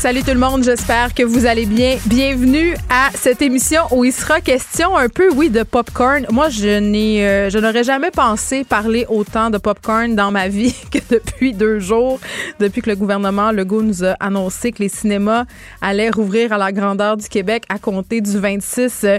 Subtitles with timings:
[0.00, 1.98] Salut tout le monde, j'espère que vous allez bien.
[2.06, 6.24] Bienvenue à cette émission où il sera question un peu, oui, de popcorn.
[6.30, 10.74] Moi, je n'ai, euh, je n'aurais jamais pensé parler autant de popcorn dans ma vie
[10.90, 12.18] que depuis deux jours,
[12.58, 15.44] depuis que le gouvernement Legault nous a annoncé que les cinémas
[15.82, 19.18] allaient rouvrir à la grandeur du Québec à compter du 26 euh,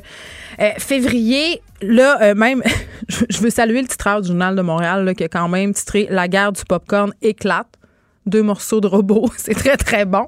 [0.60, 1.62] euh, février.
[1.84, 2.64] Là, même,
[3.30, 6.08] je veux saluer le titreur du Journal de Montréal là, qui a quand même titré
[6.10, 7.68] La guerre du popcorn éclate
[8.26, 9.30] deux morceaux de robot.
[9.38, 10.26] C'est très, très bon.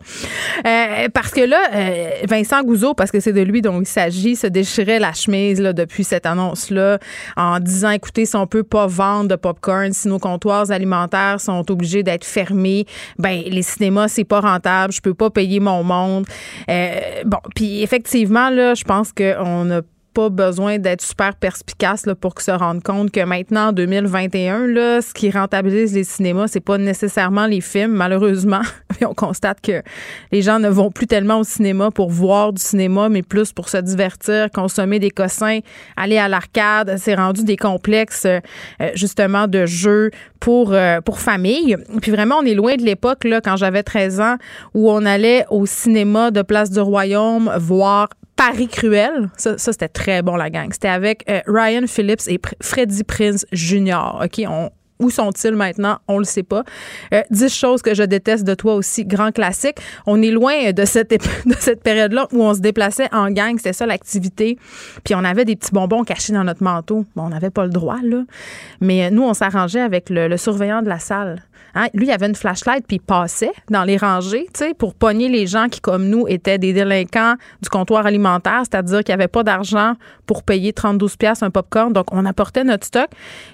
[0.65, 4.35] Euh, parce que là, euh, Vincent Gouzeau, parce que c'est de lui dont il s'agit,
[4.35, 6.99] se déchirait la chemise là, depuis cette annonce-là
[7.37, 11.69] en disant, écoutez, si on peut pas vendre de popcorn, si nos comptoirs alimentaires sont
[11.71, 12.85] obligés d'être fermés,
[13.19, 16.25] ben les cinémas, c'est pas rentable, je peux pas payer mon monde.
[16.69, 19.81] Euh, bon, puis effectivement, là, je pense qu'on a
[20.13, 25.01] pas besoin d'être super perspicace là, pour se rendre compte que maintenant, en 2021, là,
[25.01, 28.61] ce qui rentabilise les cinémas, c'est pas nécessairement les films, malheureusement.
[29.05, 29.81] on constate que
[30.31, 33.69] les gens ne vont plus tellement au cinéma pour voir du cinéma, mais plus pour
[33.69, 35.59] se divertir, consommer des cossins,
[35.97, 36.95] aller à l'arcade.
[36.97, 38.39] C'est rendu des complexes, euh,
[38.93, 41.77] justement, de jeux pour, euh, pour famille.
[42.01, 44.35] Puis vraiment, on est loin de l'époque, là, quand j'avais 13 ans,
[44.73, 49.29] où on allait au cinéma de Place du Royaume voir Paris Cruel.
[49.37, 50.71] Ça, c'était très bon, la gang.
[50.71, 54.19] C'était avec euh, Ryan Phillips et Freddie Prince Jr.
[54.23, 55.97] OK, on, où sont-ils maintenant?
[56.07, 56.63] On le sait pas.
[57.13, 59.77] Euh, dix choses que je déteste de toi aussi, grand classique.
[60.05, 61.09] On est loin de cette,
[61.45, 63.57] de cette période-là où on se déplaçait en gang.
[63.57, 64.57] C'était ça l'activité.
[65.03, 67.05] Puis on avait des petits bonbons cachés dans notre manteau.
[67.15, 68.23] Bon, on n'avait pas le droit, là.
[68.81, 71.43] Mais euh, nous, on s'arrangeait avec le surveillant de la salle.
[71.75, 71.87] Hein?
[71.93, 75.47] Lui, il avait une flashlight puis il passait dans les rangées, tu pour pogner les
[75.47, 79.43] gens qui, comme nous, étaient des délinquants du comptoir alimentaire, c'est-à-dire qu'il n'y avait pas
[79.43, 79.95] d'argent
[80.25, 81.91] pour payer 32 pièces un popcorn.
[81.91, 83.07] Donc, on apportait notre stock.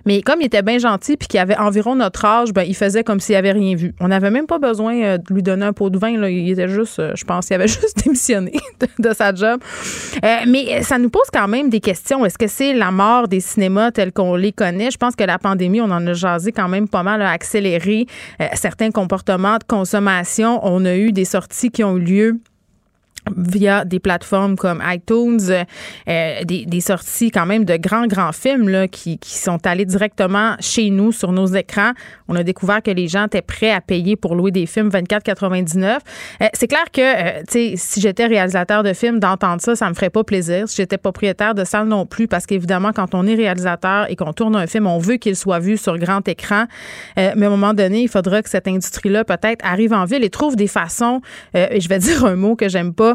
[0.05, 3.03] Mais comme il était bien gentil puis qu'il avait environ notre âge, ben, il faisait
[3.03, 3.93] comme s'il avait rien vu.
[3.99, 6.17] On n'avait même pas besoin euh, de lui donner un pot de vin.
[6.17, 6.29] Là.
[6.29, 8.53] Il était juste, euh, je pense, il avait juste démissionné
[8.99, 9.59] de, sa job.
[10.23, 12.25] Euh, mais ça nous pose quand même des questions.
[12.25, 14.91] Est-ce que c'est la mort des cinémas tels qu'on les connaît?
[14.91, 18.08] Je pense que la pandémie, on en a jasé quand même pas mal, accéléré euh,
[18.53, 20.59] certains comportements de consommation.
[20.63, 22.41] On a eu des sorties qui ont eu lieu
[23.35, 25.39] via des plateformes comme iTunes,
[26.07, 29.85] euh, des, des, sorties quand même de grands, grands films là, qui, qui, sont allés
[29.85, 31.91] directement chez nous sur nos écrans.
[32.27, 35.99] On a découvert que les gens étaient prêts à payer pour louer des films 24,99.
[36.41, 40.09] Euh, c'est clair que, euh, si j'étais réalisateur de films, d'entendre ça, ça me ferait
[40.09, 40.67] pas plaisir.
[40.67, 44.33] Si j'étais propriétaire de salle non plus, parce qu'évidemment, quand on est réalisateur et qu'on
[44.33, 46.65] tourne un film, on veut qu'il soit vu sur grand écran.
[47.15, 50.29] mais à un moment donné, il faudra que cette industrie-là peut-être arrive en ville et
[50.29, 51.21] trouve des façons,
[51.53, 53.08] et je vais dire un mot que j'aime pas,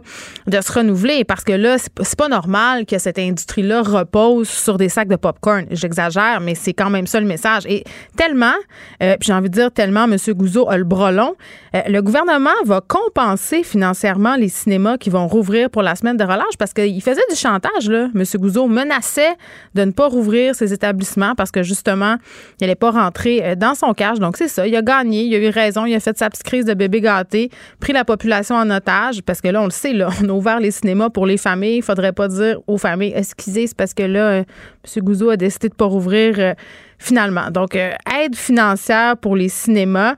[0.46, 4.88] de se renouveler parce que là, c'est pas normal que cette industrie-là repose sur des
[4.88, 5.66] sacs de popcorn.
[5.70, 7.64] J'exagère, mais c'est quand même ça le message.
[7.66, 7.84] Et
[8.16, 8.54] tellement,
[9.02, 10.16] euh, puis j'ai envie de dire tellement, M.
[10.34, 15.70] Gouzeau a le bras euh, le gouvernement va compenser financièrement les cinémas qui vont rouvrir
[15.70, 18.08] pour la semaine de relâche parce qu'il faisait du chantage, là.
[18.14, 18.24] M.
[18.36, 19.34] Gouzeau menaçait
[19.74, 22.16] de ne pas rouvrir ses établissements parce que justement,
[22.58, 24.18] il n'allait pas rentrer euh, dans son cash.
[24.18, 24.66] Donc, c'est ça.
[24.66, 27.00] Il a gagné, il a eu raison, il a fait sa petite crise de bébé
[27.00, 27.50] gâté,
[27.80, 30.70] pris la population en otage parce que là, on le sait, on a ouvert les
[30.70, 31.76] cinémas pour les familles.
[31.76, 34.44] Il faudrait pas dire aux familles, excusez, c'est parce que là, euh,
[34.84, 35.02] M.
[35.02, 36.54] Gouzeau a décidé de pas rouvrir euh,
[36.98, 37.50] finalement.
[37.50, 37.92] Donc, euh,
[38.22, 40.14] aide financière pour les cinémas.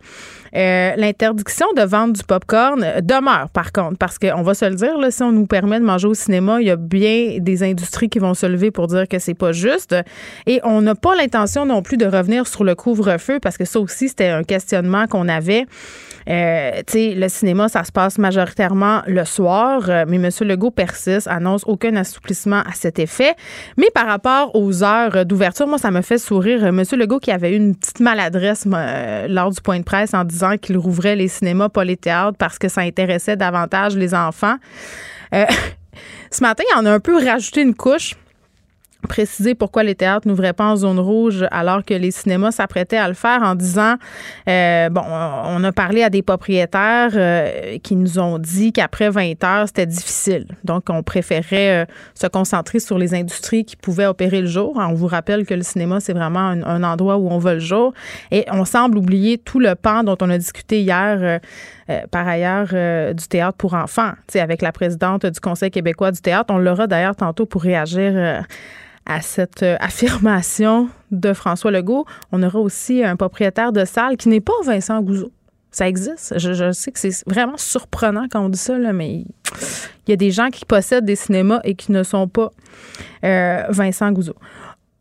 [0.58, 5.10] L'interdiction de vente du popcorn demeure, par contre, parce qu'on va se le dire, là,
[5.10, 8.18] si on nous permet de manger au cinéma, il y a bien des industries qui
[8.18, 9.94] vont se lever pour dire que c'est pas juste.
[10.46, 13.80] Et on n'a pas l'intention non plus de revenir sur le couvre-feu, parce que ça
[13.80, 15.66] aussi, c'était un questionnement qu'on avait.
[16.28, 20.30] Euh, le cinéma, ça se passe majoritairement le soir, euh, mais M.
[20.40, 23.34] Legault persiste, annonce aucun assouplissement à cet effet.
[23.76, 26.64] Mais par rapport aux heures d'ouverture, moi, ça me fait sourire.
[26.64, 26.82] M.
[26.92, 30.56] Legault qui avait eu une petite maladresse euh, lors du point de presse en disant
[30.56, 34.56] qu'il rouvrait les cinémas, pas les théâtres, parce que ça intéressait davantage les enfants.
[35.32, 38.14] ce matin, il en a un peu rajouté une couche
[39.06, 43.08] préciser pourquoi les théâtres n'ouvraient pas en zone rouge alors que les cinémas s'apprêtaient à
[43.08, 43.96] le faire en disant
[44.48, 49.42] euh, bon on a parlé à des propriétaires euh, qui nous ont dit qu'après 20
[49.44, 50.46] heures c'était difficile.
[50.64, 54.74] Donc on préférait euh, se concentrer sur les industries qui pouvaient opérer le jour.
[54.76, 57.92] On vous rappelle que le cinéma c'est vraiment un, endroit où on va le jour.
[58.30, 61.40] Et on semble oublier tout le pan dont on a discuté hier
[62.10, 62.68] par ailleurs
[63.14, 64.12] du théâtre pour enfants.
[64.34, 68.44] Avec la présidente du Conseil québécois du théâtre on l'aura d'ailleurs tantôt pour réagir
[69.06, 72.04] à cette euh, affirmation de François Legault.
[72.32, 75.32] On aura aussi un propriétaire de salle qui n'est pas Vincent Gouzeau.
[75.70, 76.38] Ça existe.
[76.38, 79.24] Je, sais que c'est vraiment surprenant quand on dit ça, mais
[80.06, 82.50] il y a des gens qui possèdent des cinémas et qui ne sont pas
[83.24, 84.36] euh, Vincent Gouzeau.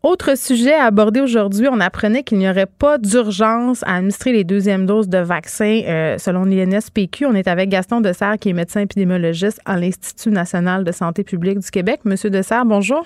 [0.02, 4.44] Autre sujet à aborder aujourd'hui, on apprenait qu'il n'y aurait pas d'urgence à administrer les
[4.44, 7.26] deuxièmes doses de vaccin euh, selon l'INSPQ.
[7.26, 11.58] On est avec Gaston Dessert, qui est médecin épidémiologiste à l'Institut national de santé publique
[11.58, 12.00] du Québec.
[12.04, 13.04] Monsieur Dessert, bonjour.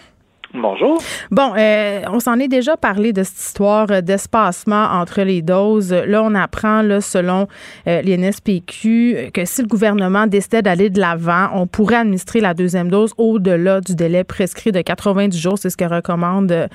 [0.53, 1.01] Bonjour.
[1.31, 5.93] Bon, euh, on s'en est déjà parlé de cette histoire d'espacement entre les doses.
[5.93, 7.47] Là, on apprend, là, selon
[7.87, 12.91] euh, l'INSPQ, que si le gouvernement décidait d'aller de l'avant, on pourrait administrer la deuxième
[12.91, 15.57] dose au-delà du délai prescrit de 90 jours.
[15.57, 16.69] C'est ce que recommande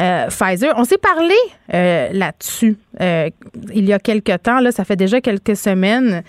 [0.00, 0.72] euh, Pfizer.
[0.76, 1.34] On s'est parlé
[1.74, 3.28] euh, là-dessus euh,
[3.72, 4.60] il y a quelques temps.
[4.60, 6.22] Là, ça fait déjà quelques semaines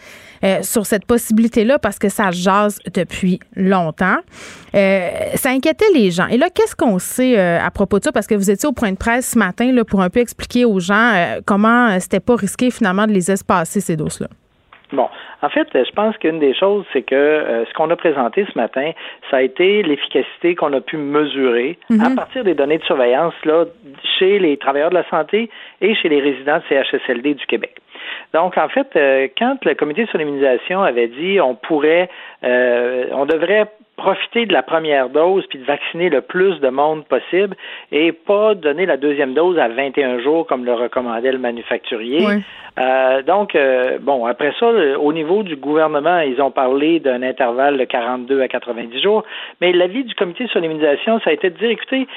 [0.61, 4.17] sur cette possibilité-là parce que ça jase depuis longtemps.
[4.73, 6.27] ça inquiétait les gens.
[6.27, 8.11] Et là, qu'est-ce qu'on sait à propos de ça?
[8.11, 10.65] Parce que vous étiez au point de presse ce matin là, pour un peu expliquer
[10.65, 11.13] aux gens
[11.45, 14.27] comment c'était pas risqué finalement de les espacer, ces doses-là.
[14.93, 15.07] Bon,
[15.41, 18.57] en fait, je pense qu'une des choses, c'est que euh, ce qu'on a présenté ce
[18.57, 18.91] matin,
[19.29, 22.15] ça a été l'efficacité qu'on a pu mesurer à mhm.
[22.15, 23.65] partir des données de surveillance là,
[24.19, 25.49] chez les travailleurs de la santé
[25.81, 27.80] et chez les résidents de CHSLD du Québec.
[28.33, 32.09] Donc, en fait, euh, quand le comité sur l'immunisation avait dit on pourrait,
[32.43, 33.67] euh, on devrait
[33.97, 37.55] profiter de la première dose puis de vacciner le plus de monde possible
[37.91, 42.25] et pas donner la deuxième dose à 21 jours comme le recommandait le manufacturier.
[42.79, 44.67] Euh, donc, euh, bon, après ça,
[44.97, 49.23] au niveau du gouvernement, ils ont parlé d'un intervalle de 42 à 90 jours,
[49.59, 52.07] mais l'avis du comité sur l'immunisation, ça a été de dire, écoutez,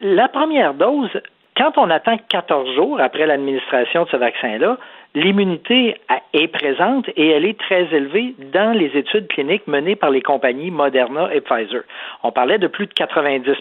[0.00, 1.10] la première dose,
[1.56, 4.78] quand on attend 14 jours après l'administration de ce vaccin-là,
[5.14, 5.96] l'immunité
[6.32, 10.70] est présente et elle est très élevée dans les études cliniques menées par les compagnies
[10.70, 11.82] Moderna et Pfizer.
[12.22, 13.54] On parlait de plus de 90%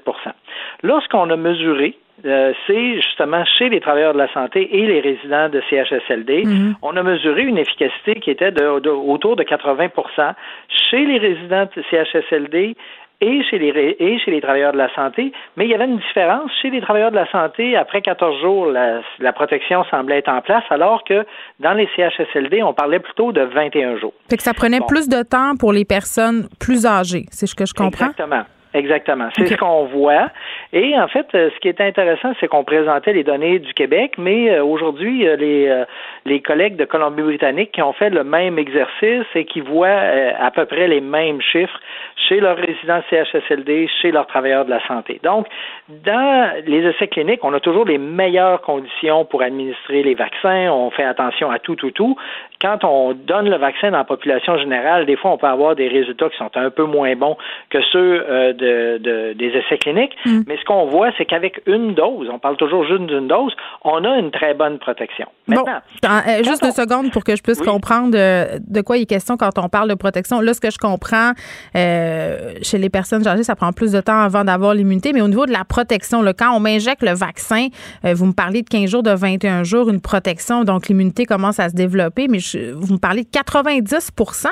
[0.83, 5.49] Lorsqu'on a mesuré euh, c'est justement chez les travailleurs de la santé et les résidents
[5.49, 6.43] de CHSLD.
[6.45, 6.75] Mhm.
[6.83, 10.33] On a mesuré une efficacité qui était de, autour de 80%
[10.69, 12.75] chez les résidents de CHSLD
[13.21, 15.97] et chez les et chez les travailleurs de la santé, mais il y avait une
[15.97, 17.77] différence chez les travailleurs de la santé.
[17.77, 21.25] Après 14 jours, la, la protection semblait être en place, alors que
[21.59, 24.13] dans les CHSLD, on parlait plutôt de 21 jours.
[24.29, 27.65] Fait que ça prenait plus de temps pour les personnes plus âgées, c'est ce que
[27.65, 28.07] je comprends?
[28.07, 28.44] Exactement.
[28.73, 29.27] Exactement.
[29.35, 30.29] C'est ce qu'on voit.
[30.71, 34.13] Et en fait, euh, ce qui est intéressant, c'est qu'on présentait les données du Québec,
[34.18, 35.83] mais euh, aujourd'hui, les, euh,
[36.25, 40.65] les collègues de Colombie-Britannique qui ont fait le même exercice et qui voient à peu
[40.65, 41.79] près les mêmes chiffres
[42.15, 45.19] chez leurs résidents CHSLD, chez leurs travailleurs de la santé.
[45.21, 45.47] Donc,
[45.89, 50.71] dans les essais cliniques, on a toujours les meilleures conditions pour administrer les vaccins.
[50.71, 52.15] On fait attention à tout, tout, tout.
[52.61, 55.87] Quand on donne le vaccin dans la population générale, des fois, on peut avoir des
[55.87, 57.37] résultats qui sont un peu moins bons
[57.69, 58.19] que ceux
[58.53, 60.15] de, des essais cliniques.
[60.25, 60.41] Mm.
[60.47, 63.53] Mais ce qu'on voit, c'est qu'avec une dose, on parle toujours juste d'une dose,
[63.83, 65.27] on a une très bonne protection.
[65.47, 69.37] Maintenant, euh, juste deux secondes pour que je puisse comprendre de, quoi il est question
[69.37, 70.39] quand on parle de protection.
[70.39, 71.31] Là, ce que je comprends,
[71.75, 75.27] euh, chez les personnes âgées, ça prend plus de temps avant d'avoir l'immunité, mais au
[75.27, 77.67] niveau de la protection, là, quand on m'injecte le vaccin,
[78.05, 81.59] euh, vous me parlez de 15 jours, de 21 jours, une protection, donc l'immunité commence
[81.59, 84.48] à se développer, mais vous me parlez de 90%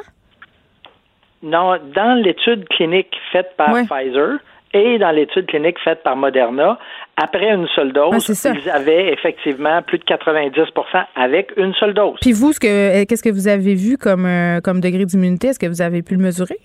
[1.42, 4.40] non, dans l'étude clinique faite par Pfizer
[4.74, 6.78] et dans l'étude clinique faite par Moderna,
[7.16, 12.18] après une seule dose, ah, ils avaient effectivement plus de 90% avec une seule dose.
[12.22, 15.48] Puis vous, euh, qu'est-ce que vous avez vu comme, euh, comme degré d'immunité?
[15.48, 16.58] Est-ce que vous avez pu le mesurer?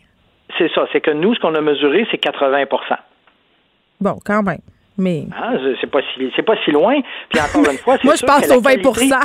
[0.59, 0.87] C'est ça.
[0.93, 2.97] C'est que nous, ce qu'on a mesuré, c'est 80%
[4.01, 4.59] Bon, quand même.
[4.97, 7.01] Mais ah, c'est pas si c'est pas si loin.
[7.29, 9.11] Puis encore une fois, moi je pense au 20%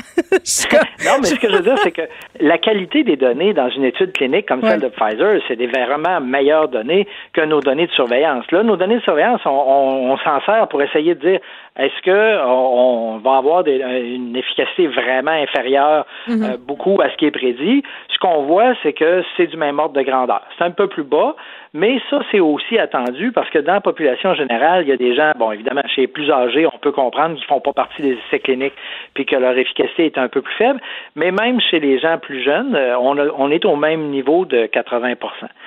[1.06, 2.02] Non, mais ce que je veux dire, c'est que
[2.40, 6.20] la qualité des données dans une étude clinique comme celle de Pfizer, c'est des vraiment
[6.22, 8.46] meilleures données que nos données de surveillance.
[8.52, 11.40] Là, nos données de surveillance, on, s'en sert pour essayer de dire
[11.78, 17.32] est-ce que on, va avoir une efficacité vraiment inférieure euh, beaucoup à ce qui est
[17.32, 17.84] prédit?
[18.10, 20.42] Ce qu'on voit, c'est que c'est du même ordre de grandeur.
[20.58, 21.36] C'est un peu plus bas,
[21.74, 25.16] mais ça, c'est aussi attendu parce que dans la population générale, il y a des
[25.16, 28.18] gens, bon, évidemment, chez les plus âgés, on peut comprendre qu'ils font pas partie des
[28.28, 28.74] essais cliniques
[29.14, 30.82] puis que leur efficacité est un peu plus faible.
[31.16, 34.66] Mais même chez les gens plus jeunes, euh, on, on est au même niveau de
[34.66, 35.16] 80%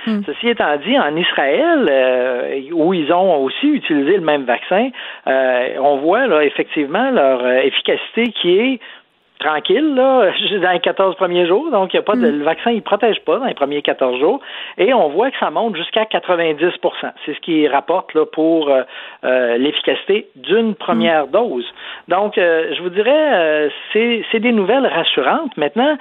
[0.06, 0.22] hmm.
[0.26, 4.90] Ceci étant dit, en Israël, euh, où ils ont aussi utilisé le même vaccin,
[5.28, 8.80] euh, on voit là, effectivement leur efficacité qui est
[9.42, 10.30] tranquille là,
[10.62, 11.70] dans les 14 premiers jours.
[11.70, 12.38] Donc, il y a pas de, mm.
[12.38, 14.40] le vaccin, il protège pas dans les premiers 14 jours.
[14.78, 16.70] Et on voit que ça monte jusqu'à 90%
[17.26, 18.82] C'est ce qui rapporte là, pour euh,
[19.24, 21.30] euh, l'efficacité d'une première mm.
[21.30, 21.66] dose.
[22.08, 25.56] Donc, euh, je vous dirais, c'est des nouvelles rassurantes.
[25.56, 25.96] Maintenant,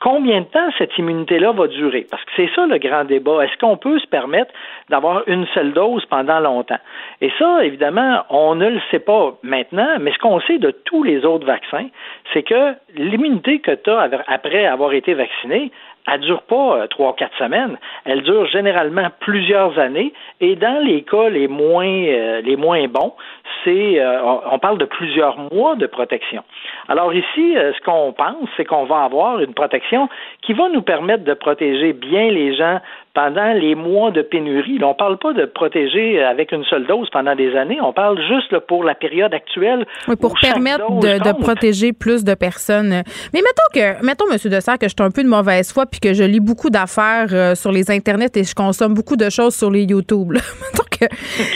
[0.00, 2.06] combien de temps cette immunité-là va durer?
[2.10, 3.44] Parce que c'est ça le grand débat.
[3.44, 4.52] Est-ce qu'on peut se permettre
[4.88, 6.78] d'avoir une seule dose pendant longtemps?
[7.20, 11.02] Et ça, évidemment, on ne le sait pas maintenant, mais ce qu'on sait de tous
[11.02, 11.88] les autres vaccins,
[12.32, 15.70] c'est que l'immunité que tu as après avoir été vacciné,
[16.06, 17.78] elle dure pas euh, trois, quatre semaines.
[18.04, 20.12] Elle dure généralement plusieurs années.
[20.40, 23.12] Et dans les cas les moins, euh, les moins bons,
[23.64, 26.42] c'est, euh, on parle de plusieurs mois de protection.
[26.88, 30.08] Alors ici, ce qu'on pense, c'est qu'on va avoir une protection
[30.42, 32.80] qui va nous permettre de protéger bien les gens
[33.16, 34.78] pendant les mois de pénurie.
[34.82, 38.20] on ne parle pas de protéger avec une seule dose pendant des années, on parle
[38.28, 39.86] juste pour la période actuelle.
[40.06, 43.02] Oui, pour permettre de, protéger plus de personnes.
[43.32, 44.36] Mais mettons que, mettons, M.
[44.50, 47.28] Dessert, que je suis un peu de mauvaise foi puis que je lis beaucoup d'affaires
[47.32, 50.32] euh, sur les internets et je consomme beaucoup de choses sur les YouTube.
[50.32, 51.06] mettons que,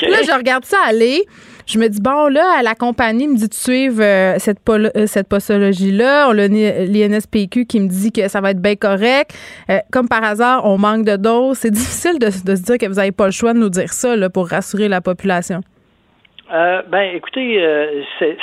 [0.06, 1.26] là, je regarde ça aller.
[1.70, 5.28] Je me dis, bon, là, la compagnie me dit de suivre euh, cette, euh, cette
[5.28, 6.26] postologie-là.
[6.28, 9.30] On a l'INSPQ qui me dit que ça va être bien correct.
[9.70, 11.58] Euh, comme par hasard, on manque de doses.
[11.58, 14.16] C'est difficile de, se dire que vous n'avez pas le choix de nous dire ça
[14.34, 15.60] pour rassurer la population.
[16.50, 17.64] ben, écoutez,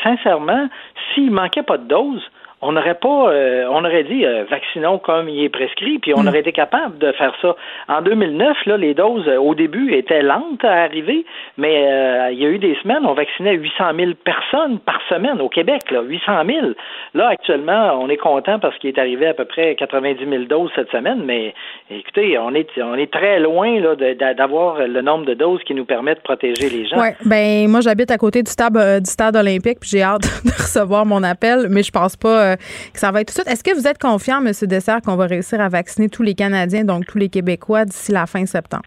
[0.02, 0.70] sincèrement,
[1.14, 2.24] s'il manquait pas de doses,
[2.62, 6.24] on n'aurait pas, euh, on aurait dit euh, vaccinons comme il est prescrit, puis on
[6.24, 6.28] mm.
[6.28, 7.56] aurait été capable de faire ça.
[7.88, 11.24] En 2009, là, les doses euh, au début étaient lentes à arriver,
[11.58, 15.50] mais il y a eu des semaines, on vaccinait 800 000 personnes par semaine au
[15.50, 16.68] Québec, là, 800 000.
[17.14, 20.72] Là, actuellement, on est content parce qu'il est arrivé à peu près 90 000 doses
[20.76, 21.54] cette semaine, mais
[21.92, 23.96] écoutez, on est, on est très loin là,
[24.34, 27.00] d'avoir le nombre de doses qui nous permet de protéger les gens.
[27.00, 30.52] Ouais, ben moi j'habite à côté du stade, du stade olympique, puis j'ai hâte de
[30.52, 33.48] recevoir mon appel, mais je pense pas euh, va être tout de suite.
[33.48, 34.52] Est-ce que vous êtes confiant, M.
[34.64, 38.26] Dessert, qu'on va réussir à vacciner tous les Canadiens, donc tous les Québécois, d'ici la
[38.26, 38.86] fin septembre?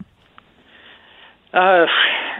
[1.54, 1.86] Euh,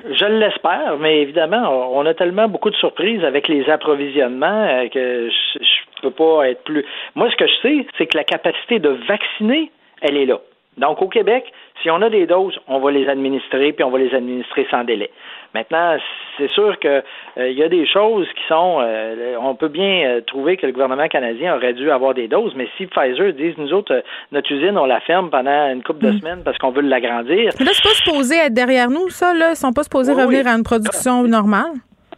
[0.04, 5.28] je l'espère, mais évidemment, on a tellement beaucoup de surprises avec les approvisionnements euh, que
[5.28, 6.84] je, ne peux pas être plus.
[7.14, 10.38] Moi, ce que je sais, c'est que la capacité de vacciner, elle est là.
[10.78, 13.98] Donc, au Québec, si on a des doses, on va les administrer, puis on va
[13.98, 15.10] les administrer sans délai.
[15.54, 15.96] Maintenant,
[16.38, 17.02] c'est sûr qu'il
[17.38, 18.78] euh, y a des choses qui sont.
[18.80, 22.52] Euh, on peut bien euh, trouver que le gouvernement canadien aurait dû avoir des doses,
[22.54, 26.12] mais si Pfizer dit nous autres, notre usine, on la ferme pendant une couple de
[26.12, 26.18] mm.
[26.18, 27.50] semaines parce qu'on veut l'agrandir.
[27.58, 29.50] Mais là, c'est pas supposé être derrière nous, ça, là.
[29.50, 31.72] Ils sont pas supposés revenir à une production normale?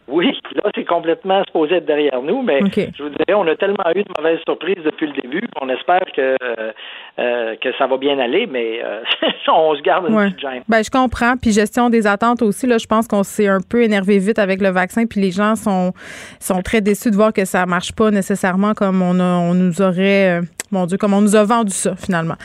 [0.09, 3.91] Oui, là, c'est complètement supposé être derrière nous, mais je vous dirais, on a tellement
[3.95, 6.37] eu de mauvaises surprises depuis le début qu'on espère que,
[7.19, 9.03] euh, que ça va bien aller, mais euh,
[9.49, 10.63] on se garde une petite gêne.
[10.69, 11.35] Ben, je comprends.
[11.41, 14.61] Puis gestion des attentes aussi, là, je pense qu'on s'est un peu énervé vite avec
[14.61, 15.93] le vaccin, puis les gens sont,
[16.41, 20.41] sont très déçus de voir que ça marche pas nécessairement comme on, on nous aurait
[20.41, 22.37] euh, mon Dieu, comme on nous a vendu ça, finalement.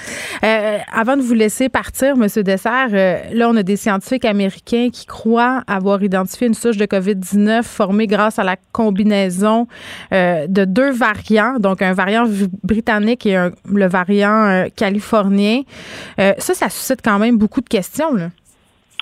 [0.43, 2.27] Euh, avant de vous laisser partir, M.
[2.43, 6.86] Dessert, euh, là, on a des scientifiques américains qui croient avoir identifié une souche de
[6.86, 9.67] COVID-19 formée grâce à la combinaison
[10.13, 12.25] euh, de deux variants, donc un variant
[12.63, 15.62] britannique et le variant californien.
[16.17, 18.29] ça, ça suscite quand même beaucoup de questions, là.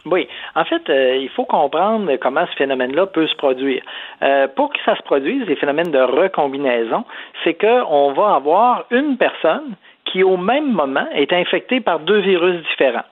[0.05, 0.27] Oui.
[0.55, 3.81] En fait, euh, il faut comprendre comment ce phénomène-là peut se produire.
[4.21, 7.03] Euh, pour que ça se produise, les phénomènes de recombinaison,
[7.43, 9.73] c'est qu'on va avoir une personne
[10.05, 13.05] qui, au même moment, est infectée par deux virus différents.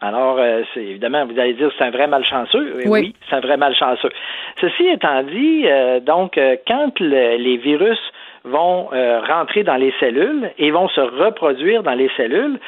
[0.00, 2.72] Alors, euh, c'est évidemment, vous allez dire c'est un vrai malchanceux.
[2.76, 4.10] Oui, oui c'est un vrai malchanceux.
[4.60, 5.66] Ceci étant dit,
[6.02, 7.98] donc, quand les virus
[8.44, 8.88] vont
[9.28, 12.58] rentrer dans les cellules et vont se reproduire dans les cellules,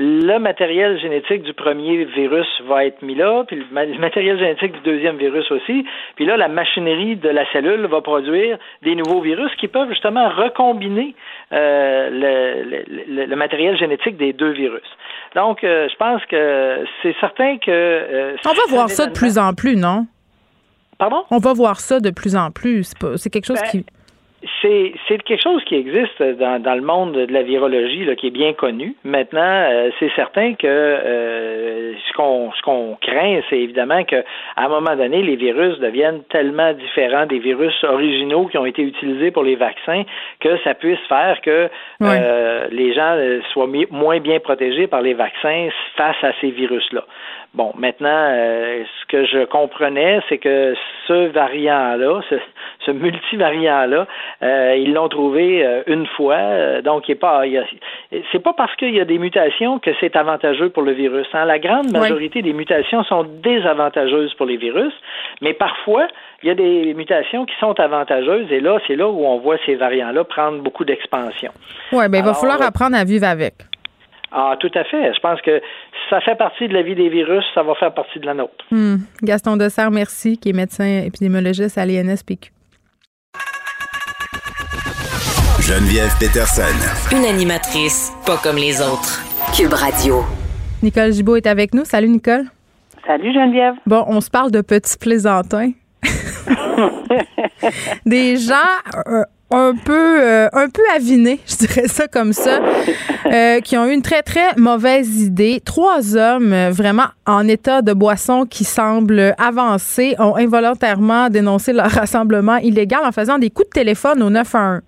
[0.00, 4.80] le matériel génétique du premier virus va être mis là, puis le matériel génétique du
[4.82, 5.84] deuxième virus aussi.
[6.14, 10.28] Puis là, la machinerie de la cellule va produire des nouveaux virus qui peuvent justement
[10.28, 11.16] recombiner
[11.52, 12.10] euh,
[13.08, 14.86] le, matériel génétique des deux virus.
[15.34, 17.68] Donc, euh, je pense que c'est certain que...
[17.68, 20.06] Euh, On va voir ça de plus en plus, non?
[20.96, 21.24] Pardon?
[21.32, 22.94] On va voir ça de plus en plus.
[23.16, 23.86] C'est quelque chose ben, qui
[24.62, 28.28] c'est, c'est quelque chose qui existe dans, dans le monde de la virologie, là, qui
[28.28, 28.94] est bien connu.
[29.02, 34.16] Maintenant, euh, c'est certain que euh, ce qu'on ce qu'on craint, c'est évidemment que
[34.56, 38.82] à un moment donné, les virus deviennent tellement différents des virus originaux qui ont été
[38.82, 40.04] utilisés pour les vaccins
[40.40, 41.68] que ça puisse faire que
[42.02, 43.16] euh, les gens
[43.52, 47.04] soient moins bien protégés par les vaccins face à ces virus-là.
[47.58, 50.76] Bon, maintenant, euh, ce que je comprenais, c'est que
[51.08, 52.36] ce variant-là, ce,
[52.86, 54.06] ce multivariant-là,
[54.44, 57.42] euh, ils l'ont trouvé euh, une fois, donc il est pas,
[58.30, 61.26] c'est pas parce qu'il y a des mutations que c'est avantageux pour le virus.
[61.32, 61.46] Hein.
[61.46, 64.94] La grande majorité des mutations sont désavantageuses pour les virus,
[65.40, 66.06] mais parfois
[66.44, 69.56] il y a des mutations qui sont avantageuses et là, c'est là où on voit
[69.66, 71.50] ces variants-là prendre beaucoup d'expansion.
[71.90, 73.54] Oui, bien, il va falloir apprendre à vivre avec.
[74.30, 75.12] Ah, tout à fait.
[75.14, 75.60] Je pense que
[76.10, 78.64] ça fait partie de la vie des virus, ça va faire partie de la nôtre.
[78.70, 78.96] Hmm.
[79.22, 82.50] Gaston Dessert, merci, qui est médecin épidémiologiste à l'INSPQ.
[85.60, 86.62] Geneviève Peterson.
[87.14, 89.22] Une animatrice pas comme les autres.
[89.54, 90.22] Cube Radio.
[90.82, 91.84] Nicole Gibault est avec nous.
[91.84, 92.44] Salut, Nicole.
[93.06, 93.74] Salut, Geneviève.
[93.86, 95.72] Bon, on se parle de petits plaisantins.
[98.06, 98.54] Des gens
[99.08, 102.60] euh, un peu euh, un peu avinés, je dirais ça comme ça,
[103.26, 105.62] euh, qui ont eu une très très mauvaise idée.
[105.64, 111.90] Trois hommes euh, vraiment en état de boisson qui semblent avancer ont involontairement dénoncé leur
[111.90, 114.80] rassemblement illégal en faisant des coups de téléphone au 911.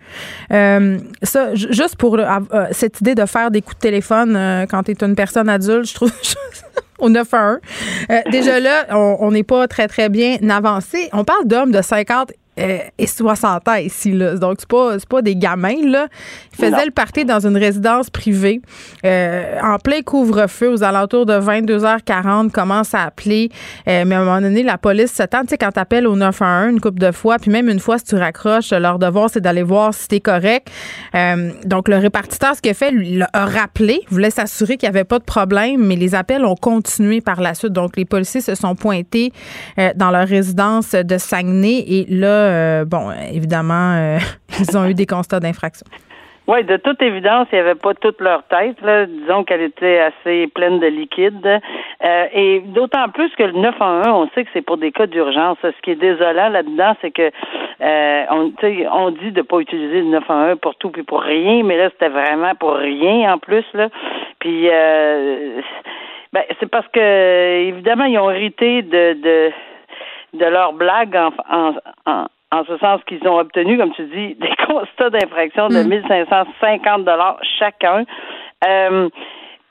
[0.53, 2.19] Euh, ça juste pour
[2.73, 5.95] cette idée de faire des coups de téléphone quand tu es une personne adulte, je
[5.95, 6.13] trouve
[6.99, 7.59] au 911.
[8.31, 11.09] déjà là, on n'est pas très, très bien avancé.
[11.13, 14.13] On parle d'hommes de 50 euh, et 60 ans ici.
[14.13, 14.37] Là.
[14.37, 15.83] Donc, c'est pas, pas des gamins.
[15.85, 16.09] Là.
[16.53, 18.61] Ils faisaient le party dans une résidence privée
[19.05, 23.51] euh, en plein couvre-feu aux alentours de 22h40, commence à appeler.
[23.89, 25.43] Euh, mais à un moment donné, la police s'attend.
[25.43, 28.05] Tu sais, quand t'appelles au 911 une couple de fois, puis même une fois, si
[28.05, 30.69] tu raccroches, leur devoir, c'est d'aller voir si t'es correct.
[31.65, 35.05] donc, le répartiteur, ce qu'il a fait, lui, a rappelé, voulait s'assurer qu'il n'y avait
[35.05, 37.73] pas de problème, mais les appels ont continué par la suite.
[37.73, 39.33] Donc, les policiers se sont pointés
[39.97, 44.19] dans leur résidence de Saguenay et là, euh, bon, évidemment, euh,
[44.61, 45.87] ils ont eu des constats d'infraction.
[46.47, 48.77] Oui, de toute évidence, il n'y avait pas toute leur tête.
[49.09, 51.61] Disons qu'elle était assez pleine de liquide.
[52.03, 55.59] Euh, et d'autant plus que le 911, on sait que c'est pour des cas d'urgence.
[55.63, 57.31] Ce qui est désolant là-dedans, c'est que
[58.33, 61.89] on, dit de ne pas utiliser le 911 pour tout puis pour rien, mais là,
[61.91, 63.65] c'était vraiment pour rien en plus.
[63.75, 63.89] Là.
[64.41, 64.67] Puis
[66.33, 69.53] ben, c'est parce que évidemment, ils ont hérité de, de
[70.35, 71.75] de leur blague en, en,
[72.07, 72.27] en
[72.67, 77.05] ce sens qu'ils ont obtenu, comme tu dis, des constats d'infraction de 1550 mm.
[77.05, 78.05] dollars chacun.
[78.67, 79.09] Euh,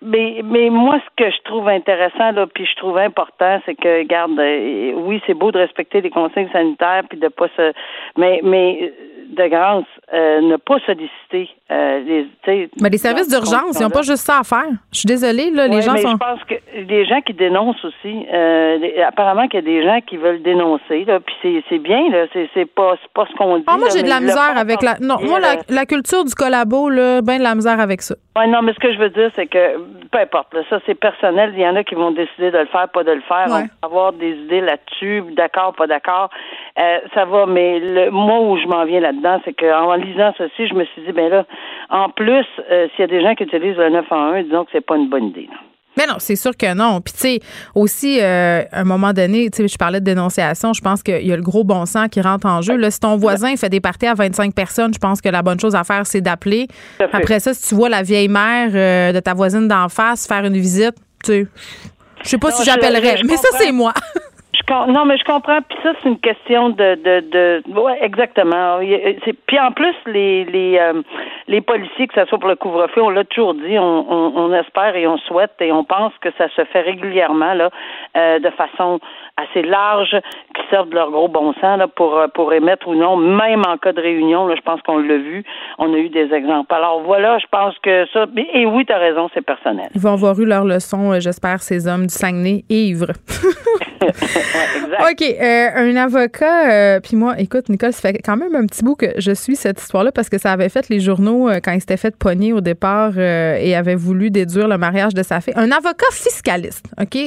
[0.02, 4.00] mais, mais moi, ce que je trouve intéressant, là, puis je trouve important, c'est que,
[4.00, 7.74] regarde, euh, oui, c'est beau de respecter les consignes sanitaires, puis de pas se,
[8.18, 8.94] mais, mais
[9.28, 9.84] de grâce,
[10.14, 12.70] euh, ne pas solliciter euh, les.
[12.82, 14.72] Mais les services d'urgence, ils n'ont pas juste ça à faire.
[14.92, 16.14] Je suis désolée, là, les gens mais sont.
[16.14, 20.00] Je pense que les gens qui dénoncent aussi, euh, apparemment qu'il y a des gens
[20.02, 23.66] qui veulent dénoncer, là, puis c'est bien, là, c'est pas, pas ce qu'on dit.
[23.68, 24.98] Ah, moi, j'ai de la misère avec la.
[25.00, 28.16] Non, moi, la, la, culture du collabo, là, ben de la misère avec ça.
[28.36, 29.78] Oui, non, mais ce que je veux dire, c'est que
[30.12, 31.54] peu importe, là, ça c'est personnel.
[31.56, 33.48] Il y en a qui vont décider de le faire, pas de le faire.
[33.50, 36.30] On avoir des idées là-dessus, d'accord, pas d'accord.
[36.80, 40.68] Euh, ça va, mais le, moi où je m'en viens là-dedans, c'est qu'en lisant ceci,
[40.68, 41.46] je me suis dit, ben là,
[41.90, 44.86] en plus, euh, s'il y a des gens qui utilisent le 911, disons que c'est
[44.86, 45.50] pas une bonne idée.
[45.98, 47.02] Mais non, c'est sûr que non.
[47.02, 47.40] Puis tu sais,
[47.76, 51.28] aussi, euh, à un moment donné, tu sais, je parlais de dénonciation, je pense qu'il
[51.28, 52.78] y a le gros bon sens qui rentre en jeu.
[52.78, 55.60] Là, si ton voisin fait des parties à 25 personnes, je pense que la bonne
[55.60, 56.68] chose à faire, c'est d'appeler.
[57.12, 60.46] Après ça, si tu vois la vieille mère euh, de ta voisine d'en face faire
[60.46, 61.48] une visite, tu sais,
[62.24, 63.94] je sais pas si j'appellerais, mais ça, c'est moi.
[64.70, 65.62] Non, mais je comprends.
[65.62, 68.80] Puis ça, c'est une question de, de, de ouais, exactement.
[69.48, 71.02] Puis en plus, les les euh,
[71.48, 74.54] les policiers, que ce soit pour le couvre-feu, on l'a toujours dit, on, on, on,
[74.54, 77.70] espère et on souhaite et on pense que ça se fait régulièrement là,
[78.16, 79.00] euh, de façon
[79.38, 80.16] assez large,
[80.60, 83.64] qui servent de leur gros bon sens là, pour euh, pour émettre ou non, même
[83.68, 84.48] en cas de réunion.
[84.48, 85.44] Là, je pense qu'on l'a vu.
[85.78, 86.74] On a eu des exemples.
[86.74, 88.26] Alors voilà, je pense que ça.
[88.54, 89.90] Et oui, tu as raison, c'est personnel.
[89.96, 93.14] Ils vont avoir eu leur leçon, j'espère, ces hommes du Saguenay ivres.
[95.12, 95.22] OK.
[95.22, 98.96] Euh, un avocat, euh, puis moi, écoute, Nicole, ça fait quand même un petit bout
[98.96, 101.80] que je suis cette histoire-là parce que ça avait fait les journaux euh, quand il
[101.80, 105.54] s'était fait pogner au départ et avait voulu déduire le mariage de sa fille.
[105.56, 107.18] Un avocat fiscaliste, OK?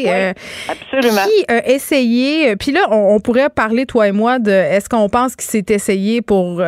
[0.69, 1.23] absolument.
[1.25, 5.37] Qui a essayé, puis là, on, pourrait parler, toi et moi, de est-ce qu'on pense
[5.37, 6.63] qu'il s'est essayé pour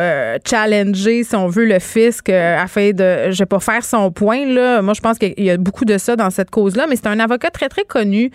[0.45, 4.81] challenger, si on veut, le fisc afin de, je vais pas faire son point, là.
[4.81, 7.19] Moi, je pense qu'il y a beaucoup de ça dans cette cause-là, mais c'est un
[7.19, 8.31] avocat très, très connu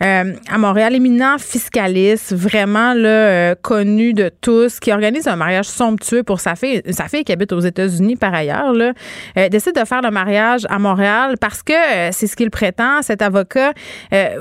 [0.00, 6.22] à Montréal, éminent fiscaliste, vraiment là, euh, connu de tous, qui organise un mariage somptueux
[6.22, 8.92] pour sa fille, sa fille qui habite aux États-Unis par ailleurs, là,
[9.36, 13.02] euh, décide de faire le mariage à Montréal parce que euh, c'est ce qu'il prétend.
[13.02, 13.72] Cet avocat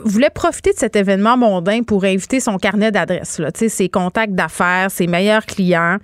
[0.03, 2.91] voulait profiter de cet événement mondain pour inviter son carnet
[3.23, 5.97] ses contacts d'affaires, ses meilleurs clients.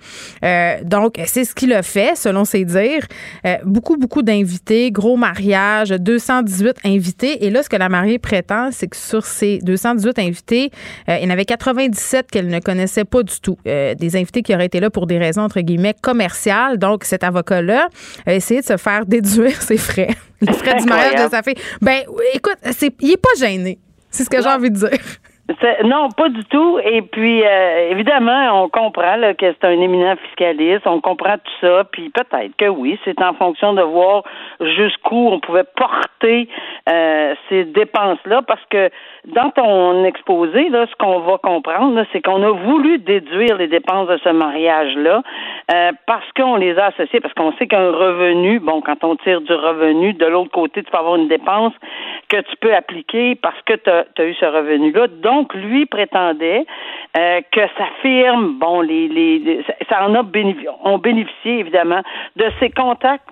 [0.82, 3.06] donc, c'est ce qu'il a fait, selon ses dires.
[3.64, 7.44] beaucoup, beaucoup d'invités, gros mariage, 218 invités.
[7.44, 10.70] Et là, ce que la mariée prétend, c'est que sur ces 218 invités,
[11.08, 13.58] il y en avait 97 qu'elle ne connaissait pas du tout.
[13.66, 16.78] Euh, des invités qui auraient été là pour des raisons, entre guillemets, commerciales.
[16.78, 17.88] Donc, cet avocat-là
[18.26, 21.56] a essayé de se faire déduire ses frais, les frais du mariage de sa fille.
[21.80, 22.02] Ben,
[22.34, 22.58] écoute,
[23.00, 23.78] il est pas gêné.
[24.10, 24.98] C'est ce que j'ai envie de dire.
[25.84, 26.78] Non, pas du tout.
[26.84, 31.66] Et puis, euh, évidemment, on comprend là, que c'est un éminent fiscaliste, on comprend tout
[31.66, 34.24] ça, puis peut-être que oui, c'est en fonction de voir
[34.60, 36.48] jusqu'où on pouvait porter
[36.88, 38.90] euh, ces dépenses-là, parce que
[39.28, 44.08] dans ton exposé, là, ce qu'on va comprendre, c'est qu'on a voulu déduire les dépenses
[44.08, 45.22] de ce mariage-là
[45.70, 49.40] euh, parce qu'on les a associées, parce qu'on sait qu'un revenu, bon, quand on tire
[49.40, 51.74] du revenu, de l'autre côté, tu peux avoir une dépense
[52.28, 55.08] que tu peux appliquer parce que tu as, eu ce revenu-là.
[55.08, 56.64] Donc, lui prétendait
[57.16, 62.02] euh, que sa firme, bon, les, les, ça en a bénéficié, ont bénéficié évidemment
[62.36, 63.28] de ses contacts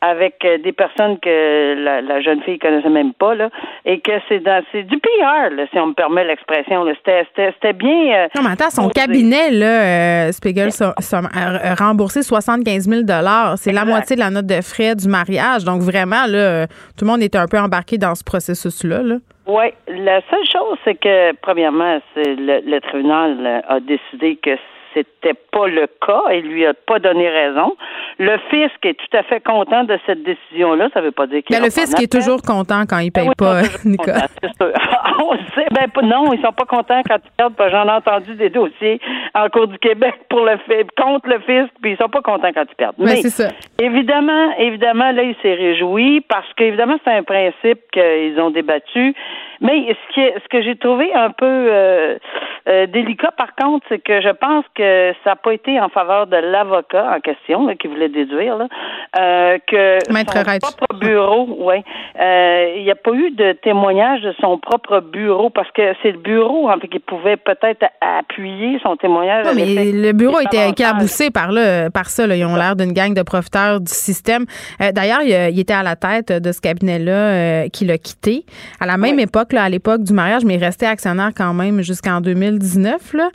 [0.00, 3.50] avec euh, des personnes que la, jeune fille connaissait même pas là,
[3.84, 6.84] et que c'est dans c'est du PR là, si on me permet l'expression.
[6.94, 8.14] C'était c'était bien.
[8.14, 13.58] Euh, non, mais attends, son cabinet là, euh, Spiegel a, remboursé 75 000 dollars.
[13.58, 15.64] C'est la moitié de la note de frais du mariage.
[15.64, 19.02] Donc vraiment là, tout le monde était un peu embarqué dans ce processus là.
[19.02, 19.16] là.
[19.46, 24.50] Oui, la seule chose, c'est que, premièrement, c'est le, le, tribunal a décidé que
[24.94, 27.74] c'était pas le cas et lui a pas donné raison.
[28.18, 30.88] Le fisc est tout à fait content de cette décision-là.
[30.92, 31.56] Ça veut pas dire qu'il.
[31.56, 34.26] Mais le fisc est toujours content quand il paye ah pas, Nicolas.
[35.22, 37.54] On sait, ben non, ils sont pas contents quand ils perdent.
[37.70, 39.00] J'en ai entendu des dossiers
[39.34, 40.56] en cours du Québec pour le
[40.96, 42.96] contre le fisc, puis ils sont pas contents quand ils perdent.
[42.98, 43.48] Ben, Mais c'est ça.
[43.78, 49.14] Évidemment, évidemment, là, il s'est réjoui parce qu'évidemment, c'est un principe qu'ils ont débattu.
[49.60, 52.16] Mais ce, qui est, ce que j'ai trouvé un peu euh,
[52.68, 54.79] euh, délicat, par contre, c'est que je pense que
[55.24, 58.68] ça n'a pas été en faveur de l'avocat en question qui voulait déduire là,
[59.18, 61.84] euh, que son propre bureau, ouais,
[62.20, 66.12] euh, il n'y a pas eu de témoignage de son propre bureau parce que c'est
[66.12, 69.46] le bureau en fait qui pouvait peut-être appuyer son témoignage.
[69.46, 72.26] Non, mais le bureau était éclaboussé par là, par ça.
[72.26, 72.36] Là.
[72.36, 74.46] Ils ont l'air d'une gang de profiteurs du système.
[74.78, 78.44] D'ailleurs, il, était à la tête de ce cabinet-là qui l'a quitté
[78.80, 82.20] à la même époque à l'époque du mariage, mais il restait actionnaire quand même jusqu'en
[82.20, 83.14] 2019.
[83.14, 83.30] Là.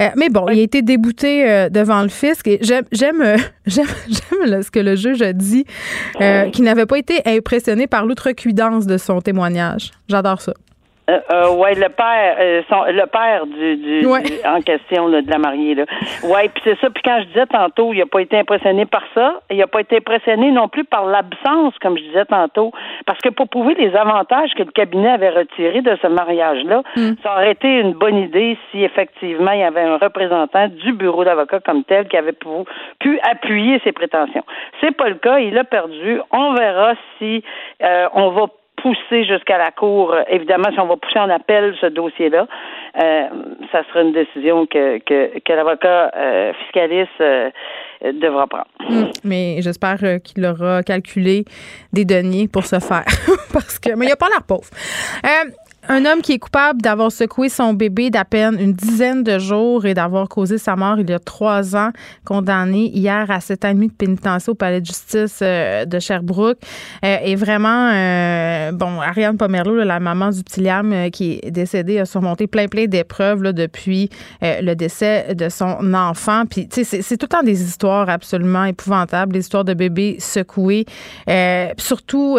[0.00, 2.46] Euh, mais bon, il a été débouté euh, devant le fisc.
[2.46, 5.64] Et j'aime, j'aime, euh, j'aime, ce que le juge a dit,
[6.52, 9.90] qu'il n'avait pas été impressionné par l'outrecuidance de son témoignage.
[10.08, 10.54] J'adore ça.
[11.10, 14.06] Euh, euh, ouais, le père, euh, son, le père du, du,
[14.46, 15.84] en question de la mariée là.
[16.24, 16.88] Ouais, puis c'est ça.
[16.90, 19.40] Puis quand je disais tantôt, il a pas été impressionné par ça.
[19.50, 22.72] Il a pas été impressionné non plus par l'absence, comme je disais tantôt,
[23.06, 27.14] parce que pour prouver les avantages que le cabinet avait retirés de ce mariage-là, hmm.
[27.22, 31.24] ça aurait été une bonne idée si effectivement il y avait un représentant du bureau
[31.24, 32.48] d'avocat comme tel qui avait pu,
[33.00, 34.44] pu appuyer ses prétentions.
[34.80, 35.38] C'est pas le cas.
[35.38, 36.20] Il a perdu.
[36.30, 37.42] On verra si
[37.82, 38.46] euh, on va
[38.82, 40.14] pousser jusqu'à la Cour.
[40.28, 42.46] Évidemment, si on va pousser en appel ce dossier-là,
[43.02, 43.22] euh,
[43.72, 47.50] ça sera une décision que, que, l'avocat euh, fiscaliste euh,
[48.14, 48.66] devra prendre.
[48.88, 49.10] Hmm.
[49.24, 51.44] mais j'espère qu'il aura calculé
[51.92, 53.04] des deniers pour ce faire.
[53.52, 54.70] Parce que, mais il a pas l'air pauvre.
[55.88, 59.86] Un homme qui est coupable d'avoir secoué son bébé d'à peine une dizaine de jours
[59.86, 61.90] et d'avoir causé sa mort il y a trois ans,
[62.24, 66.58] condamné hier à sept ans demi de pénitencier au palais de justice euh, de Sherbrooke.
[67.04, 71.98] Euh, et vraiment, euh, bon, Ariane Pomerleau, la maman du petit Liam qui est décédé,
[71.98, 74.10] a surmonté plein, plein d'épreuves depuis
[74.42, 76.44] le décès de son enfant.
[76.44, 80.16] Puis, tu sais, c'est tout le temps des histoires absolument épouvantables, des histoires de bébés
[80.18, 80.84] secoués.
[81.78, 82.38] surtout,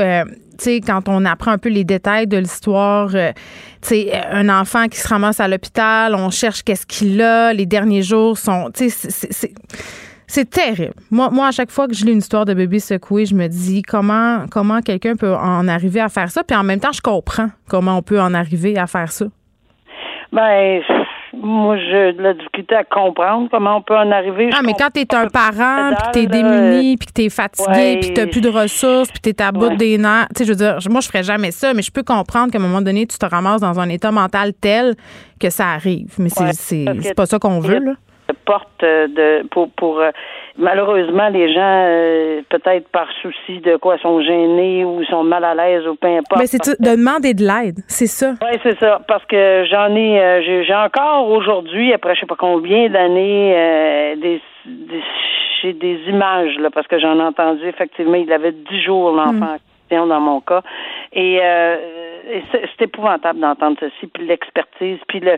[0.85, 3.31] quand on apprend un peu les détails de l'histoire, euh,
[4.31, 8.37] un enfant qui se ramasse à l'hôpital, on cherche qu'est-ce qu'il a, les derniers jours
[8.37, 8.69] sont,
[10.33, 10.93] c'est terrible.
[11.09, 13.47] Moi, moi, à chaque fois que je lis une histoire de bébé secoué, je me
[13.47, 16.43] dis comment, comment quelqu'un peut en arriver à faire ça.
[16.43, 19.25] Puis en même temps, je comprends comment on peut en arriver à faire ça.
[20.31, 20.81] Ben,
[21.33, 24.49] moi, j'ai de la difficulté à comprendre comment on peut en arriver.
[24.53, 28.27] Ah, mais quand t'es un parent, puis t'es démuni, puis que t'es fatigué, puis t'as
[28.27, 31.01] plus de ressources, puis t'es à bout des nerfs, tu sais, je veux dire, moi,
[31.01, 33.61] je ferais jamais ça, mais je peux comprendre qu'à un moment donné, tu te ramasses
[33.61, 34.95] dans un état mental tel
[35.39, 36.15] que ça arrive.
[36.17, 37.93] Mais c'est pas ça qu'on veut, là
[38.45, 40.11] porte de pour pour euh,
[40.57, 45.55] malheureusement les gens euh, peut-être par souci de quoi sont gênés ou sont mal à
[45.55, 46.39] l'aise ou peu importe.
[46.39, 48.33] Mais c'est de demander de l'aide, c'est ça.
[48.41, 52.35] Oui, c'est ça parce que j'en ai euh, j'ai encore aujourd'hui après je sais pas
[52.35, 54.41] combien d'années des,
[55.61, 59.57] j'ai des images là parce que j'en ai entendu effectivement il avait dix jours l'enfant
[59.91, 60.07] mm.
[60.07, 60.61] dans mon cas
[61.13, 61.39] et,
[62.51, 65.37] c'est épouvantable d'entendre ceci puis l'expertise puis le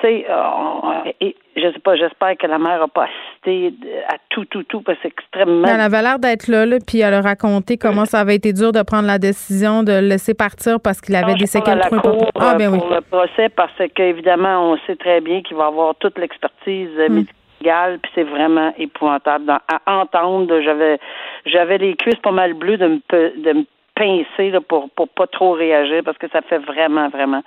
[0.00, 3.74] tu sais, euh, je sais pas, j'espère que la mère n'a pas assisté
[4.08, 5.66] à tout, tout, tout, parce que c'est extrêmement.
[5.66, 8.72] Elle avait l'air d'être là, là, puis elle a raconté comment ça avait été dur
[8.72, 12.30] de prendre la décision de le laisser partir parce qu'il avait des séquelles trop importantes.
[12.38, 12.78] Ah, ben oui.
[12.78, 17.08] Pour le procès, parce qu'évidemment, on sait très bien qu'il va avoir toute l'expertise euh,
[17.08, 17.14] hmm.
[17.14, 19.50] médicale, puis c'est vraiment épouvantable.
[19.50, 20.98] à entendre, j'avais
[21.46, 23.64] j'avais les cuisses pas mal bleues de me, de me
[23.96, 27.42] pincer là, pour pour pas trop réagir parce que ça fait vraiment vraiment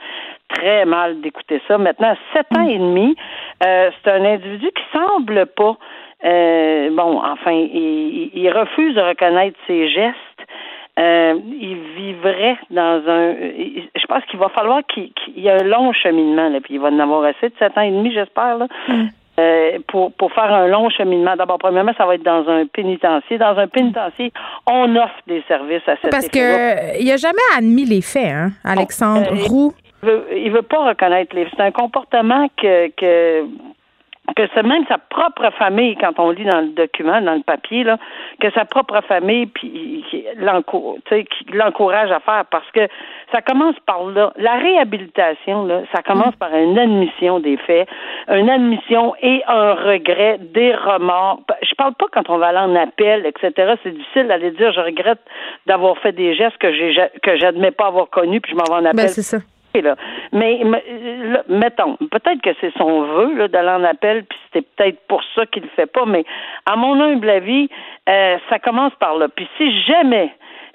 [0.49, 1.77] très mal d'écouter ça.
[1.77, 3.15] Maintenant, sept ans et demi,
[3.65, 5.77] euh, c'est un individu qui semble pas
[6.25, 10.17] euh, bon, enfin, il, il, refuse de reconnaître ses gestes.
[10.99, 13.33] Euh, il vivrait dans un.
[13.95, 16.89] Je pense qu'il va falloir qu'il y ait un long cheminement, là, puis il va
[16.89, 18.67] en avoir assez de sept ans et demi, j'espère, là.
[18.89, 19.07] Mm.
[19.39, 21.35] Euh, pour, pour faire un long cheminement.
[21.35, 23.37] D'abord, premièrement, ça va être dans un pénitencier.
[23.37, 24.31] Dans un pénitencier,
[24.67, 28.51] on offre des services à cette Parce que il n'a jamais admis les faits, hein,
[28.63, 29.73] Alexandre euh, Roux.
[30.03, 31.47] Il veut, il veut pas reconnaître les.
[31.51, 33.45] C'est un comportement que, que
[34.35, 37.83] que c'est même sa propre famille, quand on lit dans le document, dans le papier,
[37.83, 37.97] là,
[38.39, 40.05] que sa propre famille puis
[41.53, 42.87] l'encourage à faire parce que
[43.31, 44.33] ça commence par là.
[44.37, 47.87] La réhabilitation, là, ça commence par une admission des faits,
[48.29, 51.41] une admission et un regret, des remords.
[51.61, 53.75] Je parle pas quand on va aller en appel, etc.
[53.83, 55.21] C'est difficile d'aller dire je regrette
[55.65, 58.79] d'avoir fait des gestes que j'ai que j'admets pas avoir connus puis je m'en vais
[58.79, 59.09] en ben, appel.
[59.09, 59.37] c'est ça.
[60.33, 60.61] Mais
[61.47, 65.63] mettons, peut-être que c'est son vœu d'aller en appel, puis c'était peut-être pour ça qu'il
[65.63, 66.25] le fait pas, mais
[66.65, 67.69] à mon humble avis,
[68.07, 69.27] euh, ça commence par là.
[69.29, 70.33] Puis si jamais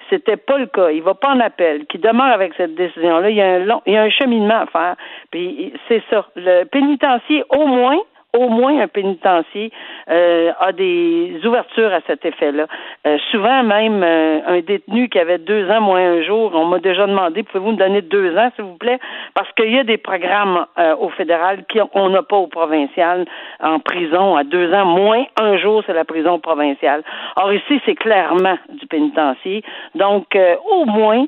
[0.09, 3.35] c'était pas le cas, il va pas en appel, qu'il demeure avec cette décision-là, il
[3.35, 4.95] y a un long, il y a un cheminement à faire.
[5.31, 6.27] Puis c'est ça.
[6.35, 7.97] Le pénitencier, au moins,
[8.35, 9.71] au moins un pénitencier
[10.09, 12.67] euh, a des ouvertures à cet effet-là.
[13.07, 16.79] Euh, souvent même euh, un détenu qui avait deux ans moins un jour, on m'a
[16.79, 18.99] déjà demandé pouvez-vous me donner deux ans s'il vous plaît?
[19.33, 20.65] Parce qu'il y a des programmes
[20.99, 23.25] au fédéral qu'on n'a pas au provincial
[23.61, 27.03] en prison à deux ans moins un jour c'est la prison provinciale.
[27.35, 29.63] Or ici c'est clairement du pénitencier
[29.95, 30.37] donc
[30.71, 31.25] au moins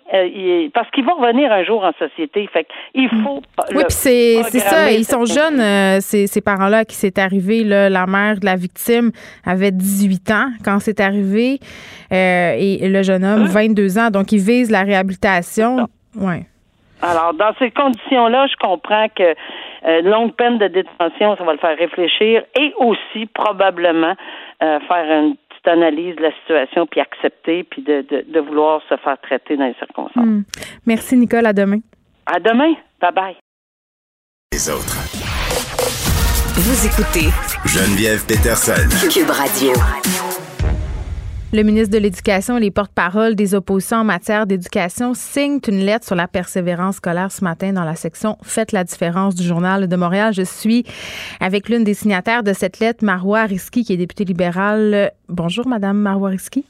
[0.73, 2.47] parce qu'il va revenir un jour en société.
[2.51, 3.41] Fait il faut
[3.71, 8.05] oui puis c'est ça ils sont jeunes ces, ces parents-là qui c'est arrivé, là, la
[8.05, 9.11] mère de la victime
[9.45, 11.59] avait 18 ans quand c'est arrivé
[12.11, 14.07] euh, et le jeune homme, 22 hein?
[14.07, 14.09] ans.
[14.09, 15.87] Donc, il vise la réhabilitation.
[16.15, 16.45] Ouais.
[17.01, 19.35] Alors, dans ces conditions-là, je comprends que
[19.85, 24.15] euh, longue peine de détention, ça va le faire réfléchir et aussi probablement
[24.63, 28.97] euh, faire une petite analyse de la situation puis accepter puis de, de, vouloir se
[28.97, 30.25] faire traiter dans les circonstances.
[30.25, 30.41] Hmm.
[30.85, 31.45] Merci, Nicole.
[31.45, 31.79] À demain.
[32.25, 32.73] À demain.
[32.99, 33.35] Bye bye.
[34.51, 35.06] Les autres.
[36.59, 37.29] Vous écoutez
[37.65, 38.73] Geneviève Peterson.
[39.11, 39.73] Cube Radio.
[41.53, 46.07] Le ministre de l'Éducation et les porte-parole des oppositions en matière d'éducation signent une lettre
[46.07, 49.95] sur la persévérance scolaire ce matin dans la section Faites la différence du Journal de
[49.95, 50.33] Montréal.
[50.33, 50.83] Je suis
[51.39, 55.11] avec l'une des signataires de cette lettre, Marois Risky, qui est députée libérale.
[55.29, 56.65] Bonjour, Madame Marois Risky.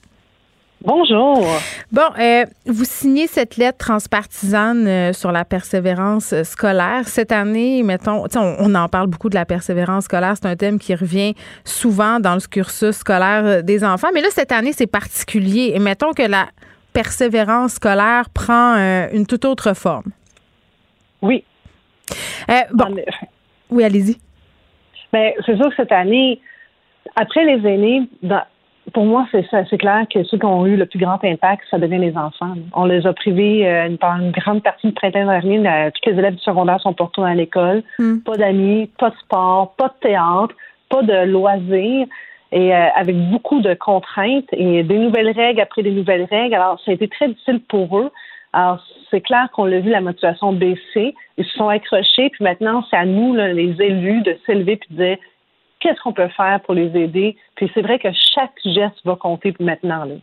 [0.81, 1.43] Bonjour.
[1.91, 7.07] Bon, euh, vous signez cette lettre transpartisane euh, sur la persévérance euh, scolaire.
[7.07, 10.35] Cette année, mettons, on, on, en parle beaucoup de la persévérance scolaire.
[10.35, 11.33] C'est un thème qui revient
[11.65, 14.09] souvent dans le cursus scolaire des enfants.
[14.13, 15.71] Mais là, cette année, c'est particulier.
[15.73, 16.45] Et mettons que la
[16.93, 18.75] persévérance scolaire prend
[19.11, 20.11] une toute autre forme.
[21.23, 21.43] Oui.
[22.71, 22.95] bon.
[23.71, 24.17] Oui, allez-y.
[25.11, 26.39] Mais ben, c'est sûr que cette année,
[27.15, 28.43] après les aînés, dans,
[28.93, 29.63] pour moi, c'est ça.
[29.69, 32.53] C'est clair que ceux qui ont eu le plus grand impact, ça devient les enfants.
[32.73, 35.59] On les a privés euh, une grande partie du printemps dernier.
[35.67, 37.83] Euh, tous les élèves du secondaire sont retournés à l'école.
[37.99, 38.19] Hmm.
[38.19, 40.55] Pas d'amis, pas de sport, pas de théâtre,
[40.89, 42.07] pas de loisirs.
[42.53, 46.55] Et euh, avec beaucoup de contraintes et des nouvelles règles après des nouvelles règles.
[46.55, 48.09] Alors, ça a été très difficile pour eux.
[48.53, 51.13] Alors, c'est clair qu'on l'a vu, la motivation baisser.
[51.37, 55.03] Ils se sont accrochés, puis maintenant, c'est à nous, les élus, de s'élever puis de
[55.03, 55.17] dire
[55.79, 57.37] qu'est-ce qu'on peut faire pour les aider?
[57.55, 60.05] Puis c'est vrai que chaque geste va compter maintenant.
[60.05, 60.15] Là.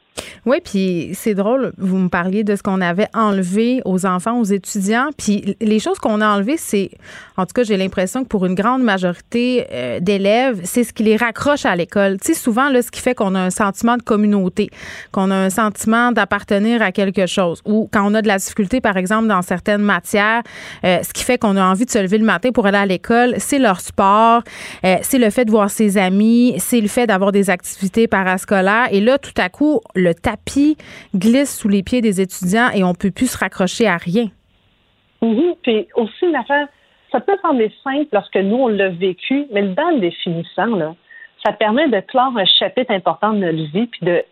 [0.47, 4.45] Oui, puis c'est drôle, vous me parliez de ce qu'on avait enlevé aux enfants, aux
[4.45, 6.91] étudiants, puis les choses qu'on a enlevées, c'est,
[7.39, 11.03] en tout cas, j'ai l'impression que pour une grande majorité euh, d'élèves, c'est ce qui
[11.03, 12.19] les raccroche à l'école.
[12.21, 14.69] Tu sais, souvent, là, ce qui fait qu'on a un sentiment de communauté,
[15.13, 18.83] qu'on a un sentiment d'appartenir à quelque chose, ou quand on a de la difficulté,
[18.83, 20.43] par exemple, dans certaines matières,
[20.85, 22.87] euh, ce qui fait qu'on a envie de se lever le matin pour aller à
[22.87, 24.43] l'école, c'est leur sport,
[24.85, 28.89] euh, c'est le fait de voir ses amis, c'est le fait d'avoir des activités parascolaires,
[28.91, 30.15] et là, tout à coup, le
[31.15, 34.27] glisse sous les pieds des étudiants et on peut plus se raccrocher à rien.
[35.23, 36.69] Oui, puis aussi une affaire,
[37.11, 40.95] ça peut sembler simple lorsque nous, on l'a vécu, mais dans le définissant, là,
[41.45, 44.25] ça permet de clore un chapitre important de notre vie puis de,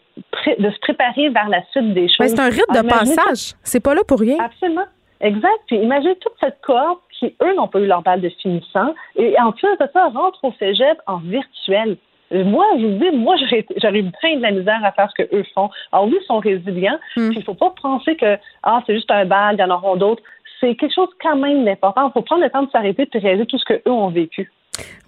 [0.59, 2.29] de se préparer vers la suite des choses.
[2.29, 3.55] c'est un rite de passage.
[3.63, 4.39] C'est pas là pour rien.
[4.41, 4.87] Absolument.
[5.21, 5.61] Exact.
[5.69, 9.39] Puis imaginez toute cette cohorte qui, eux, n'ont pas eu leur balle de finissant et
[9.41, 11.97] en plus de ça, rentre au cégep en virtuel.
[12.33, 15.45] Moi, je vous dis, moi, j'aurais eu plein de la misère à faire ce qu'eux
[15.55, 15.71] font.
[15.93, 16.99] Alors oui, ils sont résilients.
[17.17, 17.29] Hmm.
[17.29, 19.71] Puis il ne faut pas penser que ah, c'est juste un bal, il y en
[19.71, 20.23] auront d'autres.
[20.61, 22.09] C'est quelque chose quand même d'important.
[22.09, 24.51] Il faut prendre le temps de s'arrêter et réaliser tout ce qu'eux ont vécu.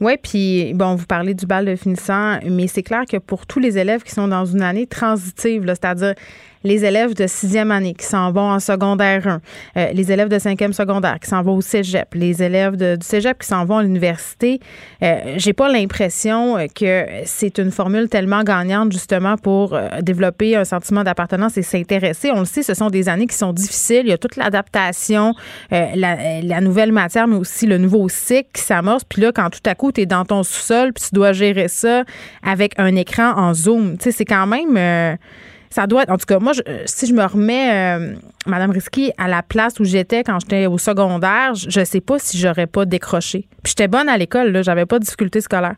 [0.00, 3.60] Oui, puis bon, vous parlez du bal de finissant, mais c'est clair que pour tous
[3.60, 6.14] les élèves qui sont dans une année transitive, c'est-à-dire
[6.64, 9.40] les élèves de sixième année qui s'en vont en secondaire
[9.76, 13.38] 1, les élèves de cinquième secondaire qui s'en vont au cégep, les élèves du cégep
[13.38, 14.60] qui s'en vont à l'université,
[15.36, 21.56] j'ai pas l'impression que c'est une formule tellement gagnante justement pour développer un sentiment d'appartenance
[21.58, 22.30] et s'intéresser.
[22.32, 24.02] On le sait, ce sont des années qui sont difficiles.
[24.04, 25.34] Il y a toute l'adaptation,
[25.70, 29.04] la, nouvelle matière, mais aussi le nouveau cycle qui s'amorce.
[29.04, 32.04] Puis là, quand tout à coup, tu dans ton sous-sol, puis tu dois gérer ça
[32.42, 34.76] avec un écran en zoom, tu sais, c'est quand même.
[34.76, 35.16] Euh,
[35.74, 36.10] ça doit être.
[36.10, 38.14] En tout cas, moi, euh, si je me remets, euh,
[38.46, 42.20] Madame Risky, à la place où j'étais quand j'étais au secondaire, je, ne sais pas
[42.20, 43.46] si j'aurais pas décroché.
[43.62, 45.74] Puis j'étais bonne à l'école, là, j'avais pas de difficultés scolaires.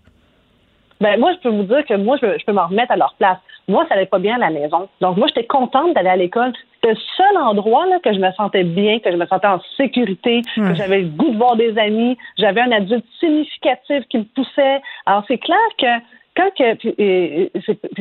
[1.01, 3.39] Ben moi, je peux vous dire que moi, je, peux m'en remettre à leur place.
[3.69, 4.89] Moi, ça allait pas bien à la maison.
[5.01, 6.53] Donc moi, j'étais contente d'aller à l'école.
[6.75, 9.61] C'était le seul endroit là, que je me sentais bien, que je me sentais en
[9.79, 14.25] sécurité, que j'avais le goût de voir des amis, j'avais un adulte significatif qui me
[14.25, 14.81] poussait.
[15.07, 15.87] Alors c'est clair que
[16.37, 16.77] quand que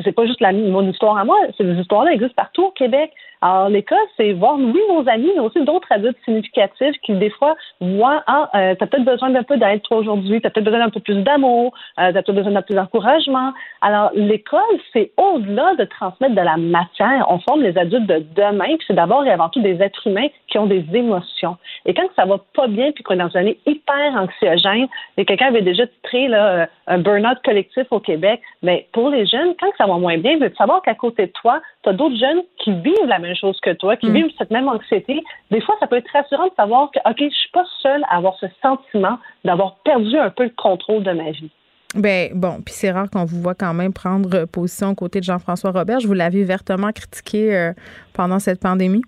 [0.03, 3.11] c'est pas juste la, mon histoire à moi, ces histoires-là existent partout au Québec.
[3.45, 7.55] Alors, l'école, c'est voir, oui, nos amis, mais aussi d'autres adultes significatifs qui, des fois,
[7.79, 10.89] voient, ah, euh, t'as peut-être besoin d'un peu d'aide, toi, aujourd'hui, t'as peut-être besoin d'un
[10.89, 13.53] peu plus d'amour, euh, t'as peut-être besoin d'un peu plus d'encouragement.
[13.81, 14.61] Alors, l'école,
[14.93, 17.27] c'est au-delà de transmettre de la matière.
[17.29, 20.29] On forme les adultes de demain, puis c'est d'abord et avant tout des êtres humains
[20.47, 21.57] qui ont des émotions.
[21.85, 25.25] Et quand ça va pas bien, puis qu'on est dans une année hyper anxiogène, et
[25.25, 29.69] quelqu'un avait déjà titré là, un burn-out collectif au Québec, mais pour les jeunes, quand
[29.77, 32.71] ça va moins bien, veux savoir qu'à côté de toi, tu as d'autres jeunes qui
[32.71, 34.13] vivent la même chose que toi, qui mm.
[34.13, 35.23] vivent cette même anxiété.
[35.51, 38.17] Des fois, ça peut être rassurant de savoir que, OK, je suis pas seule à
[38.17, 41.51] avoir ce sentiment d'avoir perdu un peu le contrôle de ma vie.
[41.95, 45.23] Ben bon, puis c'est rare qu'on vous voit quand même prendre position aux côtés de
[45.23, 46.01] Jean-François Robert.
[46.01, 47.71] Je vous l'avais vertement critiqué euh,
[48.13, 49.03] pendant cette pandémie.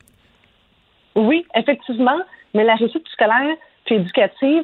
[1.16, 2.18] Oui, effectivement,
[2.54, 4.64] mais la réussite scolaire puis éducative,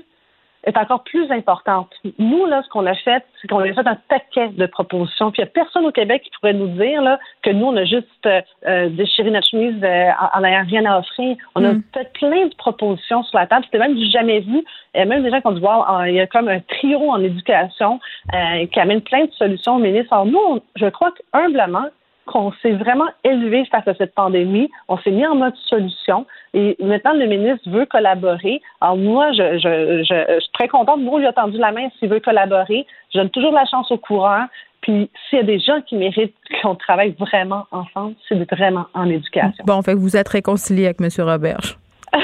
[0.63, 1.89] est encore plus importante.
[2.19, 5.31] Nous, là, ce qu'on a fait, c'est qu'on a fait un paquet de propositions.
[5.31, 7.75] Puis il n'y a personne au Québec qui pourrait nous dire là, que nous, on
[7.75, 11.35] a juste euh, euh déchiré notre chemise euh, en n'ayant rien à offrir.
[11.55, 11.83] On a mm.
[11.93, 13.65] fait plein de propositions sur la table.
[13.65, 14.63] C'était même du jamais vu.
[14.93, 17.21] Et même des gens qui ont dit, wow, il y a comme un trio en
[17.21, 17.99] éducation
[18.33, 20.13] euh, qui amène plein de solutions au ministre.
[20.13, 21.87] Alors nous, je crois que humblement,
[22.25, 24.69] qu'on s'est vraiment élevé face à cette pandémie.
[24.87, 26.25] On s'est mis en mode solution.
[26.53, 28.61] Et maintenant, le ministre veut collaborer.
[28.81, 30.99] Alors moi, je, je, je, suis très contente.
[31.01, 32.85] Moi, a tendu la main s'il veut collaborer.
[33.13, 34.45] Je donne toujours la chance au coureur.
[34.81, 39.09] Puis s'il y a des gens qui méritent qu'on travaille vraiment ensemble, c'est vraiment en
[39.09, 39.63] éducation.
[39.65, 41.09] Bon, fait que vous êtes réconcilié avec M.
[41.25, 41.77] Roberge.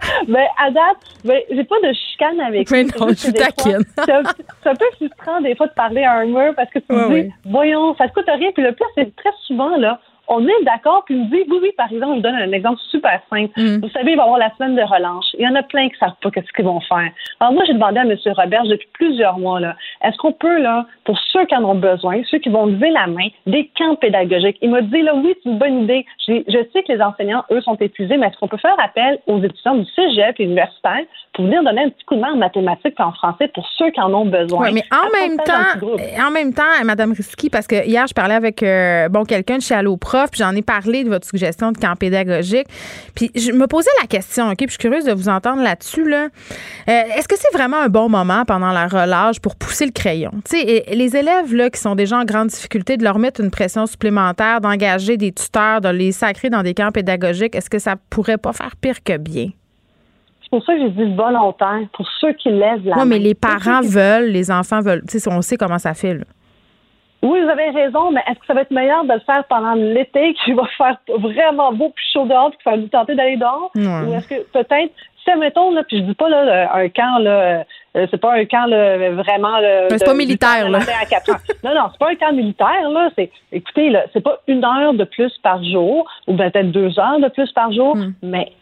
[0.28, 2.84] ben, à date, ben, j'ai pas de chicane avec lui.
[2.84, 3.84] non, je suis taquine.
[4.04, 4.12] C'est
[4.68, 7.32] un, peu frustrant des fois de parler à un mur parce que tu me dis,
[7.44, 8.50] voyons, ça te coûte rien.
[8.52, 10.00] Puis le pire, c'est très souvent, là,
[10.32, 12.80] on est d'accord, puis il me dit, oui, oui, par exemple, je donne un exemple
[12.88, 13.50] super simple.
[13.56, 13.80] Mm.
[13.82, 15.26] Vous savez, il va y avoir la semaine de relâche.
[15.36, 17.10] Il y en a plein qui ne savent pas ce qu'ils vont faire.
[17.40, 18.16] Alors moi, j'ai demandé à M.
[18.36, 22.22] Robert depuis plusieurs mois, là, est-ce qu'on peut, là, pour ceux qui en ont besoin,
[22.30, 24.56] ceux qui vont lever la main, des camps pédagogiques?
[24.62, 26.06] Il m'a dit, là, oui, c'est une bonne idée.
[26.28, 29.42] Je, sais que les enseignants, eux, sont épuisés, mais est-ce qu'on peut faire appel aux
[29.42, 31.00] étudiants du cégep et universitaire
[31.32, 33.90] pour venir donner un petit coup de main en mathématiques et en français pour ceux
[33.90, 34.66] qui en ont besoin?
[34.66, 38.34] Oui, mais en même temps, en même temps, Mme Risky, parce que hier, je parlais
[38.34, 39.96] avec, euh, bon, quelqu'un de chez Allo
[40.28, 42.66] Puis j'en ai parlé de votre suggestion de camp pédagogique.
[43.14, 46.08] Puis je me posais la question, OK, puis je suis curieuse de vous entendre là-dessus.
[46.08, 46.28] Là.
[46.88, 50.30] Euh, est-ce que c'est vraiment un bon moment pendant la relâche pour pousser le crayon?
[50.48, 53.50] Tu sais, les élèves là, qui sont déjà en grande difficulté, de leur mettre une
[53.50, 57.96] pression supplémentaire, d'engager des tuteurs, de les sacrer dans des camps pédagogiques, est-ce que ça
[58.10, 59.50] pourrait pas faire pire que bien?
[60.42, 63.34] C'est pour ça que j'ai dit volontaire, pour ceux qui lèvent la Oui, mais les
[63.34, 65.04] parents veulent, les enfants veulent.
[65.08, 66.24] Tu sais, on sait comment ça fait, là.
[67.22, 69.74] Oui, vous avez raison, mais est-ce que ça va être meilleur de le faire pendant
[69.74, 73.36] l'été, qui va faire vraiment beau puis chaud dehors, puis ça va nous tenter d'aller
[73.36, 73.70] dehors?
[73.74, 74.92] Ou est-ce que peut-être,
[75.24, 77.64] si, mettons, là, puis je dis pas là, un camp là,
[77.96, 79.58] euh, c'est pas un camp là, vraiment.
[79.88, 80.78] c'est pas militaire, là.
[81.64, 83.10] non, non, c'est pas un camp militaire, là.
[83.16, 87.18] C'est, écoutez, là, c'est pas une heure de plus par jour, ou peut-être deux heures
[87.18, 88.12] de plus par jour, hmm.
[88.22, 88.52] mais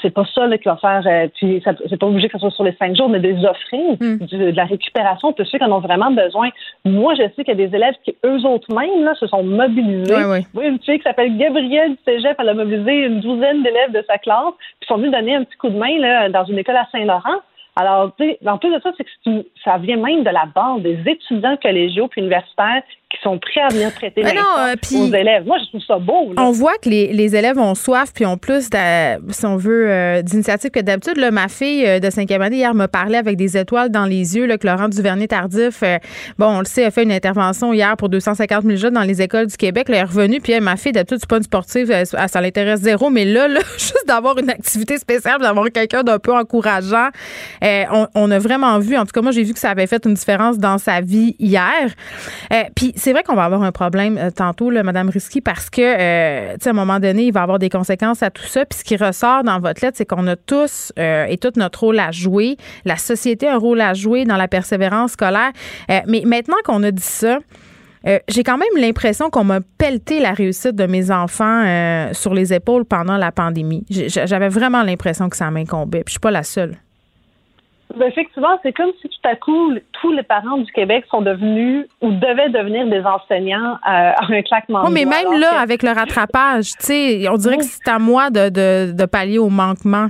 [0.00, 1.02] c'est pas ça là, qui va faire.
[1.04, 3.96] Euh, puis c'est pas obligé que ce soit sur les cinq jours, mais des offrir
[3.98, 4.18] hmm.
[4.18, 6.50] de, la récupération pour ceux qui en ont vraiment besoin.
[6.84, 9.42] Moi, je sais qu'il y a des élèves qui, eux autres mêmes, là, se sont
[9.42, 10.14] mobilisés.
[10.14, 10.66] Oui, oui.
[10.66, 14.18] une fille qui s'appelle Gabrielle du Cégep, elle a mobilisé une douzaine d'élèves de sa
[14.18, 16.86] classe, puis sont venus donner un petit coup de main là, dans une école à
[16.92, 17.40] Saint-Laurent.
[17.78, 20.82] Alors, tu sais, en plus de ça, c'est que ça vient même de la base
[20.82, 25.46] des étudiants collégiaux puis universitaires qui sont prêts à venir traiter les euh, aux élèves.
[25.46, 26.32] Moi, je trouve ça beau.
[26.36, 28.68] On voit que les, les, élèves ont soif puis ont plus,
[29.30, 31.16] si on veut, euh, d'initiatives que d'habitude.
[31.32, 34.46] Ma fille euh, de cinquième année, hier, me parlait avec des étoiles dans les yeux
[34.46, 35.84] là, que Laurent Duvernay-Tardif,
[36.38, 39.22] bon, on le sait, a fait une intervention hier pour 250 000 jeunes dans les
[39.22, 39.86] écoles du Québec.
[39.88, 43.24] elle est revenue, puis ma fille, d'habitude, c'est pas une sportive, ça l'intéresse zéro, mais
[43.24, 47.08] là, là juste d'avoir une activité spéciale, d'avoir quelqu'un d'un peu encourageant,
[47.90, 50.04] on, on, a vraiment vu, en tout cas, moi, j'ai vu que ça avait fait
[50.04, 51.94] une différence dans sa vie hier.
[52.74, 55.80] puis c'est vrai qu'on va avoir un problème euh, tantôt, là, Madame Risky, parce que,
[55.82, 58.64] euh, tu sais, à un moment donné, il va avoir des conséquences à tout ça.
[58.64, 61.80] Puis ce qui ressort dans votre lettre, c'est qu'on a tous euh, et tout notre
[61.80, 62.56] rôle à jouer.
[62.84, 65.52] La société a un rôle à jouer dans la persévérance scolaire.
[65.88, 67.38] mais maintenant qu'on a dit ça,
[68.28, 72.84] j'ai quand même l'impression qu'on m'a pelleté la réussite de mes enfants sur les épaules
[72.84, 73.84] pendant la pandémie.
[73.90, 76.04] J'avais vraiment l'impression que ça m'incombait.
[76.04, 76.76] Puis je suis pas la seule.
[77.96, 81.86] Ben, effectivement, c'est comme si tout à coup, tous les parents du Québec sont devenus
[82.02, 85.90] ou devaient devenir des enseignants euh, à un claquement de mais même là, avec le
[85.90, 90.08] rattrapage, tu sais, on dirait que c'est à moi de, de, de pallier au manquement.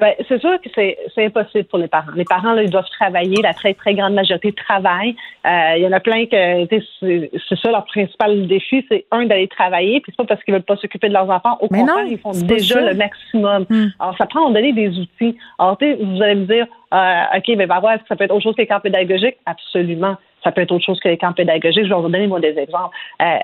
[0.00, 2.12] Ben, c'est sûr que c'est, impossible pour les parents.
[2.16, 3.42] Les parents, là, ils doivent travailler.
[3.42, 5.14] La très, très grande majorité travaille.
[5.46, 6.66] Euh, il y en a plein que
[6.98, 7.30] c'est,
[7.62, 10.00] ça leur principal défi, c'est un d'aller travailler.
[10.00, 11.58] Puis c'est pas parce qu'ils veulent pas s'occuper de leurs enfants.
[11.60, 13.66] Au contraire, ils font déjà le maximum.
[13.68, 13.88] Hmm.
[13.98, 15.36] Alors, ça prend à donner des outils.
[15.58, 18.62] Alors, vous allez me dire, euh, OK, mais ben, ça peut être autre chose que
[18.62, 19.36] les camps pédagogiques.
[19.44, 20.16] Absolument.
[20.42, 21.84] Ça peut être autre chose que les camps pédagogiques.
[21.84, 22.96] Je vais vous donner, moi, des exemples.
[23.20, 23.36] Euh,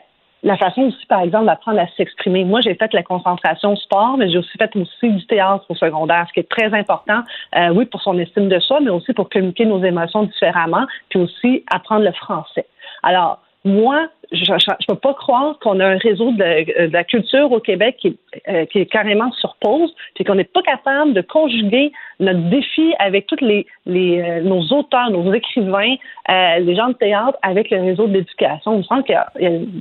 [0.43, 2.45] la façon aussi, par exemple, d'apprendre à s'exprimer.
[2.45, 6.27] Moi, j'ai fait la concentration sport, mais j'ai aussi fait aussi du théâtre au secondaire,
[6.29, 7.23] ce qui est très important,
[7.57, 11.21] euh, oui, pour son estime de soi, mais aussi pour communiquer nos émotions différemment, puis
[11.21, 12.67] aussi apprendre le français.
[13.03, 17.61] Alors, moi, je ne peux pas croire qu'on a un réseau de, la culture au
[17.61, 18.19] Québec qui,
[18.49, 22.95] euh, qui est carrément sur pause, puis qu'on n'est pas capable de conjuguer notre défi
[22.99, 25.97] avec tous les, les euh, nos auteurs, nos écrivains,
[26.31, 28.81] euh, les gens de théâtre avec le réseau de l'éducation.
[28.81, 29.13] Je sens que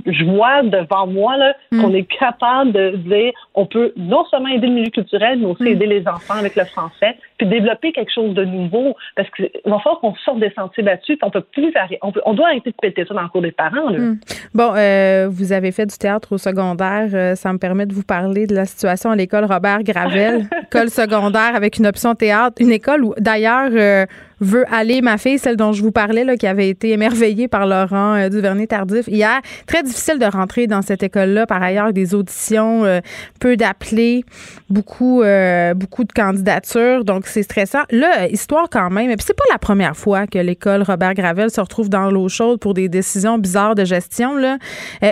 [0.06, 1.82] je vois devant moi là, mm.
[1.82, 5.64] qu'on est capable de dire on peut non seulement aider le milieu culturel, mais aussi
[5.64, 5.68] mm.
[5.68, 8.96] aider les enfants avec le français, puis développer quelque chose de nouveau.
[9.16, 12.22] Parce qu'il va falloir qu'on sorte des sentiers battus, puis on peut plus on, peut,
[12.26, 13.90] on doit arrêter de péter ça dans le cours des parents.
[13.90, 14.00] Là.
[14.00, 14.20] Mm.
[14.54, 17.10] Bon, euh, vous avez fait du théâtre au secondaire.
[17.14, 20.90] Euh, ça me permet de vous parler de la situation à l'école Robert Gravel, école
[20.90, 24.06] secondaire avec une option théâtre, une école où d'ailleurs euh,
[24.42, 27.66] veut aller, ma fille, celle dont je vous parlais, là, qui avait été émerveillée par
[27.66, 29.40] Laurent euh, Duvernay-Tardif hier.
[29.68, 31.46] Très difficile de rentrer dans cette école-là.
[31.46, 33.00] Par ailleurs, des auditions, euh,
[33.40, 34.24] peu d'appelés,
[34.70, 37.04] beaucoup, euh, beaucoup de candidatures.
[37.06, 37.84] Donc, c'est stressant.
[37.92, 39.10] Là, histoire quand même.
[39.10, 42.30] Et puis, c'est pas la première fois que l'école Robert Gravel se retrouve dans l'eau
[42.30, 44.36] chaude pour des décisions bizarres de gestion.
[44.36, 44.58] Là.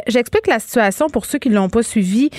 [0.07, 2.30] J'explique la situation pour ceux qui ne l'ont pas suivi.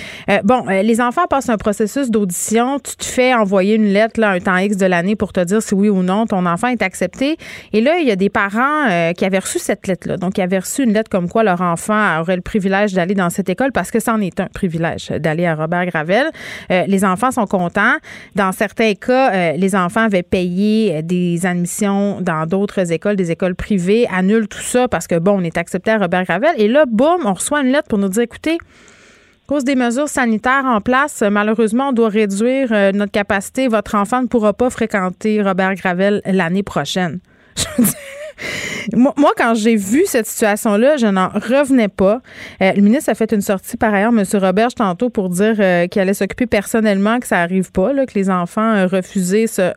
[0.43, 2.79] bon, les enfants passent un processus d'audition.
[2.79, 5.61] Tu te fais envoyer une lettre, là, un temps X de l'année pour te dire
[5.61, 7.37] si oui ou non ton enfant accepté.
[7.73, 10.17] Et là, il y a des parents euh, qui avaient reçu cette lettre-là.
[10.17, 13.29] Donc, ils avaient reçu une lettre comme quoi leur enfant aurait le privilège d'aller dans
[13.29, 16.27] cette école parce que c'en est un privilège d'aller à Robert Gravel.
[16.71, 17.95] Euh, les enfants sont contents.
[18.35, 23.55] Dans certains cas, euh, les enfants avaient payé des admissions dans d'autres écoles, des écoles
[23.55, 26.53] privées, annulent tout ça parce que, bon, on est accepté à Robert Gravel.
[26.57, 28.57] Et là, boum, on reçoit une lettre pour nous dire, écoutez,
[29.45, 33.67] à cause des mesures sanitaires en place, malheureusement, on doit réduire euh, notre capacité.
[33.67, 37.19] Votre enfant ne pourra pas fréquenter Robert Gravel l'année prochaine.
[38.95, 42.23] moi, quand j'ai vu cette situation-là, je n'en revenais pas.
[42.63, 44.23] Euh, le ministre a fait une sortie par ailleurs, M.
[44.33, 48.31] Roberge, tantôt, pour dire euh, qu'il allait s'occuper personnellement, que ça n'arrive pas, que les
[48.31, 49.71] enfants refusés se,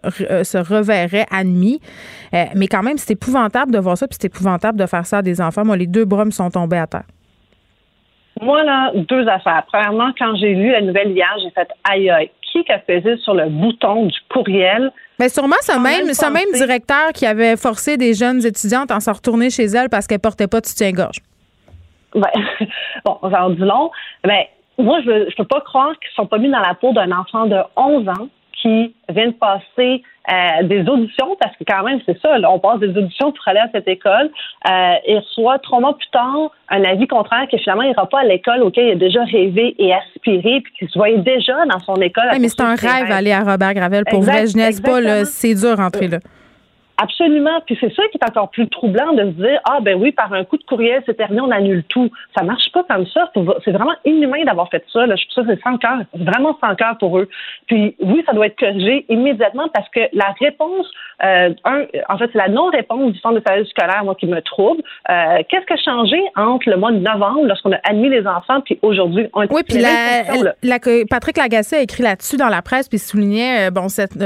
[0.56, 1.82] reverraient admis.
[2.32, 5.22] mais quand même, c'est épouvantable de voir ça, puis c'est épouvantable de faire ça à
[5.22, 5.66] des enfants.
[5.66, 7.04] Moi, les deux bras sont tombés à terre.
[8.40, 9.64] Moi, là, deux affaires.
[9.66, 12.30] Premièrement, quand j'ai lu la nouvelle hier, j'ai fait aïe aïe.
[12.52, 14.90] Qui a pesé sur le bouton du courriel?
[15.18, 19.12] Mais sûrement ce même, ce même directeur qui avait forcé des jeunes étudiantes à s'en
[19.12, 21.18] retourner chez elles parce qu'elles portaient pas de soutien-gorge.
[22.14, 22.30] Ben,
[23.04, 23.90] bon, ça en dit long.
[24.24, 24.44] Ben,
[24.78, 27.46] moi, je ne peux pas croire qu'ils sont pas mis dans la peau d'un enfant
[27.46, 28.28] de 11 ans
[28.60, 32.80] qui vient de passer euh, des auditions, parce que quand même, c'est ça, on passe
[32.80, 34.30] des auditions pour aller à cette école,
[34.68, 38.20] euh, et reçoit trois mois plus tard un avis contraire que finalement, il n'ira pas
[38.20, 41.80] à l'école auquel il a déjà rêvé et aspiré, puis qu'il se voyait déjà dans
[41.80, 42.24] son école.
[42.40, 44.04] mais c'est un rêve aller à Robert Gravel.
[44.04, 46.18] Pour vrai, je pas, c'est dur rentrer là.
[47.00, 47.60] Absolument.
[47.64, 50.32] Puis c'est ça qui est encore plus troublant de se dire ah ben oui par
[50.32, 52.10] un coup de courriel c'est terminé on annule tout.
[52.36, 53.30] Ça marche pas comme ça.
[53.64, 55.06] C'est vraiment inhumain d'avoir fait ça.
[55.06, 55.14] Là.
[55.14, 57.28] Je trouve ça c'est sans cœur, vraiment sans cœur pour eux.
[57.68, 60.86] Puis oui ça doit être corrigé immédiatement parce que la réponse
[61.24, 64.26] euh, un en fait c'est la non réponse du centre de service scolaire moi qui
[64.26, 64.82] me trouble.
[65.08, 68.60] Euh, Qu'est-ce qui a changé entre le mois de novembre lorsqu'on a admis les enfants
[68.62, 70.78] puis aujourd'hui on Oui puis la,
[71.08, 74.18] Patrick Lagacé a écrit là-dessus dans la presse puis soulignait euh, bon cette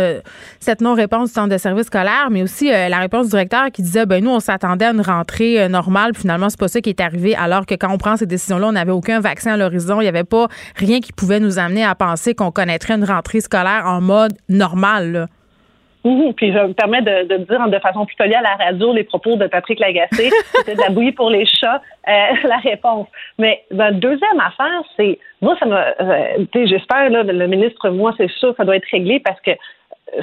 [0.59, 3.71] cette non réponse du centre de service scolaire mais aussi euh, la réponse du directeur
[3.73, 6.69] qui disait ben nous on s'attendait à une rentrée euh, normale, puis finalement c'est pas
[6.69, 9.55] ça qui est arrivé alors que quand on prend ces décisions-là, on n'avait aucun vaccin
[9.55, 12.95] à l'horizon, il n'y avait pas rien qui pouvait nous amener à penser qu'on connaîtrait
[12.95, 15.29] une rentrée scolaire en mode normal.
[16.03, 19.37] puis je me permets de, dire de façon plus polie à la radio les propos
[19.37, 20.31] de Patrick Lagacé.
[20.57, 22.13] C'était de la bouillie pour les chats, euh,
[22.49, 23.09] la réponse.
[23.39, 28.65] Mais la deuxième affaire, c'est, moi, ça me, j'espère, le ministre, moi, c'est sûr, ça
[28.65, 29.53] doit être réglé parce que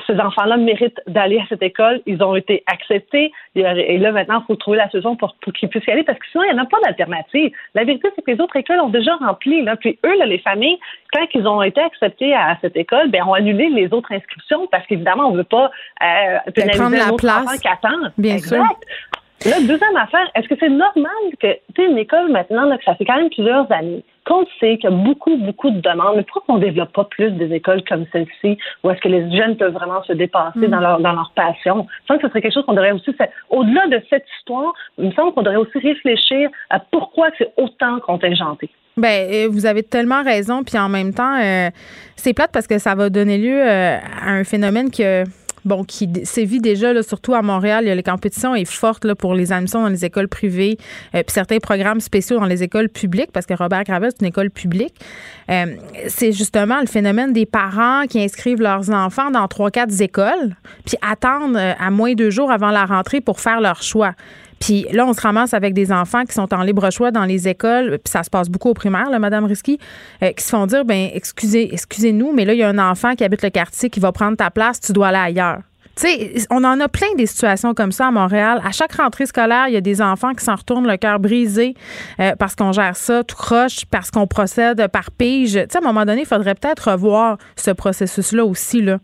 [0.06, 2.02] ces enfants-là méritent d'aller à cette école.
[2.06, 3.32] Ils ont été acceptés.
[3.56, 6.26] Et là, maintenant, il faut trouver la solution pour, qu'ils puissent y aller parce que
[6.32, 7.52] sinon, il n'y en a pas d'alternative.
[7.74, 9.64] La vérité, c'est que les autres écoles ont déjà rempli.
[9.64, 9.76] Là.
[9.76, 10.78] Puis eux, là, les familles,
[11.12, 14.86] quand ils ont été acceptés à, cette école, ben, ont annulé les autres inscriptions parce
[14.86, 15.72] qu'évidemment, on ne veut pas
[16.04, 17.60] euh, pénaliser la place.
[17.60, 18.12] qui attendent.
[18.18, 18.58] Bien exact.
[18.58, 19.19] sûr.
[19.46, 22.96] Là, deuxième affaire, est-ce que c'est normal que, tu sais, une école maintenant, que ça
[22.96, 26.24] fait quand même plusieurs années, qu'on sait qu'il y a beaucoup, beaucoup de demandes, mais
[26.24, 29.56] pourquoi on ne développe pas plus des écoles comme celle-ci, où est-ce que les jeunes
[29.56, 31.88] peuvent vraiment se dépasser dans, leur, dans leur passion?
[32.02, 33.12] Je pense que ce serait quelque chose qu'on devrait aussi,
[33.50, 38.00] au-delà de cette histoire, il me semble qu'on devrait aussi réfléchir à pourquoi c'est autant
[38.02, 38.70] contingenté.
[38.98, 41.70] Ben, euh, vous avez tellement raison, puis en même temps, euh,
[42.18, 45.24] c'est plate parce que ça va donner lieu euh, à un phénomène que
[45.70, 47.86] bon, qui sévit déjà, là, surtout à Montréal.
[47.86, 50.78] La compétition est forte pour les admissions dans les écoles privées,
[51.16, 54.28] euh, puis certains programmes spéciaux dans les écoles publiques, parce que Robert Gravel, c'est une
[54.28, 54.96] école publique.
[55.50, 55.76] Euh,
[56.08, 60.56] c'est justement le phénomène des parents qui inscrivent leurs enfants dans trois, quatre écoles,
[60.86, 64.14] puis attendent euh, à moins de deux jours avant la rentrée pour faire leur choix.
[64.60, 67.48] Puis là, on se ramasse avec des enfants qui sont en libre choix dans les
[67.48, 69.80] écoles, puis ça se passe beaucoup au primaire, là, Madame Risky,
[70.22, 73.24] qui se font dire, ben excusez, excusez-nous, mais là, il y a un enfant qui
[73.24, 75.60] habite le quartier qui va prendre ta place, tu dois aller ailleurs.
[75.96, 78.62] Tu sais, on en a plein des situations comme ça à Montréal.
[78.64, 81.74] À chaque rentrée scolaire, il y a des enfants qui s'en retournent le cœur brisé
[82.22, 85.54] euh, parce qu'on gère ça tout croche, parce qu'on procède par pige.
[85.54, 89.00] Tu sais, à un moment donné, il faudrait peut-être revoir ce processus-là aussi, là.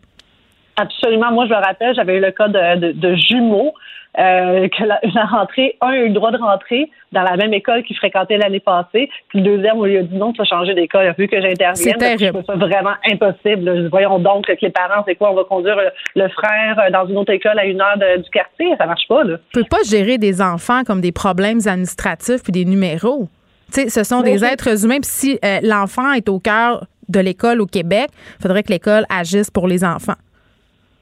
[0.78, 1.32] Absolument.
[1.32, 3.74] Moi, je me rappelle, j'avais eu le cas de jumeaux
[4.18, 7.82] euh, que la, rentrée, un a eu le droit de rentrer dans la même école
[7.82, 10.74] qu'il fréquentait l'année passée, puis le deuxième, on lui a dit non, tu vas changer
[10.74, 11.14] d'école.
[11.18, 13.88] Vu que j'intervienne, trouve ça vraiment impossible.
[13.88, 15.78] Voyons donc que les parents, c'est quoi, on va conduire
[16.14, 19.24] le frère euh, dans une autre école à une heure du quartier, ça marche pas.
[19.24, 19.36] Là.
[19.54, 23.28] On peut pas gérer des enfants comme des problèmes administratifs puis des numéros.
[23.70, 25.00] ce sont des êtres humains.
[25.00, 28.08] Puis si euh, l'enfant est au cœur de l'école au Québec,
[28.38, 30.16] il faudrait que l'école agisse pour les enfants.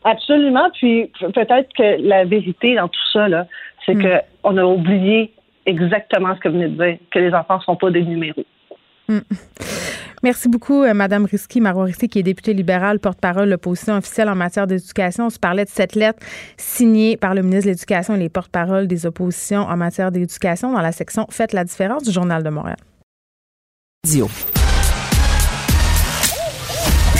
[0.04, 0.68] Absolument.
[0.74, 3.46] Puis peut-être que la vérité dans tout ça, là,
[3.84, 4.20] c'est mm.
[4.42, 5.32] qu'on a oublié
[5.66, 8.44] exactement ce que vous venez de dire, que les enfants ne sont pas des numéros.
[9.08, 9.18] Mm.
[10.22, 14.30] Merci beaucoup, euh, Mme Risky, Marois Risky, qui est députée libérale, porte-parole de l'opposition officielle
[14.30, 15.26] en matière d'éducation.
[15.26, 16.20] On se parlait de cette lettre
[16.56, 20.80] signée par le ministre de l'Éducation et les porte-parole des oppositions en matière d'éducation dans
[20.80, 22.78] la section Faites la différence du Journal de Montréal.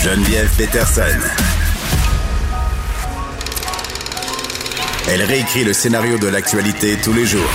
[0.02, 1.53] Geneviève Peterson.
[5.06, 7.50] Elle réécrit le scénario de l'actualité tous les jours.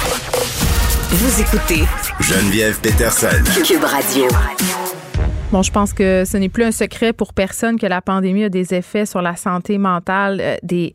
[1.09, 1.83] Vous écoutez
[2.19, 3.43] Geneviève Peterson.
[3.65, 4.27] Cube Radio.
[5.51, 8.49] Bon, je pense que ce n'est plus un secret pour personne que la pandémie a
[8.49, 10.93] des effets sur la santé mentale euh, des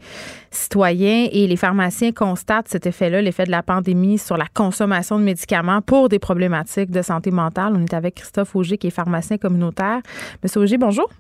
[0.53, 5.25] citoyens et les pharmaciens constatent cet effet-là, l'effet de la pandémie sur la consommation de
[5.25, 7.73] médicaments pour des problématiques de santé mentale.
[7.77, 9.99] On est avec Christophe Auger qui est pharmacien communautaire.
[10.45, 11.11] Monsieur Auger, bonjour.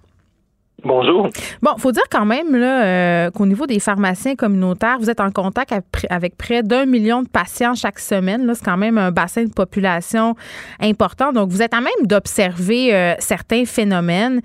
[0.84, 1.30] Bonjour.
[1.62, 5.72] Bon, faut dire quand même euh, qu'au niveau des pharmaciens communautaires, vous êtes en contact
[6.10, 8.44] avec près d'un million de patients chaque semaine.
[8.44, 10.34] Là, c'est quand même un bassin de population
[10.80, 11.32] important.
[11.32, 14.42] Donc, vous êtes à même d'observer euh, certains phénomènes.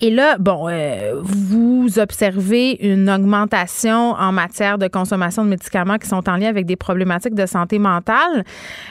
[0.00, 6.08] Et là, bon, euh, vous observez une augmentation en matière de consommation de médicaments qui
[6.08, 8.44] sont en lien avec des problématiques de santé mentale.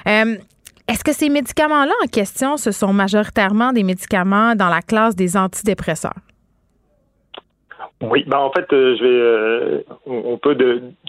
[0.06, 5.38] Est-ce que ces médicaments-là en question, ce sont majoritairement des médicaments dans la classe des
[5.38, 6.16] antidépresseurs?
[8.02, 10.58] Oui, ben en fait, euh, je vais, euh, on, peut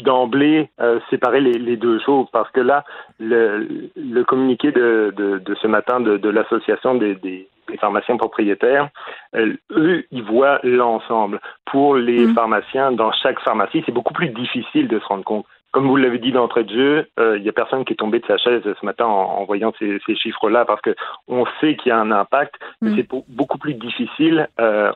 [0.02, 2.84] d'emblée euh, séparer les, les, deux choses parce que là,
[3.20, 7.48] le, le communiqué de, de, de, ce matin de, de l'association des, des,
[7.80, 8.88] pharmaciens propriétaires,
[9.36, 11.40] eux, ils voient l'ensemble.
[11.66, 12.34] Pour les mmh.
[12.34, 15.46] pharmaciens, dans chaque pharmacie, c'est beaucoup plus difficile de se rendre compte.
[15.70, 18.26] Comme vous l'avez dit d'entrée de jeu, il y a personne qui est tombé de
[18.26, 20.96] sa chaise ce matin en, voyant ces, ces chiffres-là parce que
[21.28, 22.96] on sait qu'il y a un impact, mais mmh.
[22.96, 24.48] c'est beaucoup plus difficile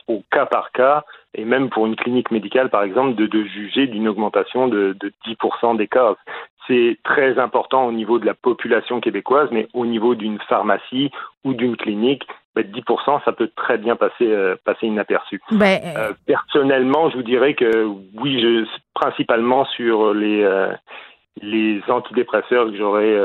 [0.09, 3.87] au cas par cas et même pour une clinique médicale, par exemple, de, de juger
[3.87, 6.15] d'une augmentation de, de 10% des cas.
[6.67, 11.11] C'est très important au niveau de la population québécoise, mais au niveau d'une pharmacie
[11.45, 12.25] ou d'une clinique,
[12.63, 15.41] 10%, ben, ça peut très bien passer, euh, passer inaperçu.
[15.51, 18.65] Ben, euh, euh, personnellement, je vous dirais que oui, je,
[18.95, 20.73] principalement sur les, euh,
[21.43, 23.17] les antidépresseurs que j'aurais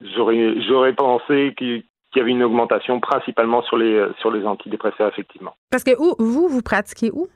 [0.00, 1.54] j'aurais j'aurais pensé
[2.16, 5.54] qu'il il y avait une augmentation principalement sur les, euh, sur les antidépresseurs, effectivement.
[5.70, 7.28] Parce que où, vous, vous pratiquez où?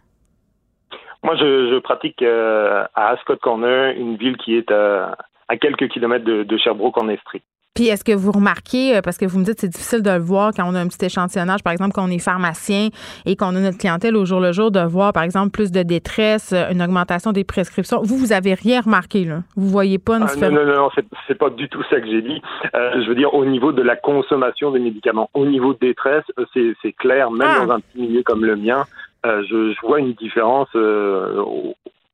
[1.22, 5.16] Moi, je, pratique euh, à Ascot Corner, une ville qui est à,
[5.48, 7.42] à quelques kilomètres de, de Sherbrooke en Estrie.
[7.80, 10.10] Puis est-ce que vous remarquez, euh, parce que vous me dites que c'est difficile de
[10.10, 12.88] le voir quand on a un petit échantillonnage, par exemple, quand on est pharmacien
[13.24, 15.82] et qu'on a notre clientèle au jour le jour, de voir, par exemple, plus de
[15.82, 18.02] détresse, euh, une augmentation des prescriptions.
[18.02, 19.38] Vous, vous avez rien remarqué, là?
[19.56, 20.90] Vous voyez pas une ah, Non, non, non,
[21.26, 22.42] c'est pas du tout ça que j'ai dit.
[22.74, 26.24] Euh, je veux dire, au niveau de la consommation des médicaments, au niveau de détresse,
[26.52, 27.64] c'est clair, même ah!
[27.64, 28.84] dans un petit milieu comme le mien,
[29.24, 30.68] je, je, vois une différence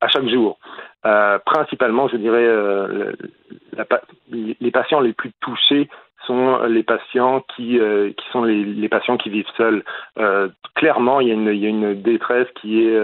[0.00, 0.58] à chaque jour.
[1.44, 2.48] Principalement, je dirais,
[4.60, 5.88] les patients les plus touchés
[6.26, 7.78] sont les patients qui,
[8.16, 9.84] qui sont les, patients qui vivent seuls.
[10.74, 12.98] clairement, il y, a une, il y a une détresse qui est,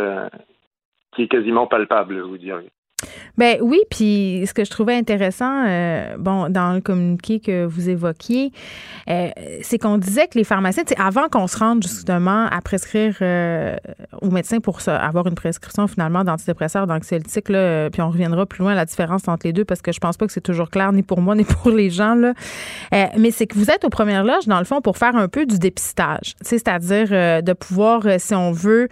[1.15, 2.71] qui est quasiment palpable, vous direz.
[3.39, 7.89] Ben oui, puis ce que je trouvais intéressant, euh, bon, dans le communiqué que vous
[7.89, 8.53] évoquiez,
[9.09, 9.31] euh,
[9.63, 13.77] c'est qu'on disait que les pharmaciens, avant qu'on se rende justement à prescrire euh,
[14.21, 18.73] aux médecins pour avoir une prescription finalement d'antidépresseurs, d'anxiolytiques, là, puis on reviendra plus loin
[18.73, 20.93] à la différence entre les deux parce que je pense pas que c'est toujours clair
[20.93, 22.35] ni pour moi ni pour les gens là.
[23.17, 25.47] mais c'est que vous êtes aux premières loges dans le fond pour faire un peu
[25.47, 28.89] du dépistage, c'est-à-dire de pouvoir, si on veut,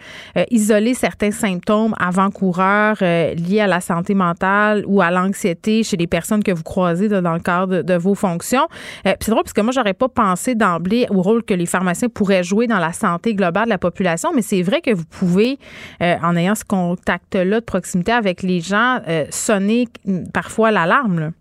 [0.51, 6.43] isoler certains symptômes avant-coureurs liés à la santé mentale ou à l'anxiété chez les personnes
[6.43, 8.67] que vous croisez dans le cadre de, vos fonctions.
[9.07, 12.09] Euh, c'est drôle parce que moi, j'aurais pas pensé d'emblée au rôle que les pharmaciens
[12.09, 15.59] pourraient jouer dans la santé globale de la population, mais c'est vrai que vous pouvez,
[16.03, 19.89] euh, en ayant ce contact-là de proximité avec les gens, euh, sonner
[20.33, 21.33] parfois l'alarme.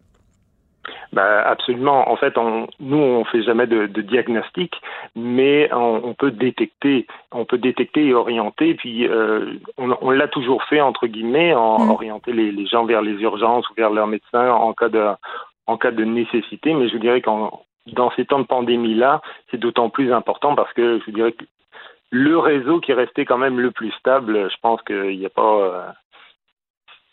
[1.14, 2.10] Ben, absolument.
[2.10, 4.76] En fait, on, nous, on fait jamais de, de diagnostic,
[5.16, 8.76] mais on, on, peut détecter, on peut détecter et orienter.
[8.76, 11.90] Puis, euh, on, on l'a toujours fait entre guillemets, en mm.
[11.90, 15.06] orienter les, les, gens vers les urgences ou vers leur médecin en cas de,
[15.68, 16.74] en cas de nécessité.
[16.74, 17.64] Mais je dirais qu'en
[17.94, 21.46] dans ces temps de pandémie là, c'est d'autant plus important parce que je dirais que
[22.12, 25.30] le réseau qui est resté quand même le plus stable, je pense qu'il n'y a
[25.30, 25.86] pas euh,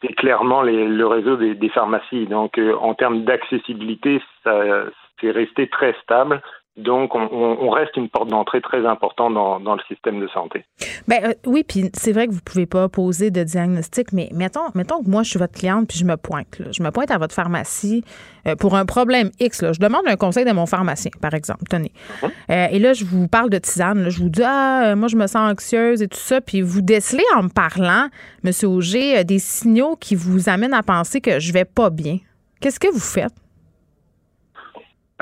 [0.00, 2.26] c'est clairement le réseau des, pharmacies.
[2.26, 6.42] Donc, euh, en termes d'accessibilité, c'est resté très stable.
[6.76, 10.64] Donc, on, reste une porte d'entrée très importante dans, le système de santé.
[11.08, 14.60] Ben euh, oui, puis c'est vrai que vous pouvez pas poser de diagnostic, mais mettons,
[14.74, 17.18] mettons que moi je suis votre cliente puis je me pointe, je me pointe à
[17.18, 18.04] votre pharmacie
[18.46, 19.64] euh, pour un problème X.
[19.72, 21.64] Je demande un conseil de mon pharmacien, par exemple.
[21.70, 21.92] Tenez.
[22.22, 22.30] Mhm.
[22.50, 24.10] Euh, et là, je vous parle de tisane.
[24.10, 27.24] Je vous dis ah moi je me sens anxieuse et tout ça, puis vous décelez
[27.36, 28.08] en me parlant,
[28.42, 32.18] Monsieur Auger, des signaux qui vous amènent à penser que je vais pas bien.
[32.60, 33.32] Qu'est-ce que vous faites?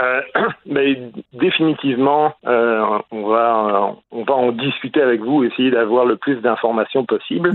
[0.03, 0.21] Euh,
[0.67, 0.99] mais
[1.33, 7.05] définitivement, euh, on va on va en discuter avec vous, essayer d'avoir le plus d'informations
[7.05, 7.53] possible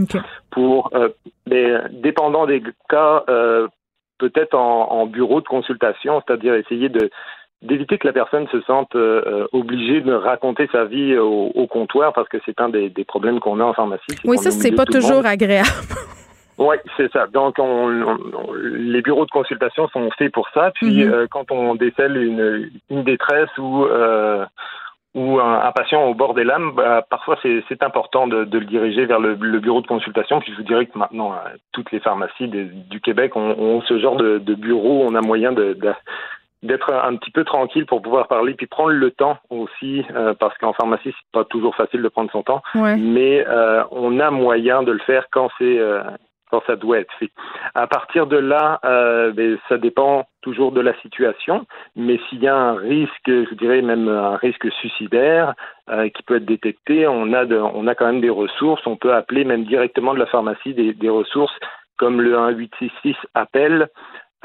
[0.52, 1.10] pour, euh,
[1.48, 3.68] mais dépendant des cas, euh,
[4.18, 7.10] peut-être en, en, bureau de consultation, c'est-à-dire essayer de
[7.62, 12.14] d'éviter que la personne se sente euh, obligée de raconter sa vie au, au comptoir
[12.14, 14.16] parce que c'est un des, des problèmes qu'on a en pharmacie.
[14.24, 15.68] Oui, ça c'est pas toujours agréable.
[16.60, 17.26] Oui, c'est ça.
[17.28, 18.18] Donc, on,
[18.62, 20.72] les bureaux de consultation sont faits pour ça.
[20.76, 21.14] Puis, mhm.
[21.14, 24.45] euh, quand on décèle une, une détresse ou euh,
[25.16, 29.05] ou un, patient au bord des lames, bah, parfois c'est important de, de, le diriger
[29.05, 30.39] vers le, le, bureau de consultation.
[30.39, 33.97] Puis je vous dirais que maintenant, euh, toutes les pharmacies du Québec ont, ont, ce
[33.97, 35.03] genre de, de bureau.
[35.03, 35.76] On a moyen de,
[36.62, 40.55] d'être un petit peu tranquille pour pouvoir parler, puis prendre le temps aussi, euh, parce
[40.60, 44.84] qu'en pharmacie, c'est pas toujours facile de prendre son temps, mais euh, on a moyen
[44.84, 45.80] de le faire quand c'est
[46.50, 47.32] quand ça doit être fait.
[47.76, 52.47] À partir de là, euh, ben, ça dépend toujours de la situation, mais s'il y
[52.47, 55.54] a un risque, je dirais même un risque suicidaire
[55.89, 58.86] euh, qui peut être détecté, on a, on a quand même des ressources.
[58.86, 61.54] On peut appeler même directement de la pharmacie des, des ressources
[61.97, 63.89] comme le 1866 appel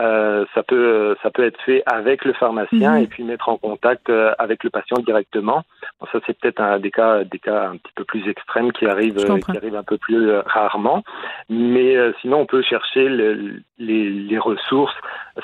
[0.00, 3.02] euh, ça peut ça peut être fait avec le pharmacien mhm.
[3.04, 5.62] et puis mettre en contact euh, avec le patient directement.
[6.00, 8.86] Bon, ça c'est peut-être un des cas des cas un petit peu plus extrêmes qui
[8.86, 11.04] arrivent euh, qui arrivent un peu plus rarement,
[11.48, 14.96] mais sinon on peut chercher le, les, les, ressources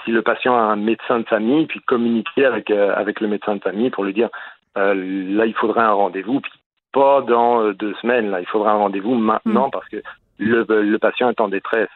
[0.04, 3.62] si le patient a un médecin de famille puis communiquer avec avec le médecin de
[3.62, 4.30] famille pour lui dire
[4.74, 6.52] là il faudrait un rendez-vous puis
[6.92, 9.70] pas dans deux semaines là il faudra un rendez-vous maintenant mhm.
[9.70, 10.02] parce que
[10.38, 11.90] le, le patient est en détresse.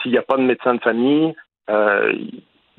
[0.00, 1.34] S'il n'y a pas de médecin de famille, euh,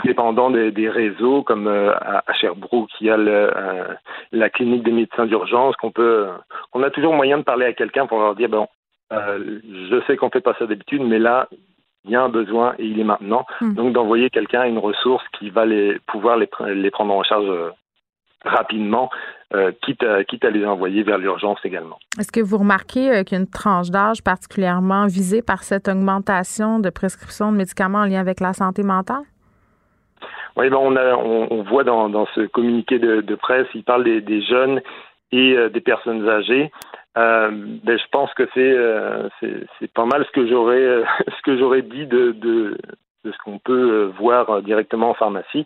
[0.04, 3.94] dépendant des, des, réseaux comme euh, à, Sherbrooke, il y a le, euh,
[4.32, 6.28] la clinique des médecins d'urgence qu'on peut,
[6.74, 8.68] on a toujours moyen de parler à quelqu'un pour leur dire bon,
[9.12, 11.48] je sais qu'on fait pas ça d'habitude, mais là
[12.06, 13.46] il y a un besoin et il est maintenant.
[13.60, 13.74] Hmm.
[13.74, 17.52] Donc d'envoyer quelqu'un à une ressource qui va les pouvoir les, les prendre en charge
[18.46, 19.10] rapidement,
[19.82, 21.98] quitte, à, quitte à les envoyer vers l'urgence également.
[22.20, 26.80] Est-ce que vous remarquez qu'il y a une tranche d'âge particulièrement visée par cette augmentation
[26.80, 29.24] de prescription de médicaments en lien avec la santé mentale?
[30.56, 34.04] Oui, ben on, a, on, voit dans, dans, ce communiqué de, de, presse, il parle
[34.04, 34.82] des, des jeunes
[35.32, 36.72] et des personnes âgées.
[37.18, 37.50] Euh,
[37.84, 42.06] ben, je pense que c'est c'est pas mal ce que j'aurais ce que j'aurais dit
[42.06, 42.78] de, de,
[43.32, 45.66] ce qu'on peut euh, voir euh, directement en pharmacie.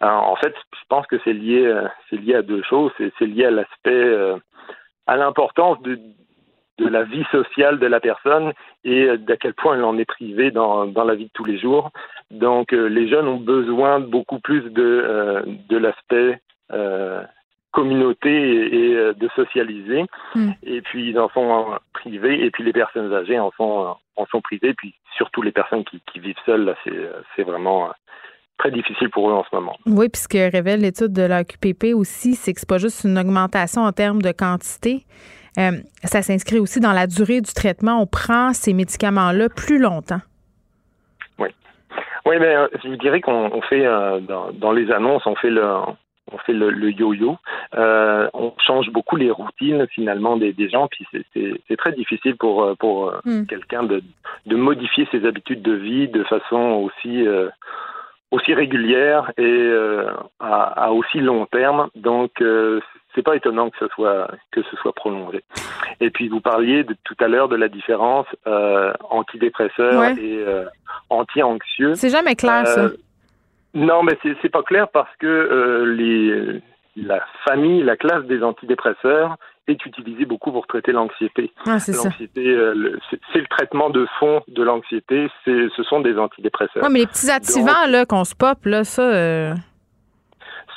[0.00, 2.92] en fait, je pense que c'est lié, euh, c'est lié à deux choses.
[2.98, 4.14] C'est lié à l'aspect,
[5.06, 5.98] à l'importance de,
[6.78, 8.52] la vie sociale de la personne
[8.84, 11.58] et d'à quel point elle en est privée dans, dans la vie de tous les
[11.58, 11.90] jours.
[12.30, 16.40] Donc, les jeunes ont besoin beaucoup plus de, de l'aspect
[17.76, 18.30] communauté
[18.74, 20.06] et, euh, de socialiser.
[20.34, 20.52] Hmm.
[20.62, 24.40] Et puis ils en sont privés, et puis les personnes âgées en sont en sont
[24.40, 26.98] privées, puis surtout les personnes qui, qui vivent seules, là, c'est
[27.34, 27.90] c'est vraiment
[28.58, 29.76] très difficile pour eux en ce moment.
[29.84, 33.04] Oui, puis ce que révèle l'étude de la QPP aussi, c'est que c'est pas juste
[33.04, 35.04] une augmentation en termes de quantité.
[35.58, 35.72] Euh,
[36.04, 38.00] ça s'inscrit aussi dans la durée du traitement.
[38.00, 40.20] On prend ces médicaments-là plus longtemps.
[41.38, 41.48] Oui.
[42.24, 45.66] Oui, mais euh, je dirais qu'on fait euh, dans, dans, les annonces, on fait le
[46.32, 47.36] on fait le, yo-yo.
[47.74, 53.12] on change beaucoup les routines finalement des, des gens, puis c'est très difficile pour pour
[53.24, 53.46] hmm.
[53.46, 54.02] quelqu'un de,
[54.46, 57.26] de modifier ses habitudes de vie de façon aussi
[58.30, 60.10] aussi régulière et euh,
[60.40, 61.88] à, à, aussi long terme.
[61.94, 62.80] Donc, euh,
[63.14, 65.42] c'est pas étonnant que ce soit que ce soit prolongé.
[66.00, 70.66] Et puis vous parliez de, tout à l'heure de la différence euh, antidépresseur et euh,
[71.08, 71.94] anti-anxieux.
[71.94, 72.90] C'est jamais clair ça.
[73.76, 76.60] Euh, non, mais c'est pas clair parce que les
[76.96, 79.36] la famille, la classe des antidépresseurs
[79.68, 81.52] est utilisée beaucoup pour traiter l'anxiété.
[81.66, 82.98] Ah, c'est euh,
[83.32, 85.28] c'est le traitement de fond de l'anxiété.
[85.44, 86.82] Ce sont des antidépresseurs.
[86.82, 89.02] Ouais, mais les petits activants là qu'on se pop là, ça.
[89.02, 89.54] Euh,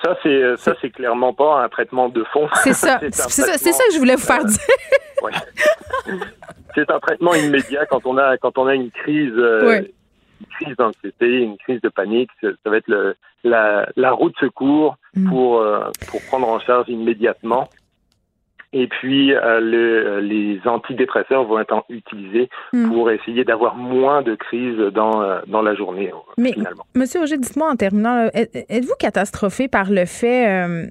[0.04, 2.50] ça c'est euh, ça c'est clairement pas un traitement de fond.
[2.56, 3.00] C'est ça.
[3.02, 4.60] c'est ça, ça, que je voulais vous faire dire.
[6.74, 9.34] c'est un traitement immédiat quand on a quand on a une crise.
[9.36, 9.88] une
[10.60, 14.98] crise d'anxiété, une crise de panique, ça, va être le, la, la roue de secours
[15.16, 15.30] mm.
[15.30, 15.64] pour,
[16.10, 17.70] pour prendre en charge immédiatement.
[18.72, 22.90] Et puis, euh, le, les antidépresseurs vont être utilisés hmm.
[22.90, 26.86] pour essayer d'avoir moins de crises dans, euh, dans la journée, euh, Mais, finalement.
[26.96, 30.88] Monsieur Auger, dites-moi en terminant, êtes-vous catastrophé par le fait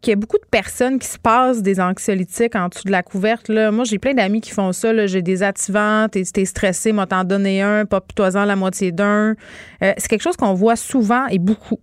[0.00, 3.02] qu'il y a beaucoup de personnes qui se passent des anxiolytiques en dessous de la
[3.02, 3.48] couverte?
[3.48, 3.70] Là?
[3.70, 5.06] Moi, j'ai plein d'amis qui font ça.
[5.06, 9.34] J'ai des activants, t'es, es stressé, moi t'en donner un, pas toi la moitié d'un.
[9.80, 11.78] c'est quelque chose qu'on voit souvent et beaucoup.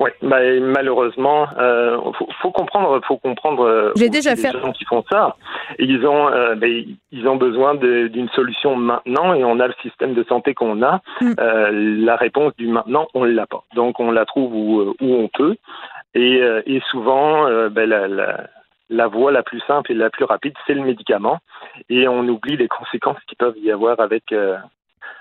[0.00, 3.64] Oui, bah, malheureusement, euh, faut, faut, comprendre, faut comprendre.
[3.64, 4.52] Euh, J'ai déjà fait.
[4.52, 5.36] Les gens qui font ça,
[5.78, 10.14] ils ont, euh, bah, ils ont besoin d'une solution maintenant, et on a le système
[10.14, 11.00] de santé qu'on a.
[11.20, 11.32] Mm.
[11.38, 11.70] Euh,
[12.04, 13.64] la réponse du maintenant, on l'a pas.
[13.74, 15.56] Donc, on la trouve où, euh, où on peut,
[16.14, 18.46] et, et souvent, bah, la, la,
[18.90, 21.38] la voie la plus simple et la plus rapide, c'est le médicament,
[21.88, 24.32] et on oublie les conséquences qui peuvent y avoir avec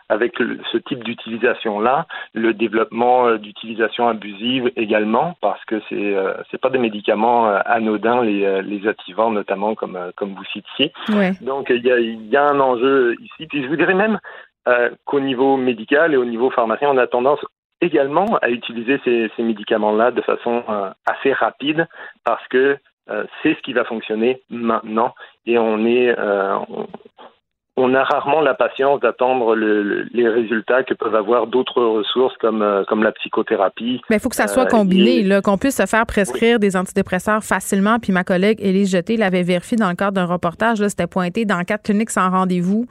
[0.09, 0.37] avec
[0.71, 6.69] ce type d'utilisation-là, le développement euh, d'utilisation abusive également, parce que c'est euh, c'est pas
[6.69, 10.91] des médicaments euh, anodins les, les activants notamment comme comme vous citiez.
[11.41, 13.47] Donc il y a, y a un enjeu ici.
[13.47, 14.19] Puis je vous dirais même
[15.05, 17.43] qu'au niveau médical et au niveau pharmacien, on a tendance
[17.83, 20.63] également à utiliser ces, médicaments-là de façon
[21.05, 21.87] assez rapide
[22.23, 22.77] parce que
[23.41, 25.13] c'est ce qui va fonctionner maintenant
[25.45, 26.87] et on est on
[27.75, 33.03] a rarement la patience d'attendre les résultats que peuvent avoir d'autres ressources comme, euh, comme
[33.03, 34.01] la psychothérapie.
[34.09, 37.43] Mais il faut que ça soit euh, combiné, qu'on puisse se faire prescrire des antidépresseurs
[37.43, 37.97] facilement.
[37.99, 40.85] Puis ma collègue Élise Jeté l'avait vérifié dans le cadre d'un reportage.
[40.87, 42.85] C'était pointé dans quatre cliniques sans rendez-vous.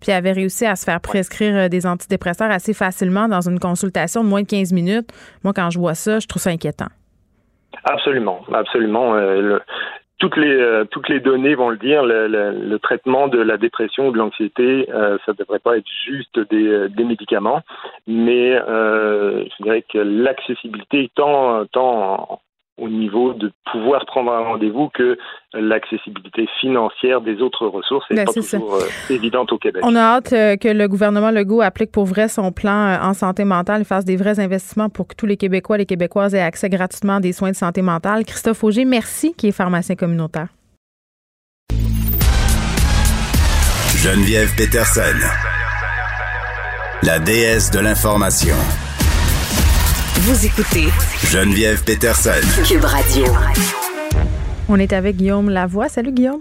[0.00, 3.58] Puis elle avait réussi à se faire prescrire euh, des antidépresseurs assez facilement dans une
[3.58, 5.08] consultation de moins de 15 minutes.
[5.42, 6.86] Moi, quand je vois ça, je trouve ça inquiétant.
[7.84, 9.14] Absolument, absolument
[10.18, 12.02] toutes les euh, toutes les données vont le dire.
[12.02, 16.38] Le, le, traitement de la dépression ou de l'anxiété, euh, ça devrait pas être juste
[16.50, 17.62] des, euh, des médicaments,
[18.06, 22.40] mais euh, je dirais que l'accessibilité tant tant
[22.78, 25.18] au niveau de pouvoir prendre un rendez-vous que
[25.54, 29.82] l'accessibilité financière des autres ressources n'est ben, pas toujours euh, évidente au Québec.
[29.84, 33.14] On a hâte euh, que le gouvernement Legault applique pour vrai son plan euh, en
[33.14, 36.34] santé mentale et fasse des vrais investissements pour que tous les Québécois et les Québécoises
[36.34, 38.24] aient accès gratuitement à des soins de santé mentale.
[38.24, 40.48] Christophe Auger, merci, qui est pharmacien communautaire.
[43.96, 45.18] Geneviève Peterson,
[47.02, 48.54] la déesse de l'information.
[50.20, 50.90] Vous écoutez
[51.30, 52.42] Geneviève Peterson.
[52.66, 53.24] Cube Radio.
[54.68, 55.88] On est avec Guillaume Lavoie.
[55.88, 56.40] Salut Guillaume.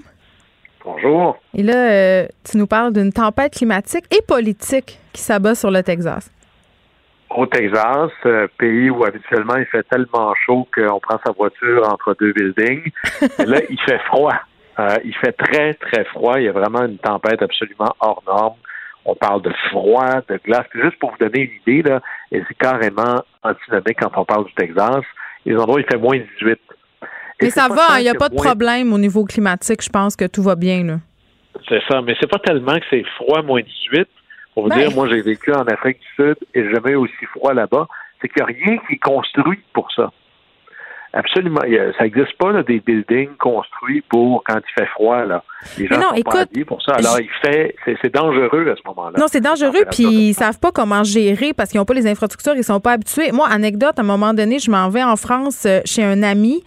[0.83, 1.37] Bonjour.
[1.53, 5.83] Et là, euh, tu nous parles d'une tempête climatique et politique qui s'abat sur le
[5.83, 6.31] Texas.
[7.29, 12.15] Au Texas, euh, pays où habituellement il fait tellement chaud qu'on prend sa voiture entre
[12.19, 12.91] deux buildings.
[13.45, 14.33] là, il fait froid.
[14.79, 16.39] Euh, il fait très, très froid.
[16.39, 18.55] Il y a vraiment une tempête absolument hors norme
[19.07, 20.67] on parle de froid, de glace.
[20.75, 22.01] juste pour vous donner une idée, là,
[22.31, 25.03] et c'est carrément antinomique quand on parle du Texas.
[25.45, 26.59] Les endroits, il fait moins 18.
[27.41, 29.81] mais ça va, il n'y a pas de problème au niveau climatique.
[29.81, 30.83] Je pense que tout va bien.
[30.83, 30.97] Là.
[31.69, 34.07] C'est ça, mais c'est pas tellement que c'est froid, moins 18.
[34.53, 34.79] Pour vous ben.
[34.79, 37.87] dire, moi, j'ai vécu en Afrique du Sud et jamais aussi froid là-bas.
[38.21, 40.11] C'est qu'il n'y a rien qui est construit pour ça.
[41.13, 41.61] Absolument.
[41.97, 45.23] Ça n'existe pas là, des buildings construits pour quand il fait froid.
[45.25, 45.43] Là.
[45.77, 46.93] Les gens non, sont écoute, pas pour ça.
[46.93, 49.17] Alors, il fait, c'est, dangereux à ce moment-là.
[49.17, 52.53] Non, c'est dangereux, puis ils savent pas comment gérer parce qu'ils n'ont pas les infrastructures,
[52.55, 53.31] ils sont pas habitués.
[53.31, 56.63] Moi, anecdote, à un moment donné, je m'en vais en France euh, chez un ami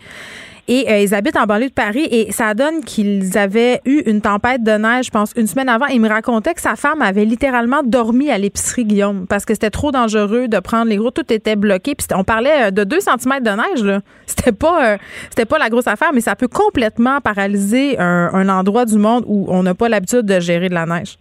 [0.73, 4.21] Et euh, ils habitent en banlieue de Paris et ça donne qu'ils avaient eu une
[4.21, 5.87] tempête de neige, je pense, une semaine avant.
[5.87, 9.71] Il me racontait que sa femme avait littéralement dormi à l'épicerie, Guillaume, parce que c'était
[9.71, 11.15] trop dangereux de prendre les routes.
[11.15, 11.97] Tout était bloqué.
[11.97, 13.99] Puis on parlait euh, de 2 cm de neige, là.
[14.27, 14.97] C'était pas, euh,
[15.29, 19.25] c'était pas la grosse affaire, mais ça peut complètement paralyser un, un endroit du monde
[19.27, 21.17] où on n'a pas l'habitude de gérer de la neige.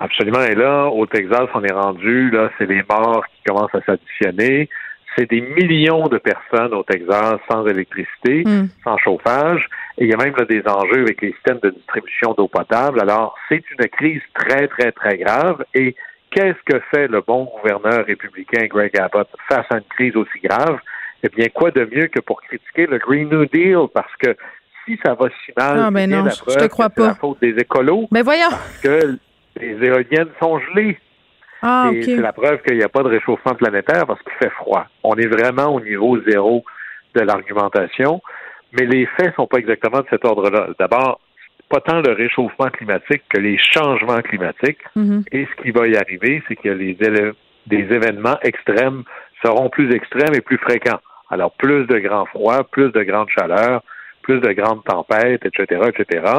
[0.00, 0.42] Absolument.
[0.42, 4.68] Et là, au Texas, on est rendu, là, c'est les morts qui commencent à s'additionner.
[5.16, 8.68] C'est des millions de personnes au Texas sans électricité, Mm.
[8.84, 9.68] sans chauffage.
[9.98, 13.00] Et il y a même là, des enjeux avec les systèmes de distribution d'eau potable.
[13.00, 15.64] Alors, c'est une crise très, très, très grave.
[15.74, 15.94] Et
[16.30, 20.78] qu'est-ce que fait le bon gouverneur républicain Greg Abbott face à une crise aussi grave?
[21.22, 23.88] Eh bien, quoi de mieux que pour critiquer le Green New Deal?
[23.92, 24.36] Parce que
[24.86, 27.14] si ça va si mal, Ah, ben non, la je- te crois c'est la pas.
[27.16, 28.48] faute des écolos Mais voyons.
[28.82, 29.18] que
[29.60, 30.98] les éoliennes sont gelées.
[31.62, 34.86] Ah, c'est la preuve qu'il n'y a pas de réchauffement planétaire parce qu'il fait froid.
[35.02, 36.64] On est vraiment au niveau zéro
[37.14, 38.22] de l'argumentation,
[38.72, 40.68] mais les faits sont pas exactement de cet ordre-là.
[40.78, 41.20] D'abord,
[41.68, 44.82] pas tant le réchauffement climatique que les changements climatiques.
[44.96, 45.24] Mhm.
[45.32, 46.96] Et ce qui va y arriver, c'est que les
[47.66, 49.04] des événements extrêmes
[49.44, 51.00] seront plus extrêmes et plus fréquents.
[51.30, 53.82] Alors, plus de grands froids, plus de grandes chaleurs,
[54.22, 56.32] plus de grandes tempêtes, etc., etc.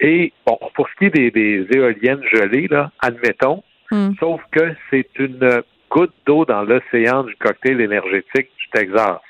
[0.00, 3.62] Et bon, pour ce qui est des, des éoliennes gelées, là, admettons,
[3.94, 4.14] Mm.
[4.18, 9.20] sauf que c'est une goutte d'eau dans l'océan du cocktail énergétique du Texas.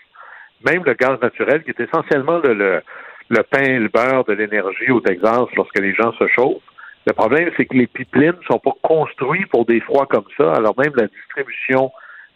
[0.65, 2.81] Même le gaz naturel, qui est essentiellement le, le,
[3.29, 6.63] le pain et le beurre de l'énergie au Texas lorsque les gens se chauffent,
[7.07, 10.55] le problème, c'est que les pipelines ne sont pas construits pour des froids comme ça.
[10.55, 11.93] Alors même la distribution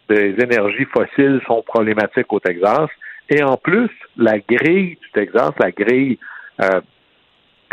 [0.07, 2.89] des énergies fossiles sont problématiques au Texas.
[3.31, 6.19] Et en plus, la grille du Texas, la grille
[6.61, 6.81] euh,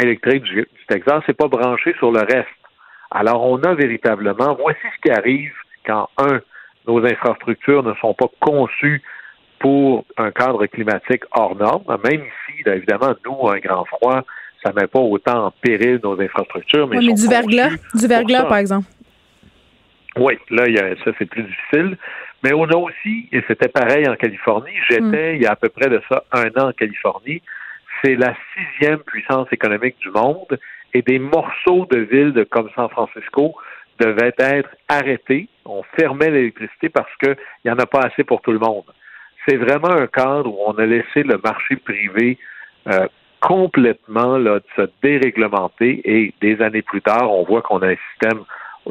[0.02, 2.48] électrique du, du Texas, n'est pas branchée sur le reste.
[3.10, 5.52] Alors on a véritablement, voici ce qui arrive
[5.86, 6.40] quand, un,
[6.86, 9.02] nos infrastructures ne sont pas conçues
[9.58, 11.84] pour un cadre climatique hors norme.
[12.04, 14.22] Même ici, là, évidemment, nous, un grand froid,
[14.62, 16.88] ça ne met pas autant en péril nos infrastructures.
[16.88, 18.86] Mais, Ouais, mais du verglas, du verglas, par exemple.
[20.16, 21.96] Oui, là, il y a, ça, c'est plus difficile.
[22.42, 25.68] Mais on a aussi, et c'était pareil en Californie, j'étais il y a à peu
[25.68, 27.42] près de ça un an en Californie,
[28.02, 30.58] c'est la sixième puissance économique du monde
[30.94, 33.54] et des morceaux de villes comme San Francisco
[34.00, 35.48] devaient être arrêtés.
[35.64, 38.84] On fermait l'électricité parce qu'il n'y en a pas assez pour tout le monde.
[39.46, 42.38] C'est vraiment un cadre où on a laissé le marché privé
[42.88, 43.06] euh,
[43.40, 47.96] complètement là, de se déréglementer et des années plus tard, on voit qu'on a un
[48.10, 48.44] système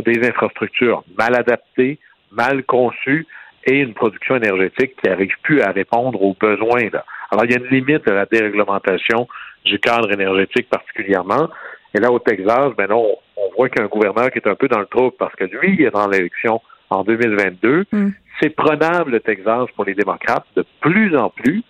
[0.03, 1.99] des infrastructures mal adaptées,
[2.31, 3.25] mal conçues
[3.65, 6.89] et une production énergétique qui n'arrive plus à répondre aux besoins.
[6.91, 7.05] Là.
[7.31, 9.27] Alors, il y a une limite à la déréglementation
[9.65, 11.49] du cadre énergétique particulièrement.
[11.95, 14.47] Et là, au Texas, ben non, on voit qu'il y a un gouverneur qui est
[14.47, 17.85] un peu dans le trouble parce que lui, il est dans l'élection en 2022.
[17.89, 18.09] Mm.
[18.41, 21.63] C'est prenable, le Texas, pour les démocrates, de plus en plus.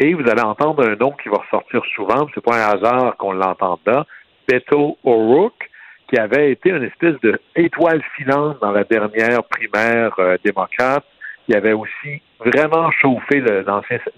[0.00, 3.32] Et vous allez entendre un nom qui va ressortir souvent, c'est pas un hasard qu'on
[3.32, 4.04] l'entende là,
[4.48, 5.70] Beto O'Rourke,
[6.08, 11.04] qui avait été une espèce de étoile filante dans la dernière primaire euh, démocrate.
[11.46, 13.64] Il avait aussi vraiment chauffé le,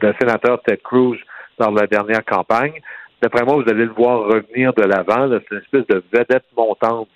[0.00, 1.18] le sénateur Ted Cruz
[1.58, 2.80] dans la dernière campagne.
[3.22, 5.28] D'après moi, vous allez le voir revenir de l'avant.
[5.30, 7.08] C'est une espèce de vedette montante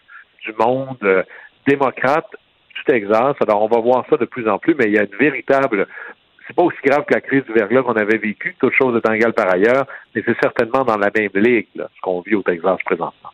[0.44, 1.22] du monde euh,
[1.66, 2.28] démocrate
[2.74, 3.36] du Texas.
[3.40, 5.86] Alors, on va voir ça de plus en plus, mais il y a une véritable
[6.46, 9.12] c'est pas aussi grave que la crise du verglas qu'on avait vécue, toute chose étant
[9.12, 12.76] égale par ailleurs, mais c'est certainement dans la même ligue, ce qu'on vit au Texas
[12.84, 13.30] présentement.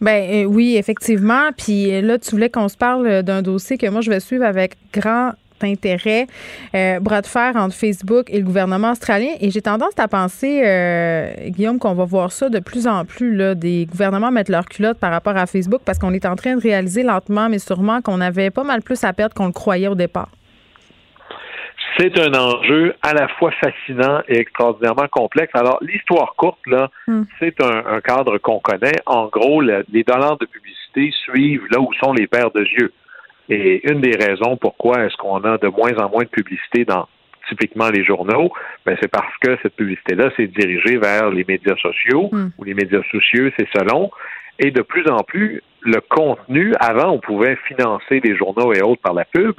[0.00, 1.50] Ben euh, oui, effectivement.
[1.56, 4.44] Puis euh, là, tu voulais qu'on se parle d'un dossier que moi, je vais suivre
[4.44, 5.32] avec grand
[5.64, 6.26] intérêt,
[6.74, 9.32] euh, bras de fer entre Facebook et le gouvernement australien.
[9.40, 13.34] Et j'ai tendance à penser, euh, Guillaume, qu'on va voir ça de plus en plus,
[13.34, 16.56] là, des gouvernements mettre leur culotte par rapport à Facebook parce qu'on est en train
[16.56, 19.88] de réaliser lentement, mais sûrement qu'on avait pas mal plus à perdre qu'on le croyait
[19.88, 20.28] au départ.
[21.98, 25.50] C'est un enjeu à la fois fascinant et extraordinairement complexe.
[25.54, 27.24] Alors, l'histoire courte, là, Hmm.
[27.38, 28.94] c'est un, un cadre qu'on connaît.
[29.06, 32.92] En gros, le- les dollars de publicité suivent là où sont les paires de yeux.
[33.50, 37.08] Et une des raisons pourquoi est-ce qu'on a de moins en moins de publicité dans
[37.48, 38.52] typiquement les journaux,
[38.86, 42.50] ben c'est parce que cette publicité-là s'est dirigée vers les médias sociaux Hmm.
[42.58, 44.10] ou les médias sociaux, c'est selon.
[44.60, 49.00] Et de plus en plus, le contenu, avant, on pouvait financer les journaux et autres
[49.02, 49.54] par la pub,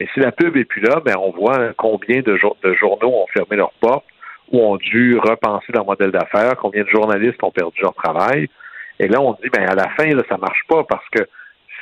[0.00, 3.12] mais si la pub est plus là, ben on voit combien de, jour- de journaux
[3.12, 4.06] ont fermé leurs portes
[4.50, 8.48] ou ont dû repenser leur modèle d'affaires, combien de journalistes ont perdu leur travail.
[8.98, 11.22] Et là, on dit, ben à la fin, là, ça marche pas parce que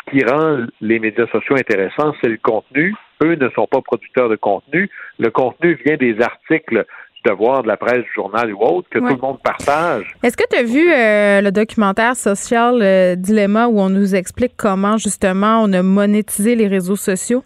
[0.07, 2.95] ce qui rend les médias sociaux intéressants, c'est le contenu.
[3.23, 4.91] Eux ne sont pas producteurs de contenu.
[5.19, 6.85] Le contenu vient des articles
[7.15, 9.09] du devoir, de la presse, du journal ou autre, que Ouais.
[9.11, 10.15] tout le monde partage.
[10.23, 14.53] Est-ce que tu as vu euh, le documentaire Social euh, Dilemma où on nous explique
[14.57, 17.43] comment justement on a monétisé les réseaux sociaux?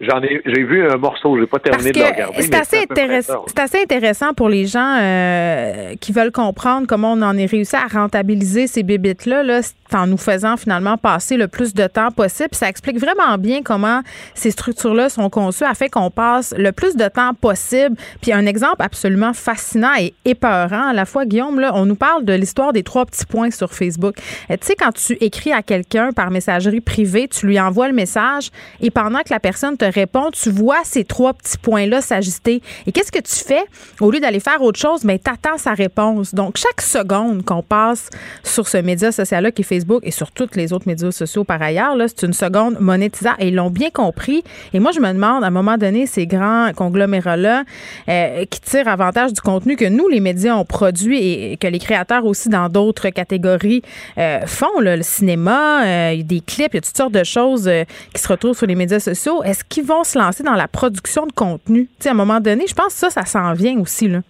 [0.00, 2.42] J'en ai, j'ai vu un morceau, j'ai pas terminé de le regarder.
[2.42, 7.22] C'est assez, intéressant, c'est assez intéressant pour les gens euh, qui veulent comprendre comment on
[7.22, 9.60] en est réussi à rentabiliser ces bébites-là, là,
[9.92, 12.50] en nous faisant finalement passer le plus de temps possible.
[12.52, 14.02] Ça explique vraiment bien comment
[14.34, 17.96] ces structures-là sont conçues afin qu'on passe le plus de temps possible.
[18.22, 22.24] Puis un exemple absolument fascinant et épeurant à la fois, Guillaume, là, on nous parle
[22.24, 24.14] de l'histoire des trois petits points sur Facebook.
[24.50, 27.94] Euh, tu sais, quand tu écris à quelqu'un par messagerie privée, tu lui envoies le
[27.94, 32.62] message et pendant que la personne te répond, tu vois ces trois petits points-là s'ajuster.
[32.86, 33.64] Et qu'est-ce que tu fais?
[34.00, 36.34] Au lieu d'aller faire autre chose, mais tu attends sa réponse.
[36.34, 38.10] Donc, chaque seconde qu'on passe
[38.44, 41.60] sur ce média social-là qui est Facebook et sur tous les autres médias sociaux par
[41.62, 43.36] ailleurs, c'est une seconde monétisable.
[43.40, 44.42] Et ils l'ont bien compris.
[44.72, 47.64] Et moi, je me demande, à un moment donné, ces grands conglomérats-là
[48.08, 51.78] euh, qui tirent avantage du contenu que nous, les médias, ont produit et que les
[51.78, 53.82] créateurs aussi dans d'autres catégories
[54.18, 57.70] euh, font, le cinéma, euh, des clips, il y a toutes sortes de choses
[58.14, 59.42] qui se retrouvent sur les médias sociaux.
[59.42, 61.86] Est-ce qu'ils vont se lancer dans la production de contenu?
[61.86, 64.20] Tu sais, à un moment donné, je pense que ça, ça s'en vient aussi, là.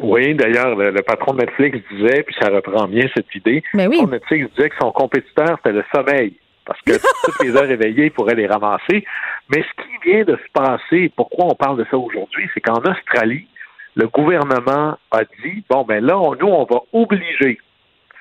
[0.00, 3.96] Oui, d'ailleurs, le, patron de Netflix disait, puis ça reprend bien cette idée, Mais oui.
[4.00, 6.92] le patron de Netflix disait que son compétiteur, c'était le sommeil, parce que
[7.24, 9.04] toutes les heures éveillées, il pourrait les ramasser.
[9.48, 12.82] Mais ce qui vient de se passer, pourquoi on parle de ça aujourd'hui, c'est qu'en
[12.82, 13.46] Australie,
[13.94, 17.58] le gouvernement a dit, bon, ben là, nous, on va obliger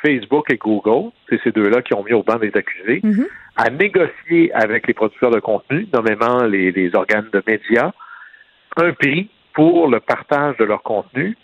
[0.05, 3.27] Facebook et Google, c'est ces deux-là qui ont mis au banc des accusés, mm-hmm.
[3.55, 7.91] à négocier avec les producteurs de contenu, nommément les, les organes de médias,
[8.77, 11.37] un prix pour le partage de leur contenu.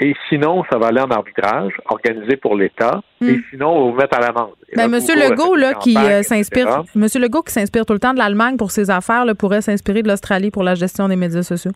[0.00, 3.00] Et sinon, ça va aller en arbitrage, organisé pour l'État.
[3.22, 4.54] Et sinon, on va vous mettre à l'amende.
[4.74, 8.18] Ben, Monsieur Legault, là, qui euh, s'inspire, Monsieur Legault, qui s'inspire tout le temps de
[8.18, 11.70] l'Allemagne pour ses affaires, là, pourrait s'inspirer de l'Australie pour la gestion des médias sociaux.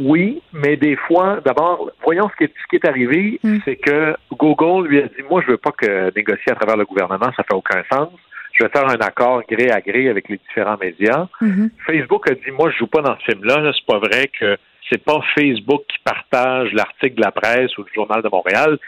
[0.00, 3.58] Oui, mais des fois, d'abord, voyons ce qui est, ce qui est arrivé, Hmm.
[3.64, 6.84] c'est que Google lui a dit, moi, je veux pas que négocier à travers le
[6.84, 8.10] gouvernement, ça fait aucun sens.
[8.52, 11.26] Je vais faire un accord gré à gré avec les différents médias.
[11.40, 11.70] Mhm.
[11.86, 13.60] Facebook a dit, moi, je joue pas dans ce film-là.
[13.60, 14.56] Là, c'est pas vrai que
[14.90, 18.78] c'est pas Facebook qui partage l'article de la presse ou du Journal de Montréal,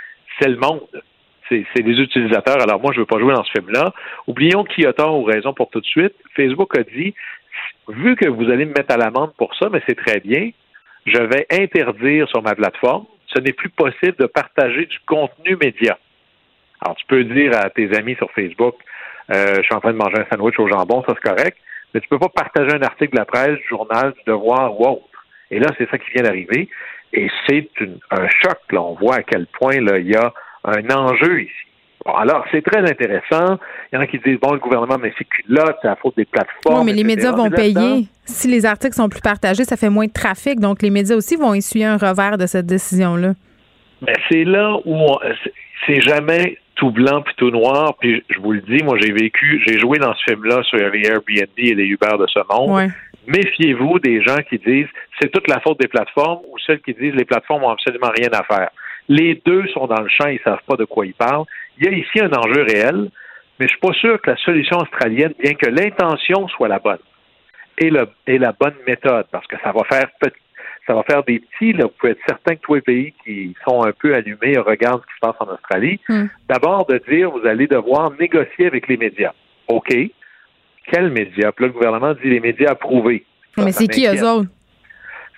[0.40, 0.80] c'est le monde.
[1.48, 2.60] C'est c'est les utilisateurs.
[2.62, 3.92] Alors moi, je veux pas jouer dans ce film-là.
[4.28, 6.14] Oublions qui a tort ou raison pour tout de suite.
[6.36, 7.14] Facebook a dit,
[7.88, 10.50] vu que vous allez me mettre à l'amende pour ça, mais c'est très bien,
[11.10, 15.98] je vais interdire sur ma plateforme, ce n'est plus possible de partager du contenu média.
[16.80, 18.76] Alors, tu peux dire à tes amis sur Facebook,
[19.30, 21.56] euh, je suis en train de manger un sandwich au jambon, ça c'est correct,
[21.92, 24.86] mais tu peux pas partager un article de la presse, du journal, du devoir ou
[24.86, 25.04] autre.
[25.50, 26.68] Et là, c'est ça qui vient d'arriver.
[27.12, 27.68] Et c'est
[28.10, 28.58] un choc.
[28.70, 28.82] Là.
[28.82, 30.32] On voit à quel point là, il y a
[30.64, 31.69] un enjeu ici.
[32.06, 33.58] Bon, alors, c'est très intéressant.
[33.92, 36.16] Il y en a qui disent, bon, le gouvernement met ses culottes, c'est la faute
[36.16, 36.78] des plateformes.
[36.80, 38.06] Oui, mais les médias vont Mais payer.
[38.24, 40.58] Si les articles sont plus partagés, ça fait moins de trafic.
[40.60, 43.34] Donc, les médias aussi vont essuyer un revers de cette décision-là.
[44.02, 45.52] Mais c'est là où on- c'est-
[45.86, 47.94] c'est jamais tout blanc puis tout noir.
[48.00, 51.06] Puis je vous le dis, moi j'ai vécu, j'ai joué dans ce film-là sur les
[51.06, 52.70] Airbnb et les Uber de ce monde.
[52.74, 52.88] Ouais.
[53.26, 54.86] Méfiez-vous des gens qui disent
[55.20, 58.28] c'est toute la faute des plateformes ou celles qui disent les plateformes ont absolument rien
[58.32, 58.70] à faire.
[59.10, 61.44] Les deux sont dans le champ, ils savent pas de quoi ils parlent.
[61.78, 63.10] Il y a ici un enjeu réel,
[63.58, 66.98] mais je suis pas sûr que la solution australienne, bien que l'intention soit la bonne,
[67.88, 70.08] le, est la bonne méthode, parce que ça va faire
[70.86, 71.72] ça va faire des petits.
[71.72, 71.84] Là.
[71.84, 75.06] Vous pouvez être certain que tous les pays qui sont un peu allumés regardent ce
[75.06, 76.00] qui se passe en Australie.
[76.08, 76.26] Hmm.
[76.48, 79.32] D'abord, de dire vous allez devoir négocier avec les médias.
[79.68, 79.94] OK.
[80.90, 81.52] Quels médias?
[81.52, 83.24] Puis là, le gouvernement dit les médias approuvés.
[83.56, 84.48] Ça, mais c'est qui eux autres?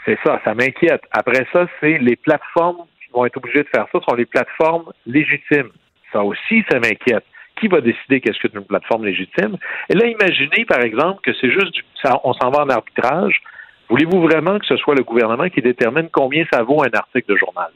[0.04, 1.02] C'est ça, ça m'inquiète.
[1.10, 4.90] Après ça, c'est les plateformes qui vont être obligées de faire ça, sont les plateformes
[5.06, 5.70] légitimes.
[6.12, 7.24] Ça aussi, ça m'inquiète.
[7.60, 9.56] Qui va décider qu'est-ce que c'est une plateforme légitime?
[9.88, 13.40] Et là, imaginez, par exemple, que c'est juste du, ça, on s'en va en arbitrage.
[13.88, 17.36] Voulez-vous vraiment que ce soit le gouvernement qui détermine combien ça vaut un article de
[17.36, 17.70] journal?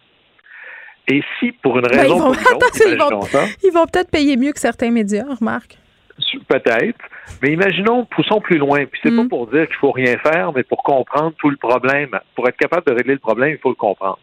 [1.08, 3.44] Et si, pour une Ben, raison ils vont, ou une autre, ils vont- imaginons ça,
[3.62, 5.76] ils vont peut-être payer mieux que certains médias, remarque.
[6.48, 6.98] Peut-être.
[7.42, 8.86] Mais imaginons, poussons plus loin.
[8.86, 9.24] Puis c'est Mm.
[9.24, 12.10] pas pour dire qu'il faut rien faire, mais pour comprendre tout le problème.
[12.34, 14.18] Pour être capable de régler le problème, il faut le comprendre.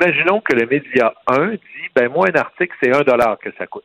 [0.00, 3.66] Imaginons que le média 1 dit, ben moi, un article, c'est 1 dollar que ça
[3.66, 3.84] coûte.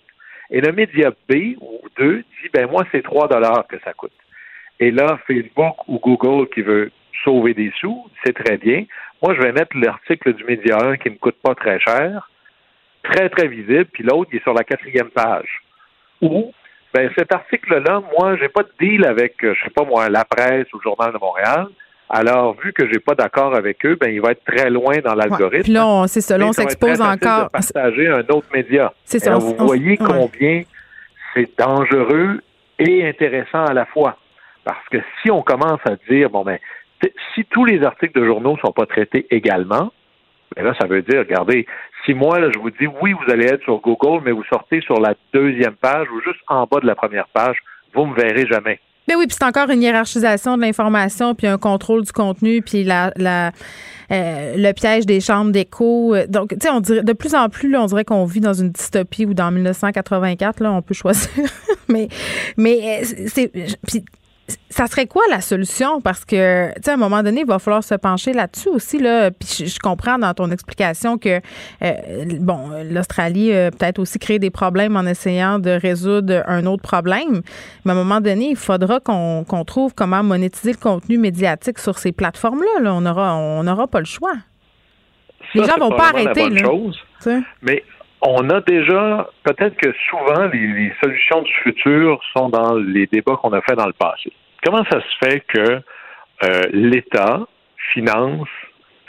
[0.49, 4.12] Et le média B ou 2 dit, ben moi, c'est 3 dollars que ça coûte.
[4.80, 6.91] Et là, Facebook ou Google qui veut
[7.24, 8.86] sauver des sous, c'est très bien.
[9.22, 12.30] Moi, je vais mettre l'article du média 1 qui me coûte pas très cher,
[13.03, 15.62] très, très visible, puis l'autre, il est sur la quatrième page.
[16.22, 16.51] Ou,
[16.93, 20.26] ben, cet article-là, moi, j'ai pas de deal avec, euh, je sais pas moi, la
[20.26, 21.68] presse ou le Journal de Montréal.
[22.14, 25.16] Alors, vu que j'ai pas d'accord avec eux, ben, il va être très loin dans
[25.16, 25.64] l'algorithme.
[25.64, 27.45] Puis là, on- c'est ça, on s'expose encore.
[27.45, 28.91] De partager un autre média.
[29.05, 29.97] C'est ça, Alors, on- vous on- voyez ouais.
[29.97, 30.64] combien
[31.34, 32.41] c'est dangereux
[32.80, 34.18] et intéressant à la fois.
[34.66, 36.59] Parce que si on commence à dire, bon, ben,
[37.34, 39.91] si tous les articles de journaux sont pas traités également,
[40.55, 41.66] ben là, ça veut dire, regardez,
[42.05, 44.82] si moi, là, je vous dis, oui, vous allez être sur Google, mais vous sortez
[44.82, 47.55] sur la deuxième page ou juste en bas de la première page,
[47.93, 48.80] vous me verrez jamais.
[49.08, 52.84] Mais oui, puis c'est encore une hiérarchisation de l'information, puis un contrôle du contenu, puis
[52.84, 53.52] la, la
[54.12, 56.16] euh, le piège des chambres d'écho.
[56.28, 58.54] Donc, tu sais, on dirait de plus en plus, là, on dirait qu'on vit dans
[58.54, 61.30] une dystopie ou dans 1984, là, on peut choisir.
[61.88, 62.10] mais,
[62.58, 63.52] mais euh, c'est,
[64.70, 66.02] ça serait quoi la solution?
[66.02, 68.99] Parce que, tu sais, à un moment donné, il va falloir se pencher là-dessus aussi.
[68.99, 69.32] Là.
[69.32, 71.41] Puis je, comprends dans ton explication que,
[71.84, 71.93] euh,
[72.39, 77.41] bon, l'Australie a peut-être aussi créé des problèmes en essayant de résoudre un autre problème.
[77.86, 81.97] Mais à un moment donné, il faudra qu'on trouve comment monétiser le contenu médiatique sur
[81.97, 82.82] ces plateformes-là.
[82.82, 82.93] Là.
[82.93, 84.34] On n'aura on aura pas le choix.
[85.54, 86.49] les gens vont pas arrêter.
[86.49, 86.99] Là, chose,
[87.62, 87.84] mais
[88.22, 93.54] on a déjà, peut-être que souvent, les, solutions du futur sont dans les débats qu'on
[93.54, 94.32] a fait dans le passé.
[94.64, 95.82] Comment ça se fait que
[96.43, 97.41] euh, l'État
[97.93, 98.47] finance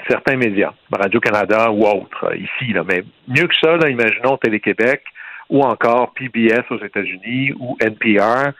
[0.08, 5.04] certains médias, Radio-Canada ou autres, ici, là, mais mieux que ça, là, imaginons Télé-Québec
[5.48, 8.52] ou encore PBS aux États-Unis ou NPR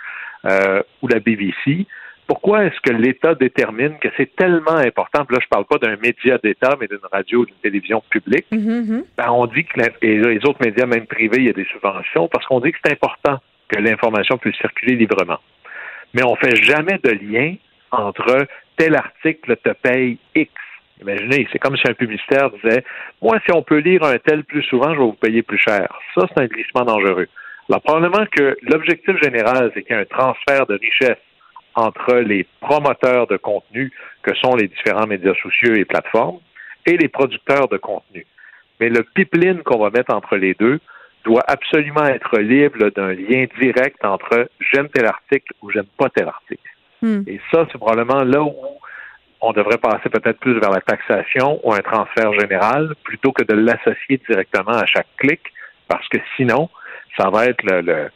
[0.45, 1.87] euh, ou la BBC,
[2.27, 5.97] pourquoi est-ce que l'État détermine que c'est tellement important, puis là je parle pas d'un
[5.97, 9.05] média d'État, mais d'une radio ou d'une télévision publique, mm-hmm, mm-hmm.
[9.17, 12.29] ben, on dit que et les autres médias, même privés, il y a des subventions,
[12.29, 13.39] parce qu'on dit que c'est important
[13.69, 15.39] que l'information puisse circuler librement.
[16.15, 17.55] Mais on fait jamais de lien
[17.91, 18.47] entre
[18.77, 20.51] tel article te paye X.
[21.01, 22.85] Imaginez, c'est comme si un publicitaire disait
[23.21, 25.89] Moi, si on peut lire un tel plus souvent, je vais vous payer plus cher.
[26.15, 27.29] Ça, c'est un glissement dangereux.
[27.69, 31.19] Alors, probablement que l'objectif général, c'est qu'il y ait un transfert de richesse
[31.75, 33.91] entre les promoteurs de contenu
[34.23, 36.39] que sont les différents médias sociaux et plateformes
[36.87, 38.27] et les producteurs de contenu.
[38.81, 40.81] Mais le pipeline qu'on va mettre entre les deux
[41.25, 46.29] doit absolument être libre d'un lien direct entre j'aime tel article ou j'aime pas tel
[46.29, 46.71] article.
[47.01, 47.23] Hmm.
[47.27, 48.55] Et ça, c'est probablement là où
[49.41, 53.55] on devrait passer peut-être plus vers la taxation ou un transfert général plutôt que de
[53.55, 55.41] l'associer directement à chaque clic,
[55.89, 56.69] parce que sinon,
[57.17, 58.09] ça va être le le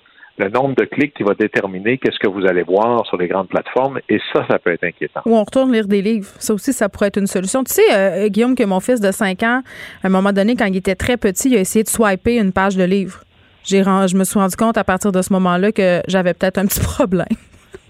[0.44, 4.00] nombre de clics qui va déterminer qu'est-ce que vous allez voir sur les grandes plateformes.
[4.08, 5.22] Et ça, ça peut être inquiétant.
[5.26, 6.28] Ou on retourne lire des livres.
[6.38, 7.64] Ça aussi, ça pourrait être une solution.
[7.64, 9.62] Tu sais, euh, Guillaume, que mon fils de 5 ans,
[10.02, 12.52] à un moment donné, quand il était très petit, il a essayé de swiper une
[12.52, 13.20] page de livre.
[13.64, 16.66] J'ai, je me suis rendu compte à partir de ce moment-là que j'avais peut-être un
[16.66, 17.26] petit problème.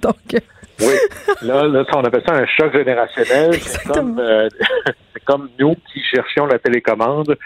[0.02, 0.16] Donc.
[0.34, 0.38] Euh,
[0.80, 0.94] oui.
[1.42, 3.54] Là, là, on appelle ça un choc générationnel.
[3.54, 4.48] C'est comme, euh,
[5.24, 7.36] comme, nous qui cherchions la télécommande.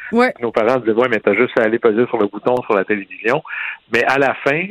[0.41, 2.85] Nos parents disaient, ouais, mais t'as juste à aller peser sur le bouton sur la
[2.85, 3.43] télévision.
[3.93, 4.67] Mais à la fin,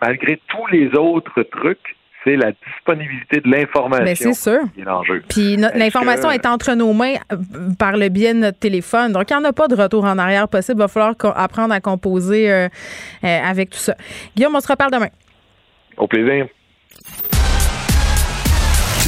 [0.00, 4.60] malgré tous les autres trucs, c'est la disponibilité de l'information ben, c'est sûr.
[4.74, 5.22] qui est l'enjeu.
[5.28, 7.36] Puis l'information est entre nos mains euh,
[7.78, 9.12] par le biais de notre téléphone.
[9.12, 10.78] Donc, il n'y en a pas de retour en arrière possible.
[10.78, 12.68] Il va falloir apprendre à composer euh,
[13.24, 13.94] euh, avec tout ça.
[14.34, 15.08] Guillaume, on se reparle demain.
[15.96, 16.46] Au plaisir.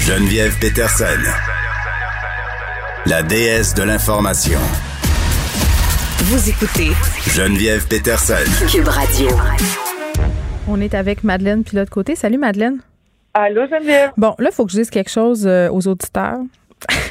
[0.01, 1.05] Geneviève Peterson,
[3.05, 4.61] la déesse de l'information.
[6.20, 6.91] Vous écoutez
[7.30, 8.34] Geneviève Peterson,
[8.70, 9.28] Cube Radio.
[10.71, 12.14] On est avec Madeleine, puis l'autre côté.
[12.14, 12.81] Salut, Madeleine.
[13.33, 14.11] Allô, Geneviève.
[14.19, 16.41] Bon, là, il faut que je dise quelque chose euh, aux auditeurs.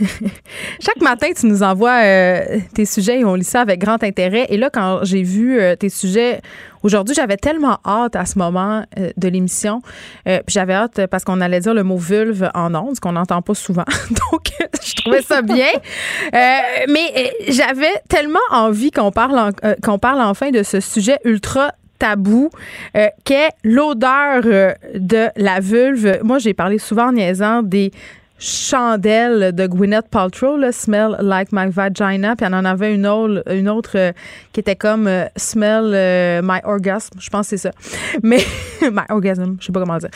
[0.79, 4.45] Chaque matin, tu nous envoies euh, tes sujets et on lit ça avec grand intérêt.
[4.49, 6.39] Et là, quand j'ai vu euh, tes sujets
[6.83, 9.81] aujourd'hui, j'avais tellement hâte à ce moment de l'émission.
[10.47, 13.55] j'avais hâte parce qu'on allait dire le mot vulve en ondes, ce qu'on n'entend pas
[13.55, 13.85] souvent.
[14.31, 14.51] Donc,
[14.85, 15.71] je trouvais ça bien.
[16.31, 19.51] mais j'avais tellement envie qu'on parle,
[19.81, 22.49] qu'on parle enfin de ce sujet ultra tabou
[22.95, 26.19] euh, qu'est l'odeur euh, de la vulve.
[26.23, 27.91] Moi, j'ai parlé souvent en niaisant des
[28.39, 34.11] chandelles de Gwyneth Paltrow, Smell Like My Vagina, puis on en avait une autre, euh,
[34.53, 37.71] qui était comme Smell My Orgasm, je pense que c'est ça.
[38.21, 38.37] Mais,
[38.83, 40.11] My Orgasm, je sais pas comment dire.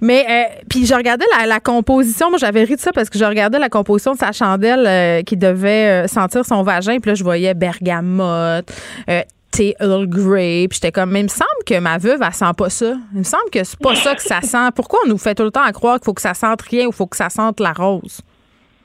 [0.00, 0.24] Mais,
[0.70, 3.68] puis je regardais la, composition, moi j'avais ri de ça parce que je regardais la
[3.68, 8.70] composition de sa chandelle qui devait sentir son vagin, puis là je voyais bergamote,
[9.54, 10.66] thé Earl Grey.
[10.68, 12.94] Puis j'étais comme, mais il me semble que ma veuve, elle sent pas ça.
[13.12, 14.70] Il me semble que c'est pas ça que ça sent.
[14.74, 16.86] Pourquoi on nous fait tout le temps à croire qu'il faut que ça sente rien
[16.86, 18.20] ou qu'il faut que ça sente la rose?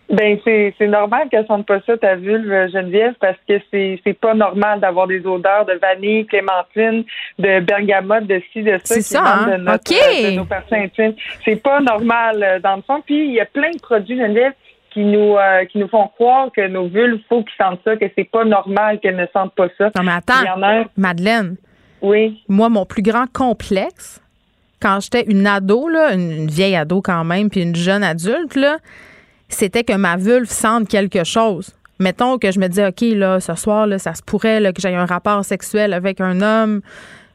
[0.10, 4.34] Ben c'est normal qu'elle sente pas ça ta vulve Geneviève parce que c'est c'est pas
[4.34, 7.04] normal d'avoir des odeurs de vanille, clémentine,
[7.38, 9.48] de bergamote, de ci de ça qui ça, hein?
[9.52, 11.14] de, notre, de nos intimes.
[11.46, 13.04] C'est pas normal euh, dans le fond.
[13.06, 14.54] Puis il y a plein de produits Geneviève
[14.92, 18.06] qui nous euh, qui nous font croire que nos vulves, faut qu'ils sentent ça, que
[18.16, 19.92] c'est pas normal qu'elles ne sentent pas ça.
[19.96, 21.58] Non mais attends, Madeleine.
[22.02, 22.44] Oui.
[22.48, 24.22] Moi, mon plus grand complexe,
[24.82, 28.78] quand j'étais une ado, là, une, vieille ado quand même, puis une jeune adulte, là,
[29.50, 31.76] c'était que ma vulve sente quelque chose.
[32.00, 34.82] Mettons que je me dis, OK, là, ce soir, là, ça se pourrait là, que
[34.82, 36.82] j'aie un rapport sexuel avec un homme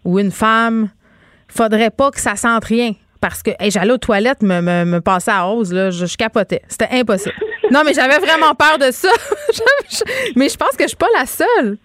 [0.05, 0.89] ou une femme.
[1.49, 2.93] Faudrait pas que ça sente rien
[3.25, 6.61] parce que j'allais aux toilettes me, me, passer à hausse, là, je, capotais.
[6.69, 7.35] C'était impossible.
[7.71, 9.09] non, mais j'avais vraiment peur de ça.
[10.37, 11.79] mais je pense que je suis pas la seule.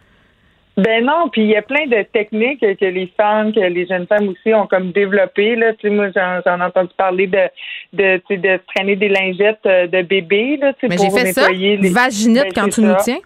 [0.75, 4.05] Ben non, puis il y a plein de techniques que les femmes, que les jeunes
[4.07, 5.55] femmes aussi ont comme développé.
[5.55, 7.47] Là, tu sais, moi j'en, ai entendu parler de
[7.93, 11.81] de, de traîner des lingettes euh, de bébé là, tu sais, pour fait nettoyer ça.
[11.81, 13.19] les vaginette ben, quand tu nous tiens.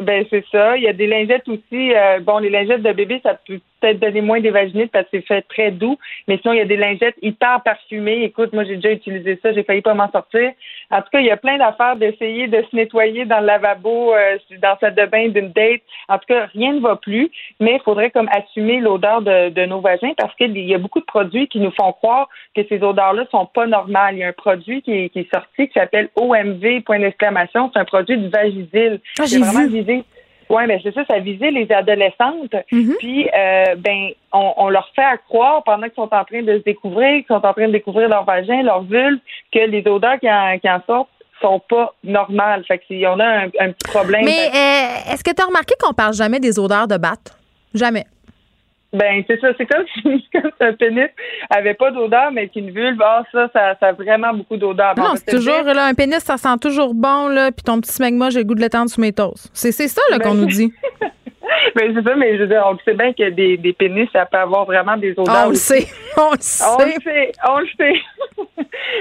[0.00, 0.76] Ben c'est ça.
[0.76, 1.94] Il y a des lingettes aussi.
[1.94, 5.18] Euh, bon, les lingettes de bébé, ça peut peut-être donner moins des vaginites parce que
[5.18, 5.98] c'est fait très doux.
[6.28, 8.22] Mais sinon, il y a des lingettes hyper parfumées.
[8.24, 9.52] Écoute, moi j'ai déjà utilisé ça.
[9.52, 10.52] J'ai failli pas m'en sortir.
[10.90, 14.14] En tout cas, il y a plein d'affaires d'essayer de se nettoyer dans le lavabo,
[14.14, 15.82] euh, dans sa de bain d'une date.
[16.08, 17.30] En tout cas, rien ne va plus.
[17.60, 21.00] Mais il faudrait comme assumer l'odeur de, de, nos vagins parce qu'il y a beaucoup
[21.00, 24.14] de produits qui nous font croire que ces odeurs-là sont pas normales.
[24.16, 27.70] Il y a un produit qui est, qui est sorti qui s'appelle OMV point d'exclamation.
[27.72, 29.00] C'est un produit du Vagisil.
[29.18, 29.66] Ah, j'ai vraiment
[30.48, 32.54] oui, mais c'est ça, ça visait les adolescentes.
[32.72, 32.96] Mm-hmm.
[32.98, 36.58] Puis, euh, ben, on, on, leur fait à croire pendant qu'ils sont en train de
[36.58, 39.18] se découvrir, qu'ils sont en train de découvrir leur vagin, leur vulve,
[39.52, 41.08] que les odeurs qui en, qui en sortent
[41.40, 42.64] sont pas normales.
[42.66, 44.24] Fait que on a un, un petit problème.
[44.24, 47.36] Mais euh, est-ce que tu as remarqué qu'on parle jamais des odeurs de batte?
[47.74, 48.04] Jamais.
[48.92, 49.48] Ben, c'est ça.
[49.58, 50.28] C'est comme si,
[50.60, 51.08] un pénis
[51.50, 54.94] avait pas d'odeur, mais qu'une vulve, ah, ça, ça, ça a vraiment beaucoup d'odeur.
[54.96, 58.30] Non, c'est toujours, là, un pénis, ça sent toujours bon, là, puis ton petit smegma,
[58.30, 59.50] j'ai le goût de l'étendre sous mes toasts.
[59.52, 60.72] C'est, c'est ça, là, qu'on ben, nous dit.
[61.00, 61.08] Mais
[61.88, 64.26] ben, c'est ça, mais je veux dire, on sait bien que des, des pénis, ça
[64.26, 65.46] peut avoir vraiment des odeurs.
[65.46, 65.86] On le sait.
[66.16, 66.64] On le sait.
[66.68, 67.32] On le sait.
[67.48, 68.00] On le sait.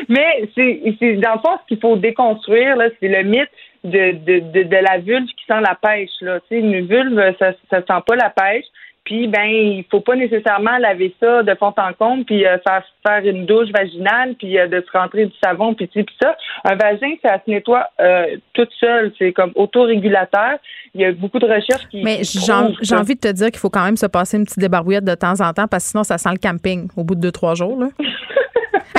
[0.09, 3.49] mais c'est, c'est, dans le fond, ce qu'il faut déconstruire, là, c'est le mythe
[3.83, 6.39] de, de, de, de, la vulve qui sent la pêche, là.
[6.41, 8.65] Tu sais, une vulve, ça, ça sent pas la pêche.
[9.05, 12.83] Puis ben, il faut pas nécessairement laver ça de fond en comble, puis euh, faire,
[13.05, 16.35] faire une douche vaginale, puis euh, de se rentrer du savon, puis, puis ça.
[16.63, 19.13] Un vagin, ça se nettoie euh, toute seule.
[19.19, 20.57] C'est comme autorégulateur.
[20.95, 22.01] Il y a beaucoup de recherches qui.
[22.03, 25.05] Mais j'ai envie de te dire qu'il faut quand même se passer une petite débarbouillette
[25.05, 27.31] de temps en temps, parce que sinon, ça sent le camping au bout de deux,
[27.31, 27.79] trois jours.
[27.79, 27.89] Là.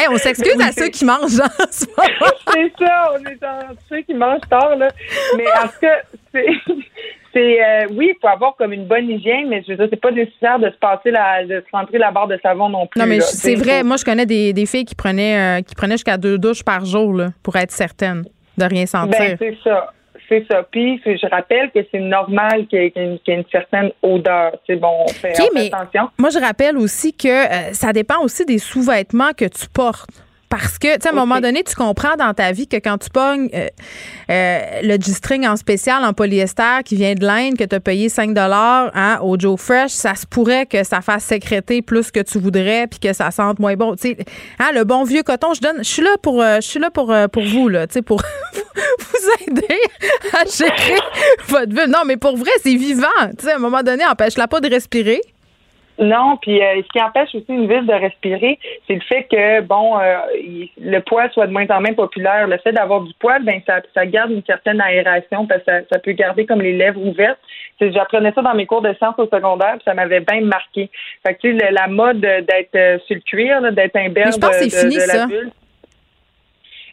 [0.09, 1.85] on s'excuse à ceux qui mangent en ce
[2.53, 4.89] C'est ça, on est dans ceux qui mangent tard, là.
[5.37, 6.01] Mais en tout cas,
[6.33, 6.47] c'est
[7.37, 10.01] c'est euh, oui, il faut avoir comme une bonne hygiène, mais je veux dire, c'est
[10.01, 12.99] pas nécessaire de se passer la, de se rentrer la barre de savon non plus.
[12.99, 13.83] Non, mais c'est vrai.
[13.83, 16.85] Moi, je connais des, des filles qui prenaient, euh, qui prenaient jusqu'à deux douches par
[16.85, 18.25] jour là, pour être certaines
[18.57, 19.19] de rien sentir.
[19.19, 19.93] Ben, c'est ça.
[20.29, 20.65] C'est ça.
[20.69, 24.53] Puis, je rappelle que c'est normal qu'il y, ait une, certaine odeur.
[24.67, 25.35] C'est bon, on fait,
[25.73, 26.09] attention.
[26.19, 30.26] Moi, je rappelle aussi que euh, ça dépend aussi des sous-vêtements que tu portes.
[30.49, 32.99] Parce que, tu sais, à un moment donné, tu comprends dans ta vie que quand
[32.99, 33.69] tu pognes euh,
[34.31, 38.09] euh, le G-string en spécial en polyester qui vient de l'Inde, que tu as payé
[38.09, 42.39] 5 hein, au Joe Fresh, ça se pourrait que ça fasse sécréter plus que tu
[42.39, 43.97] voudrais puis que ça sente moins bon.
[43.97, 44.17] Tu sais,
[44.61, 46.91] hein, le bon vieux coton, je donne, je suis là pour, euh, je suis là
[46.91, 48.23] pour, pour vous, là, tu sais, pour
[48.55, 49.81] vous aider
[50.33, 51.01] à gérer
[51.49, 51.91] votre vie.
[51.91, 53.07] Non, mais pour vrai, c'est vivant.
[53.39, 55.21] Tu sais, à un moment donné, empêche-la pas de respirer.
[55.99, 59.63] Non, puis euh, ce qui empêche aussi une ville de respirer, c'est le fait que
[59.63, 60.19] bon, euh,
[60.79, 62.47] le poil soit de moins en moins populaire.
[62.47, 65.99] Le fait d'avoir du poil, ben ça, ça garde une certaine aération parce que ça,
[65.99, 67.39] peut garder comme les lèvres ouvertes.
[67.81, 70.91] J'apprenais ça dans mes cours de sciences au secondaire, puis ça m'avait bien marqué.
[71.27, 74.41] Fait que tu sais, la mode d'être euh, sur le cuir, d'être un berge de,
[74.41, 75.51] de, la bulle.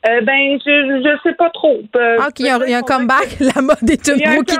[0.05, 1.81] Euh, ben, je, je sais pas trop.
[1.95, 3.39] ah, il y, a, un comeback.
[3.39, 4.57] La mode est roue qui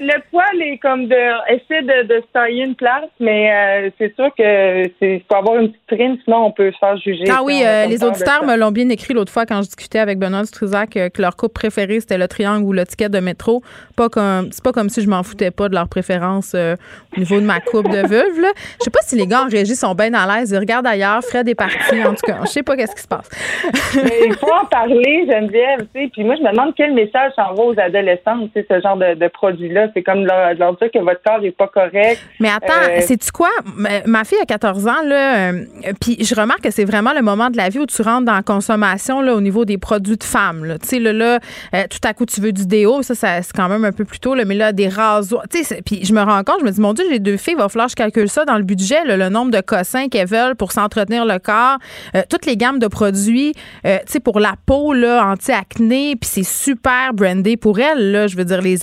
[0.00, 4.14] le poil est comme de essayer de, de se tailler une place, mais euh, c'est
[4.14, 7.24] sûr que c'est faut avoir une petite trine, sinon on peut se faire juger.
[7.30, 10.18] Ah oui, euh, les auditeurs me l'ont bien écrit l'autre fois quand je discutais avec
[10.18, 13.62] Benoît Struzac euh, que leur coupe préférée c'était le triangle ou le ticket de métro.
[13.96, 17.36] Pas comme c'est pas comme si je m'en foutais pas de leur préférence au niveau
[17.36, 18.40] de ma coupe de veuve.
[18.40, 18.48] Là.
[18.78, 20.50] Je sais pas si les gars en régie sont bien à l'aise.
[20.50, 22.02] Ils regardent ailleurs, Fred est parti.
[22.04, 23.28] En tout cas, je sais pas qu'est-ce qui se passe.
[23.96, 25.86] mais il faut en parler, Geneviève.
[25.94, 28.80] Tu sais, puis moi je me demande quel message s'envoie aux adolescents, tu sais, ce
[28.80, 29.28] genre de, de
[29.92, 32.20] c'est comme leur, leur, dire que votre corps n'est pas correct.
[32.40, 33.50] Mais attends, euh, sais-tu quoi?
[34.06, 35.64] Ma fille a 14 ans, là, euh,
[36.00, 38.34] puis je remarque que c'est vraiment le moment de la vie où tu rentres dans
[38.34, 40.76] la consommation là, au niveau des produits de femmes.
[40.82, 41.38] Tu sais, là, là
[41.74, 44.04] euh, tout à coup, tu veux du déo, ça, ça c'est quand même un peu
[44.04, 45.44] plus tôt, là, mais là, des rasoirs.
[45.50, 47.54] Tu sais, puis je me rends compte, je me dis, mon Dieu, j'ai deux filles,
[47.54, 50.28] il va falloir que je calcule ça dans le budget, le nombre de cossins qu'elles
[50.28, 51.78] veulent pour s'entretenir le corps,
[52.28, 53.52] toutes les gammes de produits,
[53.84, 58.36] tu sais, pour la peau, là, anti-acné, puis c'est super brandé pour elles, là, je
[58.36, 58.76] veux dire, les,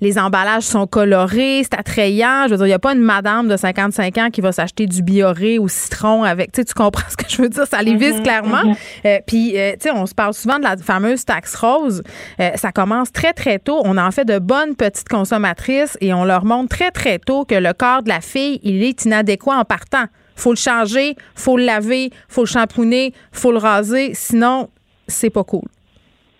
[0.00, 2.44] les emballages sont colorés, c'est attrayant.
[2.46, 4.86] Je veux dire, il n'y a pas une madame de 55 ans qui va s'acheter
[4.86, 6.52] du bioré au citron avec.
[6.52, 7.66] Tu comprends ce que je veux dire?
[7.66, 8.64] Ça les vise mhm, clairement.
[8.64, 8.74] Mhm.
[9.06, 12.02] Euh, puis, euh, tu sais, on se parle souvent de la fameuse taxe rose.
[12.40, 13.80] Euh, ça commence très, très tôt.
[13.84, 17.54] On en fait de bonnes petites consommatrices et on leur montre très, très tôt que
[17.54, 20.06] le corps de la fille, il est inadéquat en partant
[20.36, 24.70] faut le changer, faut le laver, faut le shampooiner, faut le raser, sinon
[25.08, 25.64] c'est pas cool.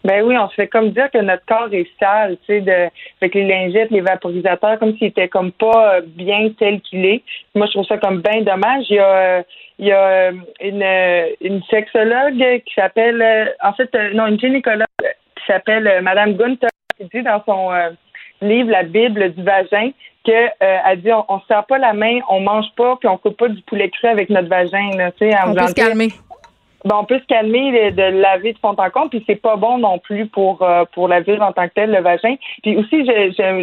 [0.04, 2.88] Ben oui, on se fait comme dire que notre corps est sale, tu sais, de,
[3.20, 7.22] avec les lingettes, les vaporisateurs, comme s'il était comme pas bien tel qu'il est.
[7.54, 8.86] Moi, je trouve ça comme bien dommage.
[8.90, 9.42] Il y a,
[9.78, 10.30] il y a
[10.60, 10.86] une,
[11.40, 17.22] une sexologue qui s'appelle, en fait, non, une gynécologue qui s'appelle Madame Gunther, qui dit
[17.22, 17.90] dans son euh,
[18.40, 19.90] livre La Bible du vagin
[20.24, 23.08] que euh, elle dit on, on se sert pas la main, on mange pas, puis
[23.08, 24.90] on coupe pas du poulet cru avec notre vagin.
[24.96, 26.08] Là, tu sais, en On peut se calmer.
[26.88, 29.56] Ben, on peut se calmer de, de laver de fond en comble, puis c'est pas
[29.56, 32.36] bon non plus pour euh, pour la vulve en tant que telle, le vagin.
[32.62, 33.04] Puis aussi,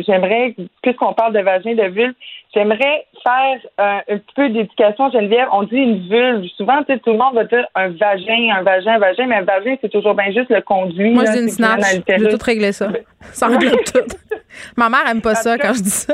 [0.05, 2.13] j'aimerais, puisqu'on parle de vagin, de vulve,
[2.53, 5.47] j'aimerais faire euh, un petit peu d'éducation, Geneviève.
[5.51, 6.45] On dit une vulve.
[6.55, 9.37] Souvent, tu sais, tout le monde va dire un vagin, un vagin, un vagin, mais
[9.37, 11.09] un vagin, c'est toujours bien juste le conduit.
[11.09, 12.01] Moi, une c'est à snatch.
[12.07, 12.89] Je vais tout régler ça.
[13.33, 14.15] Ça englobe tout.
[14.77, 16.13] Ma mère aime pas ça quand je dis ça.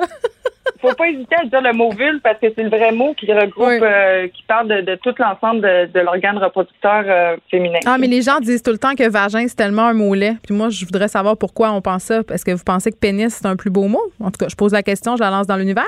[0.79, 3.31] Faut pas hésiter à dire le mot vulve parce que c'est le vrai mot qui
[3.31, 3.79] regroupe, Oui.
[3.81, 7.79] euh, qui parle de, de tout l'ensemble de, de l'organe reproducteur euh, féminin.
[7.85, 10.37] Ah, mais les gens disent tout le temps que vagin, c'est tellement un mot laid.
[10.45, 12.21] Puis moi, je voudrais savoir pourquoi on pense ça.
[12.31, 14.01] Est-ce que vous pensez que pénis, c'est un plus beau mot?
[14.19, 15.87] En tout cas, je pose la question, je la lance dans l'univers.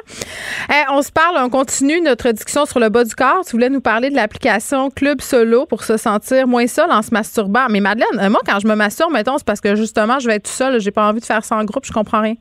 [0.69, 3.41] Eh, on se parle, on continue notre discussion sur le bas du corps.
[3.45, 7.11] Tu voulais nous parler de l'application Club Solo pour se sentir moins seul en se
[7.13, 7.67] masturbant.
[7.69, 10.35] Mais Madeleine, euh, moi, quand je me masturbe, mettons, c'est parce que justement, je vais
[10.35, 10.79] être tout seul.
[10.79, 12.35] J'ai pas envie de faire ça en groupe, je comprends rien.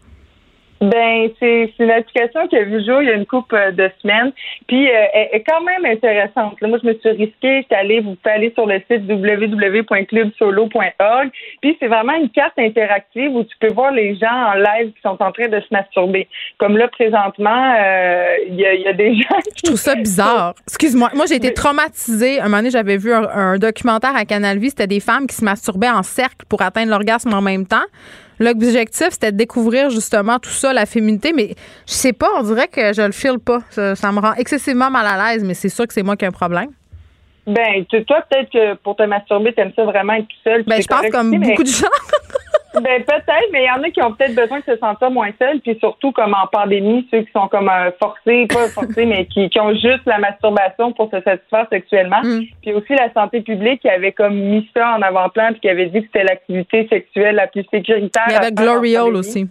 [0.83, 3.89] Ben, c'est une application qui a vu jour il y a une couple euh, de
[4.03, 4.33] semaines.
[4.67, 6.61] Puis, euh, elle est quand même intéressante.
[6.61, 7.63] Là, moi, je me suis risquée.
[7.63, 11.31] J'étais allée, vous pouvez aller sur le site www.clubsolo.org.
[11.61, 15.01] Puis, c'est vraiment une carte interactive où tu peux voir les gens en live qui
[15.03, 16.27] sont en train de se masturber.
[16.59, 19.59] Comme là, présentement, euh, il y, a, il y a des gens qui...
[19.59, 20.55] Je trouve ça bizarre.
[20.67, 21.11] Excuse-moi.
[21.15, 22.41] Moi, j'ai été traumatisée.
[22.41, 24.71] Un moment donné, j'avais vu un, un documentaire à Canal Vie.
[24.71, 27.87] C'était des femmes qui se masturbaient en cercle pour atteindre l'orgasme en même temps.
[28.43, 31.33] L'objectif, c'était de découvrir justement tout ça, la féminité.
[31.33, 31.55] Mais
[31.87, 33.61] je sais pas, on dirait que je le file pas.
[33.71, 36.25] Ça, ça me rend excessivement mal à l'aise, mais c'est sûr que c'est moi qui
[36.25, 36.71] ai un problème.
[37.47, 40.65] Ben, toi, peut-être que pour te masturber, t'aimes ça vraiment être tout seul.
[40.65, 41.87] Ben, je pense comme mais- beaucoup de gens.
[42.75, 45.31] Ben peut-être, mais il y en a qui ont peut-être besoin de se sentir moins
[45.39, 49.27] seuls, puis surtout comme en pandémie, ceux qui sont comme euh, forcés, pas forcés, mais
[49.27, 52.23] qui, qui ont juste la masturbation pour se satisfaire sexuellement.
[52.23, 52.45] Mm.
[52.63, 55.87] Puis aussi la santé publique qui avait comme mis ça en avant-plan, puis qui avait
[55.87, 58.25] dit que c'était l'activité sexuelle la plus sécuritaire.
[58.29, 59.19] Il y avait pandémie.
[59.19, 59.49] aussi.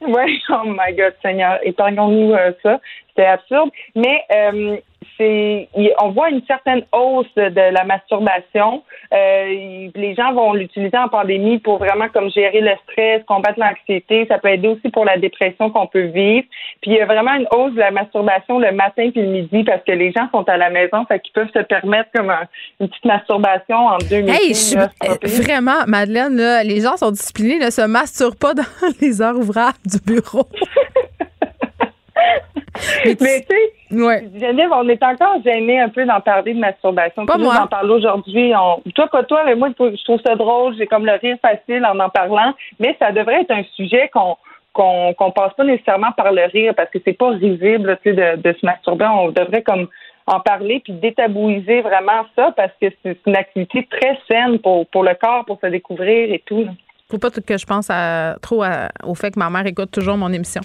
[0.00, 2.80] Oui, oh my God, Seigneur, épargnons-nous euh, ça.
[3.08, 3.70] C'était absurde.
[3.94, 4.76] Mais euh,
[5.20, 5.68] c'est,
[6.00, 8.82] on voit une certaine hausse de la masturbation.
[9.12, 14.24] Euh, les gens vont l'utiliser en pandémie pour vraiment comme gérer le stress, combattre l'anxiété.
[14.28, 16.46] Ça peut aider aussi pour la dépression qu'on peut vivre.
[16.80, 19.62] Puis il y a vraiment une hausse de la masturbation le matin puis le midi
[19.64, 22.46] parce que les gens sont à la maison, fait qu'ils peuvent se permettre comme un-
[22.80, 24.40] une petite masturbation en deux minutes.
[24.40, 25.42] Hey, là, pire.
[25.42, 28.62] vraiment, Madeleine, là, les gens sont disciplinés, ne se masturbent pas dans
[29.02, 30.46] les heures ouvrables du bureau.
[33.04, 34.28] Mais tu- sais, Ouais.
[34.38, 37.26] Geneviève, on est encore gêné un peu d'en parler de masturbation.
[37.26, 37.58] Pas Puis nous, moi.
[37.58, 38.52] d'en parler aujourd'hui.
[38.54, 38.80] On...
[38.92, 40.76] Toi, pas toi, mais moi, je trouve ça drôle.
[40.78, 42.54] J'ai comme le rire facile en en parlant.
[42.78, 44.36] Mais ça devrait être un sujet qu'on
[44.72, 48.40] qu'on passe pas nécessairement par le rire parce que c'est pas risible tu sais, de,
[48.40, 49.04] de se masturber.
[49.06, 49.88] On devrait comme
[50.26, 55.02] en parler puis détabouiser vraiment ça parce que c'est une activité très saine pour, pour
[55.02, 56.66] le corps, pour se découvrir et tout.
[57.10, 60.16] Faut pas que je pense à, trop à- au fait que ma mère écoute toujours
[60.16, 60.60] mon émission.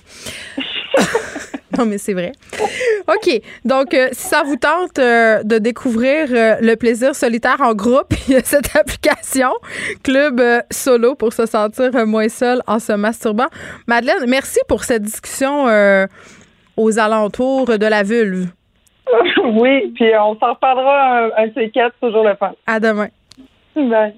[1.77, 2.31] non, mais c'est vrai.
[3.07, 3.41] OK.
[3.63, 8.13] Donc, euh, si ça vous tente euh, de découvrir euh, le plaisir solitaire en groupe,
[8.27, 9.51] il y a cette application
[10.03, 10.41] Club
[10.71, 13.47] Solo pour se sentir moins seul en se masturbant.
[13.87, 15.65] Madeleine, merci pour cette discussion
[16.77, 18.47] aux alentours de la vulve.
[19.53, 22.53] oui, puis on s'en reparlera un, un C4, toujours le fun.
[22.65, 23.07] À demain.
[23.75, 24.15] Bye.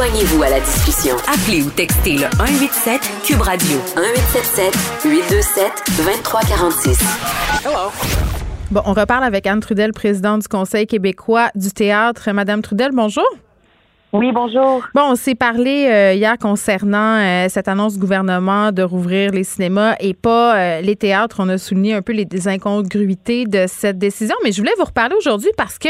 [0.00, 1.14] Joignez-vous à la discussion.
[1.28, 4.74] Appelez ou textez le 187 Cube Radio 1877
[5.04, 6.98] 827 2346.
[8.70, 12.32] Bon, on reparle avec Anne Trudel, présidente du Conseil québécois du théâtre.
[12.32, 13.26] Madame Trudel, bonjour.
[14.12, 14.82] Oui, bonjour.
[14.92, 19.44] Bon, on s'est parlé euh, hier concernant euh, cette annonce du gouvernement de rouvrir les
[19.44, 21.36] cinémas et pas euh, les théâtres.
[21.38, 25.14] On a souligné un peu les incongruités de cette décision, mais je voulais vous reparler
[25.14, 25.88] aujourd'hui parce que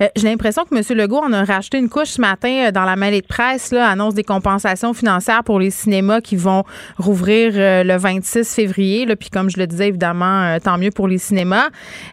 [0.00, 0.96] euh, j'ai l'impression que M.
[0.96, 3.88] Legault en a racheté une couche ce matin euh, dans la mêlée de presse, là,
[3.88, 6.62] annonce des compensations financières pour les cinémas qui vont
[6.98, 9.06] rouvrir euh, le 26 février.
[9.06, 11.66] Là, puis comme je le disais, évidemment, euh, tant mieux pour les cinémas.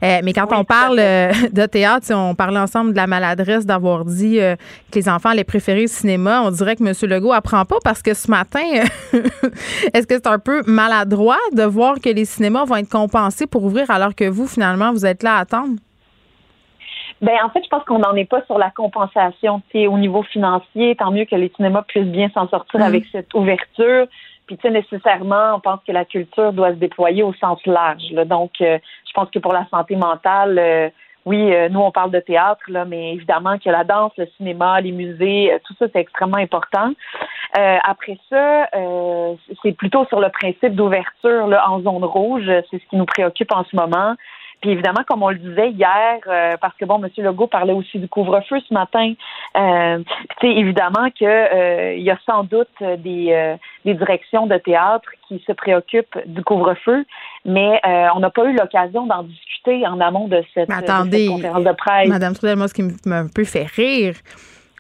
[0.04, 4.40] Euh, mais quand on parle de théâtre, on parlait ensemble de la maladresse d'avoir dit
[4.40, 4.56] euh,
[4.92, 6.42] que les enfants allaient préférer le cinéma.
[6.44, 6.94] On dirait que M.
[7.10, 8.60] Legault apprend pas parce que ce matin,
[9.94, 13.64] est-ce que c'est un peu maladroit de voir que les cinémas vont être compensés pour
[13.64, 15.74] ouvrir alors que vous, finalement, vous êtes là à attendre?
[17.22, 20.96] Ben en fait, je pense qu'on n'en est pas sur la compensation, au niveau financier.
[20.98, 22.86] Tant mieux que les cinémas puissent bien s'en sortir Mhm.
[22.86, 24.08] avec cette ouverture.
[24.46, 28.04] Puis, tu sais, nécessairement, on pense que la culture doit se déployer au sens large.
[28.12, 28.26] là.
[28.26, 30.90] Donc, euh, je pense que pour la santé mentale, euh,
[31.26, 34.82] oui, euh, nous, on parle de théâtre, là, mais évidemment que la danse, le cinéma,
[34.82, 36.92] les musées, euh, tout ça, c'est extrêmement important.
[37.58, 42.52] Euh, après ça, euh, c'est plutôt sur le principe d'ouverture en zone rouge.
[42.70, 44.16] C'est ce qui nous préoccupe en ce moment.
[44.64, 47.10] Puis évidemment, comme on le disait hier, euh, parce que bon, M.
[47.18, 49.14] Legault parlait aussi du couvre-feu ce matin.
[49.58, 50.02] Euh,
[50.42, 55.52] évidemment que euh, il y a sans doute des, des directions de théâtre qui se
[55.52, 57.06] préoccupent du couvre-feu,
[57.46, 61.64] mais euh, on n'a pas eu l'occasion d'en discuter en amont de cette, attendez, conférence
[61.64, 62.08] de presse.
[62.08, 64.16] Madame Trudel, moi, ce qui m'a un peu fait rire,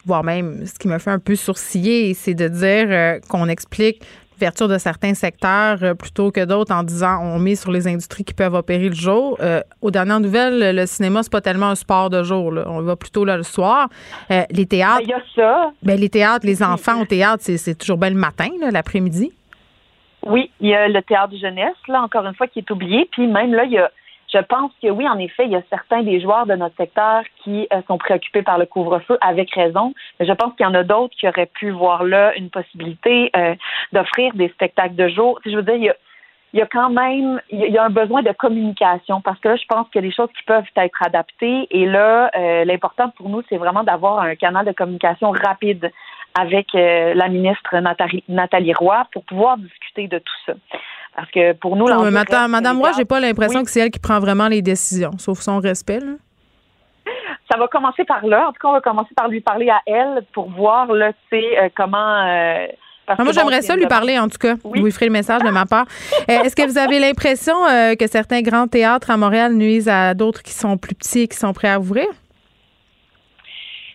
[0.06, 4.04] voire même ce qui m'a fait un peu sourciller, c'est de dire euh, qu'on explique
[4.34, 8.24] l'ouverture de certains secteurs euh, plutôt que d'autres en disant on met sur les industries
[8.24, 9.38] qui peuvent opérer le jour.
[9.42, 12.52] Euh, aux dernières nouvelles, le cinéma, c'est pas tellement un sport de jour.
[12.52, 12.66] Là.
[12.68, 13.90] On va plutôt là le soir.
[14.30, 15.00] les théâtres.
[15.00, 15.72] Ben, il y a ça.
[15.82, 19.32] Ben, les théâtres, les enfants au théâtre, c'est toujours bien le matin, l'après-midi.
[20.26, 23.08] Oui, il y a le théâtre de jeunesse, là, encore une fois, qui est oublié.
[23.12, 23.92] Puis même là, il y a
[24.34, 27.24] je pense que oui, en effet, il y a certains des joueurs de notre secteur
[27.44, 29.94] qui euh, sont préoccupés par le couvre-feu avec raison.
[30.20, 33.30] Mais je pense qu'il y en a d'autres qui auraient pu voir là une possibilité
[33.36, 33.56] euh,
[33.92, 35.40] d'offrir des spectacles de jour.
[35.46, 35.94] Je veux dire,
[36.54, 39.56] il y a, quand même il y a un besoin de communication parce que là,
[39.56, 43.10] je pense qu'il y a des choses qui peuvent être adaptées et là, euh, l'important
[43.10, 45.92] pour nous, c'est vraiment d'avoir un canal de communication rapide
[46.36, 47.76] avec la ministre
[48.28, 50.54] Nathalie Roy pour pouvoir discuter de tout ça.
[51.16, 54.00] Parce que pour nous, là, Madame, Madame Roy, j'ai pas l'impression que c'est elle qui
[54.00, 56.00] prend vraiment les décisions, sauf son respect.
[57.52, 58.48] Ça va commencer par là.
[58.48, 61.70] En tout cas, on va commencer par lui parler à elle pour voir là, euh,
[61.76, 62.26] comment.
[62.26, 62.66] Euh,
[63.20, 64.56] moi, j'aimerais ça lui parler, en tout cas.
[64.64, 64.80] Oui.
[64.80, 65.86] Vous lui ferez le message de ma part.
[66.30, 67.54] Euh, est-ce que vous avez l'impression
[68.00, 71.38] que certains grands théâtres à Montréal nuisent à d'autres qui sont plus petits et qui
[71.38, 72.08] sont prêts à ouvrir?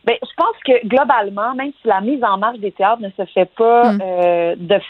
[0.08, 3.30] Bien, je pense que globalement, même si la mise en marche des théâtres ne se
[3.30, 3.98] fait pas mm.
[4.02, 4.80] euh, de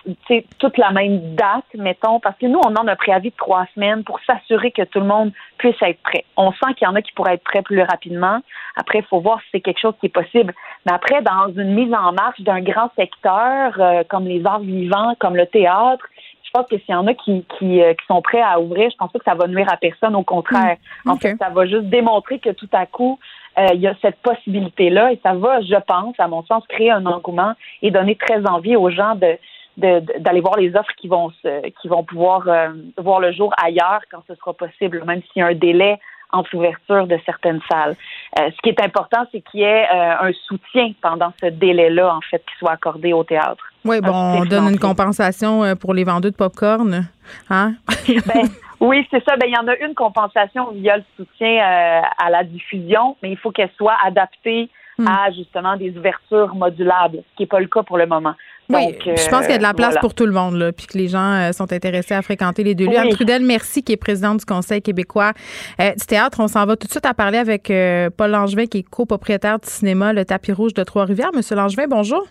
[0.60, 4.04] toute la même date, mettons, parce que nous, on en a préavis de trois semaines
[4.04, 6.24] pour s'assurer que tout le monde puisse être prêt.
[6.36, 8.38] On sent qu'il y en a qui pourraient être prêts plus rapidement.
[8.76, 10.54] Après, il faut voir si c'est quelque chose qui est possible.
[10.86, 15.16] Mais après, dans une mise en marche d'un grand secteur euh, comme les arts vivants,
[15.18, 16.04] comme le théâtre,
[16.44, 18.88] je pense que s'il y en a qui, qui, euh, qui, sont prêts à ouvrir,
[18.90, 20.14] je pense pas que ça va nuire à personne.
[20.14, 21.10] Au contraire, mm.
[21.10, 23.18] en fait, ça va juste démontrer que tout à coup,
[23.56, 27.06] il y a cette possibilité-là et ça va, je pense, à mon sens, créer un
[27.06, 29.38] engouement et donner très envie aux gens de
[29.78, 34.00] d'aller voir les offres qui vont se, qui vont pouvoir euh, voir le jour ailleurs
[34.10, 36.00] quand ce sera possible, même s'il y a un délai
[36.32, 37.94] entre l'ouverture de certaines salles.
[38.38, 42.20] Euh, ce qui est important, c'est qu'il y ait un soutien pendant ce délai-là, en
[42.20, 43.67] fait, qui soit accordé au théâtre.
[43.84, 47.08] Oui, bon, on donne une compensation pour les vendeurs de pop-corn,
[47.48, 47.74] hein?
[48.08, 48.48] ben,
[48.80, 49.36] oui, c'est ça.
[49.36, 53.30] Ben, il y en a une compensation via le soutien euh, à la diffusion, mais
[53.30, 55.06] il faut qu'elle soit adaptée hmm.
[55.06, 58.34] à justement des ouvertures modulables, ce qui n'est pas le cas pour le moment.
[58.68, 60.86] oui, je pense qu'il y a de la place pour tout le monde, là, puis
[60.86, 62.98] que les gens euh, sont intéressés à fréquenter les deux lieux.
[62.98, 65.32] Anne Trudel, merci, qui est présidente du Conseil québécois
[65.80, 66.38] euh, du théâtre.
[66.40, 67.72] On s'en va tout de suite à parler avec
[68.16, 71.32] Paul Langevin, qui est copropriétaire du cinéma Le Tapis Rouge de Trois-Rivières.
[71.34, 72.24] Monsieur Langevin, bonjour.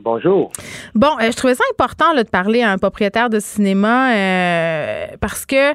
[0.00, 0.52] Bonjour.
[0.94, 5.44] Bon, euh, je trouvais ça important de parler à un propriétaire de cinéma euh, parce
[5.44, 5.74] que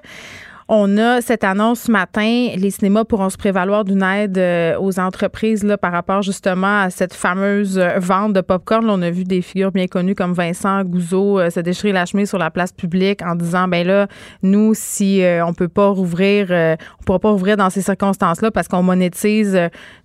[0.67, 2.49] on a cette annonce ce matin.
[2.55, 6.89] Les cinémas pourront se prévaloir d'une aide euh, aux entreprises là, par rapport justement à
[6.89, 8.85] cette fameuse euh, vente de popcorn.
[8.85, 12.05] Là, on a vu des figures bien connues comme Vincent Gouzeau euh, se déchirer la
[12.05, 14.07] chemise sur la place publique en disant ben là,
[14.41, 18.83] nous, si on peut pas rouvrir, on pourra pas rouvrir dans ces circonstances-là parce qu'on
[18.83, 19.57] monétise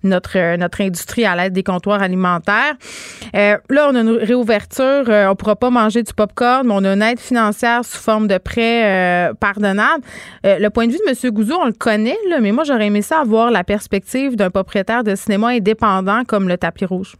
[0.03, 2.75] notre notre industrie à l'aide des comptoirs alimentaires.
[3.33, 5.05] là, on a une réouverture.
[5.07, 8.37] on pourra pas manger du popcorn, mais on a une aide financière sous forme de
[8.37, 10.03] prêt pardonnable.
[10.49, 11.33] Euh, le point de vue de M.
[11.33, 15.13] Gouzou, on le connaît, mais moi, j'aurais aimé ça avoir la perspective d'un propriétaire de
[15.15, 17.15] cinéma indépendant comme le tapis rouge.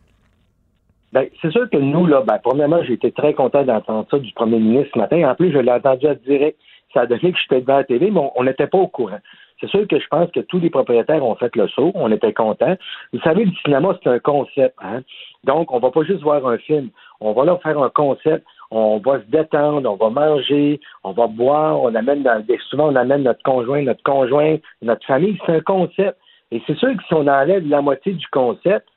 [1.14, 4.32] Bien, c'est sûr que nous, là, ben, premièrement, j'ai été très content d'entendre ça du
[4.34, 5.30] premier ministre ce matin.
[5.30, 6.58] En plus, je l'ai entendu à direct.
[6.94, 9.20] Ça a donné que j'étais devant la télé, mais on n'était pas au courant.
[9.60, 11.92] C'est sûr que je pense que tous les propriétaires ont fait le saut.
[11.94, 12.78] On était contents.
[13.14, 14.76] Vous savez, le cinéma, c'est un concept.
[14.82, 15.02] Hein?
[15.44, 16.90] Donc, on va pas juste voir un film.
[17.20, 21.28] On va là faire un concept on va se détendre, on va manger, on va
[21.28, 22.24] boire, on amène
[22.70, 25.40] souvent on amène notre conjoint, notre conjoint, notre famille.
[25.46, 26.18] C'est un concept.
[26.52, 28.88] Et c'est sûr que si on enlève la moitié du concept,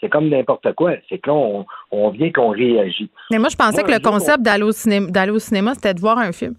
[0.00, 0.92] c'est comme n'importe quoi.
[1.08, 3.10] C'est qu'on on vient qu'on réagit.
[3.30, 6.54] Mais moi, je pensais que le concept d'aller au, cinéma, c'était de voir un film.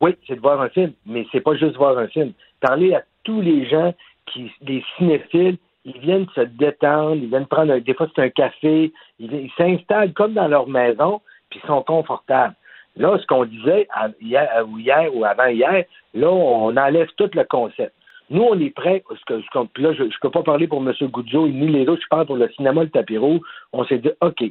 [0.00, 2.32] Oui, c'est de voir un film, mais c'est pas juste voir un film.
[2.60, 3.92] Parler à tous les gens
[4.26, 8.92] qui, des cinéphiles, ils viennent se détendre, ils viennent prendre des fois c'est un café,
[9.18, 12.54] ils s'installent comme dans leur maison, puis sont confortables.
[12.96, 13.86] Là, ce qu'on disait
[14.20, 15.84] hier, ou hier ou avant-hier,
[16.14, 17.92] là, on enlève tout le concept.
[18.30, 19.34] Nous, on est prêts, parce que,
[19.80, 20.92] là, je ne peux pas parler pour M.
[21.08, 23.40] Goudzo ni les autres, je parle pour le cinéma Le Tapiro.
[23.72, 24.44] On s'est dit, OK,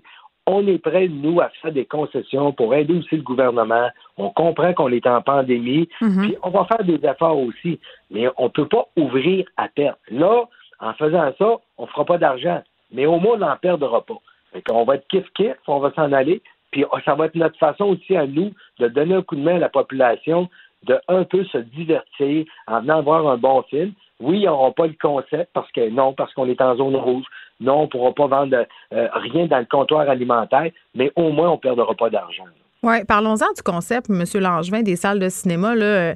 [0.48, 3.90] on est prêts, nous, à faire des concessions pour aider aussi le gouvernement.
[4.18, 6.22] On comprend qu'on est en pandémie, mm-hmm.
[6.22, 7.80] puis on va faire des efforts aussi.
[8.10, 10.00] Mais on ne peut pas ouvrir à perte.
[10.10, 10.46] Là,
[10.80, 12.64] en faisant ça, on ne fera pas d'argent.
[12.92, 14.18] Mais au moins, on n'en perdra pas.
[14.54, 16.42] Fait qu'on va être kiff-kiff, on va s'en aller,
[16.72, 19.42] puis oh, ça va être notre façon aussi à nous de donner un coup de
[19.42, 20.50] main à la population,
[20.84, 23.94] de un peu se divertir en venant voir un bon film.
[24.20, 27.26] Oui, ils n'auront pas le concept parce que non, parce qu'on est en zone rouge.
[27.60, 31.50] Non, on ne pourra pas vendre euh, rien dans le comptoir alimentaire, mais au moins,
[31.50, 32.46] on ne perdra pas d'argent.
[32.84, 34.24] Oui, parlons-en du concept, M.
[34.42, 35.76] Langevin, des salles de cinéma.
[35.76, 36.14] Là.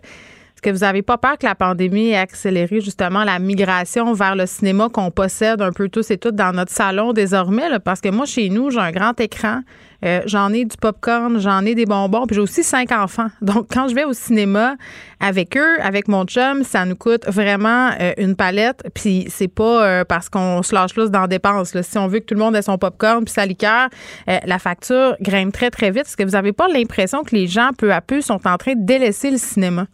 [0.62, 4.36] Est-ce que vous n'avez pas peur que la pandémie ait accéléré justement la migration vers
[4.36, 7.80] le cinéma qu'on possède un peu tous et toutes dans notre salon désormais?
[7.84, 9.62] Parce que moi, chez nous, j'ai un grand écran,
[10.06, 13.30] euh, j'en ai du popcorn, j'en ai des bonbons, puis j'ai aussi cinq enfants.
[13.42, 14.76] Donc, quand je vais au cinéma
[15.20, 18.84] avec eux, avec mon chum, ça nous coûte vraiment euh, une palette.
[18.94, 21.76] Puis c'est pas euh, parce qu'on se lâche plus dans dépenses.
[21.82, 23.90] Si on veut que tout le monde ait son popcorn puis sa liqueur,
[24.28, 26.06] la facture grimpe très, très vite.
[26.06, 28.76] Est-ce que vous n'avez pas l'impression que les gens, peu à peu, sont en train
[28.76, 29.88] de délaisser le cinéma?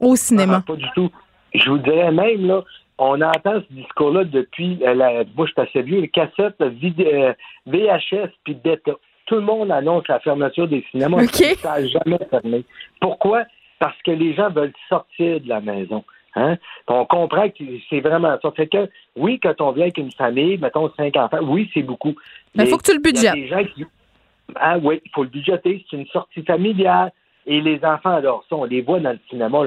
[0.00, 0.58] Au cinéma?
[0.58, 1.10] Ah, pas du tout.
[1.54, 2.62] Je vous dirais même, là,
[2.98, 6.60] on entend ce discours-là depuis, la, moi je suis assez vieux, les cassettes
[7.66, 8.92] VHS puis bêta
[9.26, 11.26] tout le monde annonce la fermeture des cinémas.
[11.26, 12.64] Ça n'a jamais fermé.
[13.00, 13.44] Pourquoi?
[13.78, 16.04] Parce que les gens veulent sortir de la maison.
[16.34, 16.56] Hein?
[16.88, 18.50] On comprend que c'est vraiment ça.
[18.52, 22.14] Fait que, oui, quand on vient avec une famille, mettons cinq enfants, oui, c'est beaucoup.
[22.54, 23.34] Mais il faut que tu le budgettes.
[24.56, 25.84] Ah oui, il faut le budgeter.
[25.90, 27.12] C'est une sortie familiale.
[27.46, 28.56] Et les enfants adorent ça.
[28.56, 29.64] On les voit dans le cinéma.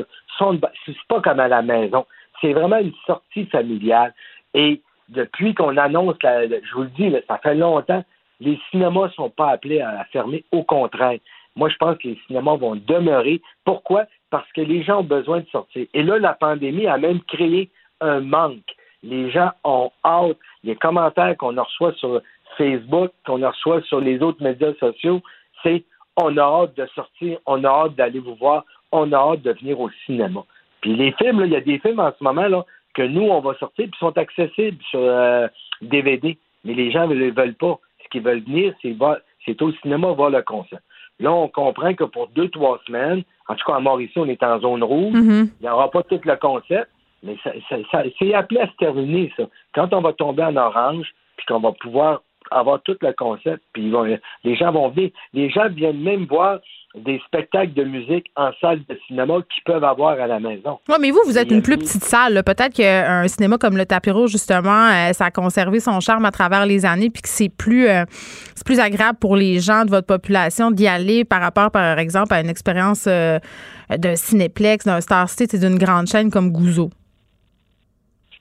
[0.85, 2.05] C'est pas comme à la maison.
[2.41, 4.13] C'est vraiment une sortie familiale.
[4.53, 8.03] Et depuis qu'on annonce, je vous le dis, ça fait longtemps,
[8.39, 10.43] les cinémas ne sont pas appelés à fermer.
[10.51, 11.19] Au contraire.
[11.55, 13.41] Moi, je pense que les cinémas vont demeurer.
[13.63, 14.05] Pourquoi?
[14.29, 15.85] Parce que les gens ont besoin de sortir.
[15.93, 17.69] Et là, la pandémie a même créé
[18.01, 18.75] un manque.
[19.03, 20.37] Les gens ont hâte.
[20.63, 22.21] Les commentaires qu'on reçoit sur
[22.57, 25.21] Facebook, qu'on reçoit sur les autres médias sociaux,
[25.63, 25.83] c'est
[26.17, 29.51] on a hâte de sortir, on a hâte d'aller vous voir, on a hâte de
[29.51, 30.43] venir au cinéma.
[30.81, 33.41] Puis les films, il y a des films en ce moment là, que nous, on
[33.41, 35.01] va sortir, puis sont accessibles sur
[35.81, 36.29] DVD.
[36.29, 36.33] Euh,
[36.63, 37.79] Mais les gens ne les veulent pas
[38.15, 38.73] qui veulent venir,
[39.45, 40.79] c'est au cinéma voir le concert.
[41.19, 44.41] Là, on comprend que pour deux, trois semaines, en tout cas à Mauricie, on est
[44.41, 45.49] en zone rouge, mm-hmm.
[45.59, 46.89] il n'y aura pas tout le concept,
[47.23, 49.43] mais c'est appelé à se terminer, ça.
[49.73, 52.21] Quand on va tomber en orange, puis qu'on va pouvoir
[52.51, 53.91] avoir tout le concept, puis
[54.43, 55.11] les gens vont venir.
[55.33, 56.59] Les gens viennent même voir
[56.95, 60.79] des spectacles de musique en salle de cinéma qu'ils peuvent avoir à la maison.
[60.87, 62.41] Oui, mais vous, vous êtes une plus petite salle.
[62.45, 66.65] Peut-être qu'un cinéma comme le Tapiro, justement, euh, ça a conservé son charme à travers
[66.65, 68.05] les années, puis que c'est plus, euh,
[68.55, 72.33] c'est plus agréable pour les gens de votre population d'y aller par rapport, par exemple,
[72.33, 73.39] à une expérience euh,
[73.89, 76.89] d'un cinéplex, d'un Star City, d'une grande chaîne comme Gouzeau.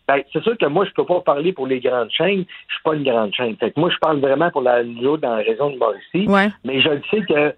[0.06, 2.44] Ben, c'est sûr que moi, je peux pas parler pour les grandes chaînes.
[2.68, 3.56] Je suis pas une grande chaîne.
[3.56, 6.28] Fait moi, je parle vraiment pour la dans la région de Mauricie.
[6.28, 6.48] Ouais.
[6.64, 7.54] Mais je le sais que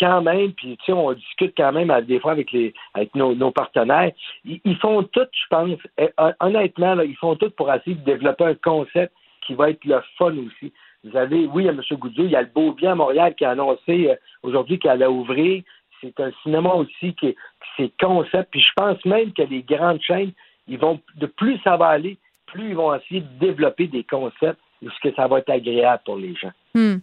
[0.00, 3.50] quand même, puis tu sais, on discute quand même des fois avec les avec nos,
[3.50, 4.12] partenaires.
[4.44, 6.08] Ils, font tout, je pense, eh,
[6.40, 9.12] honnêtement, là, ils font tout pour essayer de développer un concept
[9.46, 10.72] qui va être le fun aussi.
[11.04, 11.80] Vous avez, oui, il y a M.
[11.92, 14.92] Goudzou, il y a le Beau Bien à Montréal qui a annoncé euh, aujourd'hui qu'elle
[14.92, 15.62] allait ouvrir.
[16.00, 17.34] C'est un cinéma aussi qui,
[17.76, 18.50] c'est concept.
[18.50, 20.32] Puis je pense même que les grandes chaînes,
[20.66, 24.60] ils vont, de plus ça va aller, plus ils vont essayer de développer des concepts
[25.02, 26.52] que ça va être agréable pour les gens.
[26.74, 26.96] Hmm.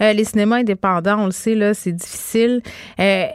[0.00, 2.60] Euh, les cinémas indépendants, on le sait, là, c'est difficile.
[3.00, 3.26] Euh,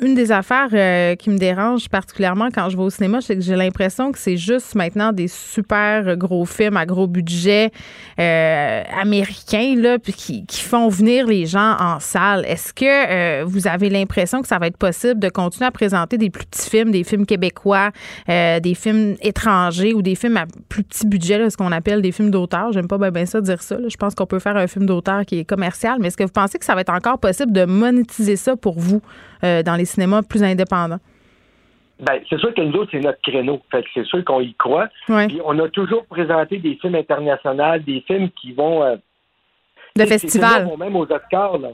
[0.00, 3.42] une des affaires euh, qui me dérange particulièrement quand je vais au cinéma, c'est que
[3.42, 7.70] j'ai l'impression que c'est juste maintenant des super gros films à gros budget
[8.18, 12.44] euh, américains là, puis qui, font venir les gens en salle.
[12.46, 16.18] Est-ce que euh, vous avez l'impression que ça va être possible de continuer à présenter
[16.18, 17.90] des plus petits films, des films québécois,
[18.28, 22.30] des films étrangers ou des films à plus petit budget, ce qu'on appelle des films
[22.30, 22.72] d'auteur?
[22.72, 23.76] J'aime pas bien, ça dire ça.
[23.88, 26.30] Je pense qu'on peut faire un film d'auteur qui est commercial, mais est-ce que vous
[26.30, 29.00] pensez que ça va être encore possible de monétiser ça pour vous?
[29.44, 31.00] Euh, dans les cinémas plus indépendants?
[32.00, 33.60] Ben, c'est sûr que nous autres, c'est notre créneau.
[33.70, 34.88] Fait c'est sûr qu'on y croit.
[35.08, 38.82] on a toujours présenté des films internationaux, des films qui vont.
[38.82, 38.96] Euh,
[39.96, 40.68] de festival.
[40.78, 41.58] Même aux Oscars.
[41.58, 41.70] Là.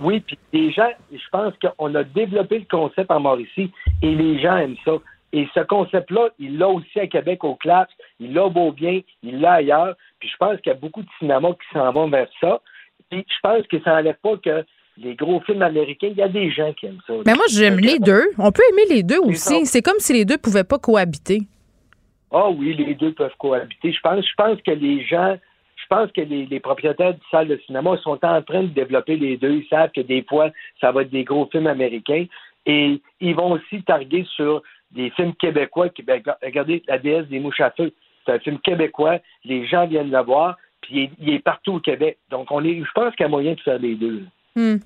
[0.00, 4.40] Oui, puis les gens, je pense qu'on a développé le concept en Mauricie et les
[4.40, 4.92] gens aiment ça.
[5.32, 9.40] Et ce concept-là, il l'a aussi à Québec au CLAPS, il l'a beau bien, il
[9.40, 9.94] l'a ailleurs.
[10.20, 12.60] Puis je pense qu'il y a beaucoup de cinémas qui s'en vont vers ça.
[13.10, 14.64] Puis je pense que ça n'enlève pas que
[15.00, 17.14] les gros films américains, il y a des gens qui aiment ça.
[17.24, 18.24] Mais moi, j'aime les deux.
[18.38, 19.64] On peut aimer les deux aussi.
[19.66, 21.42] C'est comme si les deux pouvaient pas cohabiter.
[22.30, 23.92] Ah oui, les deux peuvent cohabiter.
[23.92, 25.38] Je pense, je pense que les gens,
[25.76, 29.36] je pense que les, propriétaires de salles de cinéma sont en train de développer les
[29.36, 29.62] deux.
[29.62, 30.50] Ils savent que des fois,
[30.80, 32.26] ça va être des gros films américains.
[32.66, 35.88] Et ils vont aussi targuer sur des films québécois.
[35.88, 37.92] Qui, ben, regardez, La déesse des mouches à feu.
[38.26, 39.20] C'est un film québécois.
[39.44, 40.56] Les gens viennent le voir.
[40.82, 42.18] Puis il est, partout au Québec.
[42.30, 44.24] Donc, on est, je pense qu'il y a moyen de faire les deux.
[44.58, 44.78] Hmm.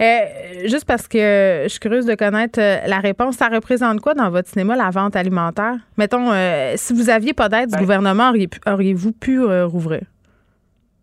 [0.00, 4.14] Euh, juste parce que je suis curieuse de connaître euh, la réponse, ça représente quoi
[4.14, 5.74] dans votre cinéma la vente alimentaire?
[5.98, 8.32] Mettons, euh, si vous aviez pas d'aide du ben- gouvernement,
[8.66, 10.00] auriez-vous pu rouvrir?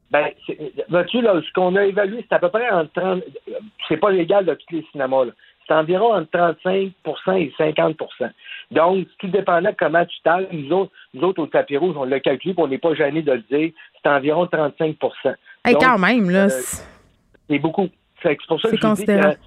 [0.10, 0.30] Ben,
[0.90, 3.22] vois-tu, là, ce qu'on a évalué, c'est à peu près en 30.
[3.88, 5.32] C'est pas légal de tous les cinémas, là.
[5.68, 6.92] c'est environ entre 35%
[7.38, 7.96] et 50%
[8.72, 12.06] Donc, tout dépendant de comment tu tailles, nous autres, nous autres au tapis rouge, on
[12.06, 13.72] l'a calculé, puis on n'est pas gêné de le dire,
[14.02, 14.96] c'est environ 35
[15.66, 16.48] hey, Quand même, là.
[17.50, 17.90] C'est beaucoup.
[18.22, 19.38] C'est pour ça que je dis que,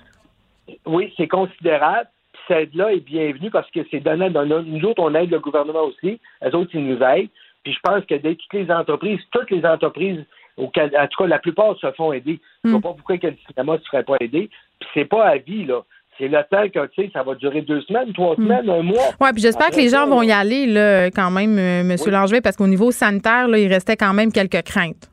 [0.86, 2.08] oui, c'est considérable.
[2.46, 4.30] Cette aide-là est bienvenue parce que c'est donné.
[4.30, 6.20] Nous autres, on aide le gouvernement aussi.
[6.42, 7.28] Les autres, ils nous aident.
[7.62, 10.24] Puis je pense que dès toutes les entreprises, toutes les entreprises,
[10.56, 12.40] en tout cas, la plupart se font aider.
[12.64, 12.82] Je ne vois hmm.
[12.82, 14.50] pas pourquoi le cinéma ne se ferait pas aider.
[14.80, 15.82] Puis c'est pas à vie, là.
[16.18, 18.42] C'est le temps que, tu sais, ça va durer deux semaines, trois hmm.
[18.42, 19.08] semaines, un mois.
[19.20, 21.96] Oui, puis j'espère que les gens vont y aller, là, quand même, euh, M.
[22.06, 25.10] Langevin, parce qu'au niveau sanitaire, là, il restait quand même quelques craintes.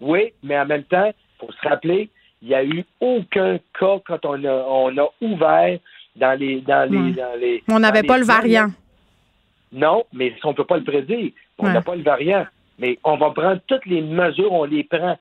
[0.00, 2.10] Oui, mais en même temps, il faut se rappeler,
[2.44, 5.78] il n'y a eu aucun cas quand on a, on a ouvert
[6.14, 6.60] dans les.
[6.60, 8.68] Dans les, dans les on n'avait pas le variant.
[9.72, 11.32] Non, mais on ne peut pas le prédire.
[11.58, 12.46] On n'a pas le variant.
[12.78, 15.16] Mais on va prendre toutes les mesures, on les prend.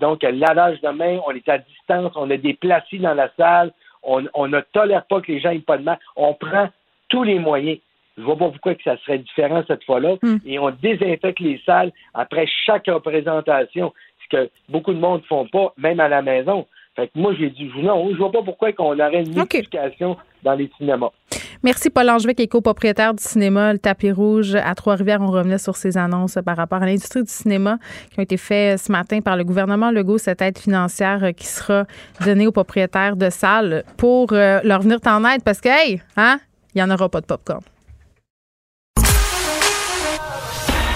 [0.00, 3.72] Donc, lavage de main, on est à distance, on a des placis dans la salle,
[4.02, 5.96] on, ne tolère pas que les gens aient pas de main.
[6.16, 6.68] On prend
[7.08, 7.78] tous les moyens.
[8.16, 10.16] Je ne vois pas pourquoi que ça serait différent cette fois-là.
[10.22, 10.38] Hmm.
[10.44, 13.92] Et on désinfecte les salles après chaque représentation
[14.34, 16.66] que beaucoup de monde ne font pas, même à la maison.
[16.96, 20.54] Fait que moi, j'ai dit non, je vois pas pourquoi qu'on aurait une multiplication dans
[20.54, 21.10] les cinémas.
[21.62, 25.22] Merci, Paul Angevec, est copropriétaire du cinéma Le Tapis Rouge à Trois-Rivières.
[25.22, 27.78] On revenait sur ces annonces par rapport à l'industrie du cinéma
[28.10, 31.84] qui ont été faites ce matin par le gouvernement Legault, cette aide financière qui sera
[32.24, 36.38] donnée aux propriétaires de salles pour euh, leur venir en aide parce que, hey, hein,
[36.74, 37.62] il n'y en aura pas de popcorn.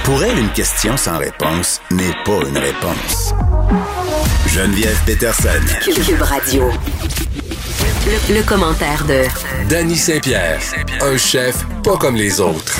[0.09, 3.35] Pour elle, une question sans réponse n'est pas une réponse.
[4.47, 5.61] Geneviève Peterson.
[5.85, 6.71] Cube Radio.
[8.31, 9.25] Le, commentaire de
[9.69, 10.61] Danny Saint-Pierre,
[11.03, 12.79] un chef pas comme les autres.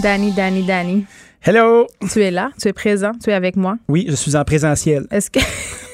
[0.00, 1.06] Danny, Danny, Danny.
[1.42, 1.88] Hello.
[2.08, 3.74] Tu es là, tu es présent, tu es avec moi.
[3.88, 5.08] Oui, je suis en présentiel.
[5.10, 5.40] Est-ce que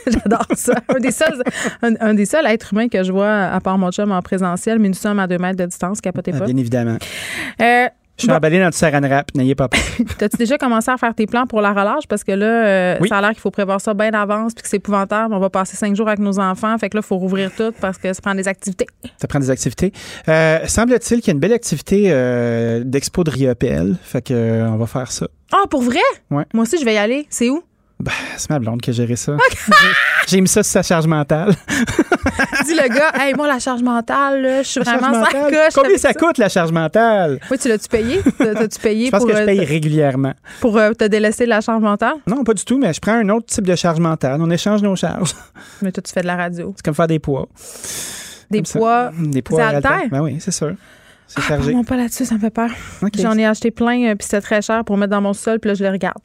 [0.07, 0.75] J'adore ça?
[0.89, 1.43] Un des, seuls,
[1.81, 4.89] un, des seuls êtres humains que je vois, à part mon chum en présentiel, mais
[4.89, 6.45] nous sommes à deux mètres de distance, capotez ah, pas.
[6.45, 6.99] bien évidemment.
[7.63, 7.87] Euh,
[8.19, 9.81] je suis emballé dans du saran wrap, n'ayez pas peur.
[10.19, 12.07] T'as-tu déjà commencé à faire tes plans pour la relâche?
[12.09, 14.69] Parce que là, euh, ça a l'air qu'il faut prévoir ça bien d'avance puis que
[14.69, 15.35] c'est épouvantable.
[15.35, 16.77] On va passer cinq jours avec nos enfants.
[16.79, 18.87] Fait que là, il faut rouvrir tout parce que ça prend des activités.
[19.17, 19.93] Ça prend des activités.
[20.29, 23.97] Euh, semble-t-il qu'il y a une belle activité euh, d'expo de Riopel.
[24.03, 25.27] Fait que on va faire ça.
[25.53, 26.01] Ah, pour vrai?
[26.31, 26.45] Ouais.
[26.55, 27.27] Moi aussi, je vais y aller.
[27.29, 27.63] C'est où?
[28.03, 29.37] Ben, c'est ma blonde qui a géré ça.
[30.27, 31.51] J'ai mis ça sur sa charge mentale.
[32.65, 35.31] Dis le gars, hey, moi, la charge mentale, je suis vraiment sans
[35.73, 37.39] Combien ça, coûte, la charge mentale?
[37.49, 38.21] Oui, tu l'as-tu payé?
[38.39, 39.29] T'as-tu payé je pense pour.
[39.29, 40.33] que je euh, paye régulièrement.
[40.61, 42.15] Pour euh, te délaisser de la charge mentale?
[42.27, 44.41] Non, pas du tout, mais je prends un autre type de charge mentale.
[44.43, 45.35] On échange nos charges.
[45.81, 46.73] Mais toi, tu fais de la radio.
[46.77, 47.47] C'est comme faire des poids.
[48.51, 49.13] Des poids?
[49.17, 49.81] Des poids.
[49.81, 50.75] Des Ben oui, c'est sûr.
[51.29, 51.73] C'est ah, chargé.
[51.73, 52.71] Non, pas là-dessus, ça me fait peur.
[53.15, 55.69] J'en ai acheté plein, euh, puis c'était très cher pour mettre dans mon sol, puis
[55.69, 56.21] là, je les regarde.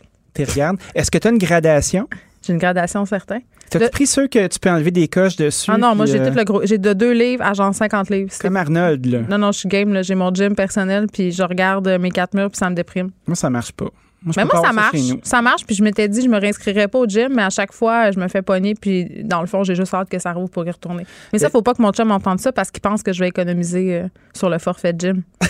[0.45, 0.77] Tu regardes.
[0.95, 2.07] Est-ce que tu as une gradation?
[2.45, 3.41] J'ai une gradation certaine.
[3.69, 5.69] T'as-tu pris ceux que tu peux enlever des coches dessus?
[5.73, 6.65] Ah non, moi, j'ai euh, tout le gros.
[6.65, 8.31] J'ai de deux livres à genre 50 livres.
[8.39, 9.19] Comme Arnold, là.
[9.29, 10.01] Non, non, je suis game, là.
[10.03, 13.09] J'ai mon gym personnel, puis je regarde mes quatre murs, puis ça me déprime.
[13.27, 13.89] Moi, ça marche pas.
[14.23, 14.97] Moi, mais moi, ça marche.
[15.23, 17.71] Ça, marche, puis je m'étais dit, je me réinscrirais pas au gym, mais à chaque
[17.71, 20.49] fois, je me fais pogner, puis dans le fond, j'ai juste hâte que ça rouvre
[20.49, 21.05] pour y retourner.
[21.31, 23.27] Mais ça, faut pas que mon chum entende ça parce qu'il pense que je vais
[23.27, 25.21] économiser euh, sur le forfait gym.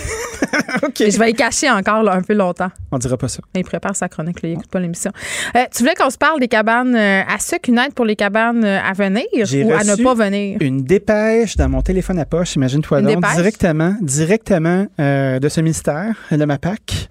[0.99, 2.69] je vais y cacher encore un peu longtemps.
[2.91, 3.39] On dira pas ça.
[3.56, 5.11] Il prépare sa chronique, là, il écoute pas l'émission.
[5.56, 8.18] Euh, tu voulais qu'on se parle des cabanes euh, à sucre, une aide pour les
[8.18, 10.57] cabanes à venir ou à ne pas venir?
[10.60, 16.45] Une dépêche dans mon téléphone à poche, imagine-toi donc, directement, directement de ce ministère, de
[16.45, 17.07] ma PAC.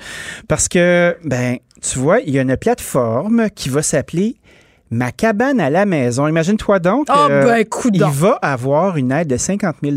[0.48, 1.45] Parce que, ben,
[1.82, 4.36] tu vois, il y a une plateforme qui va s'appeler
[4.90, 6.28] Ma cabane à la maison.
[6.28, 7.08] Imagine-toi donc.
[7.10, 9.96] Oh, ben, il va avoir une aide de 50 000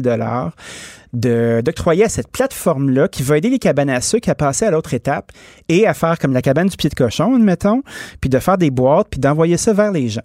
[1.61, 4.95] d'octroyer à cette plateforme-là qui va aider les cabanes à sucre à passer à l'autre
[4.95, 5.31] étape
[5.67, 7.83] et à faire comme la cabane du pied de cochon, admettons,
[8.19, 10.23] puis de faire des boîtes, puis d'envoyer ça vers les gens.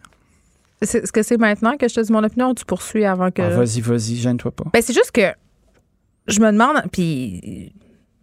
[0.81, 3.43] Est-ce que c'est maintenant que je te dis mon opinion ou tu poursuis avant que.
[3.43, 4.65] Ah, vas-y, vas-y, gêne-toi pas.
[4.73, 5.33] Ben, c'est juste que
[6.27, 7.75] je me demande, puis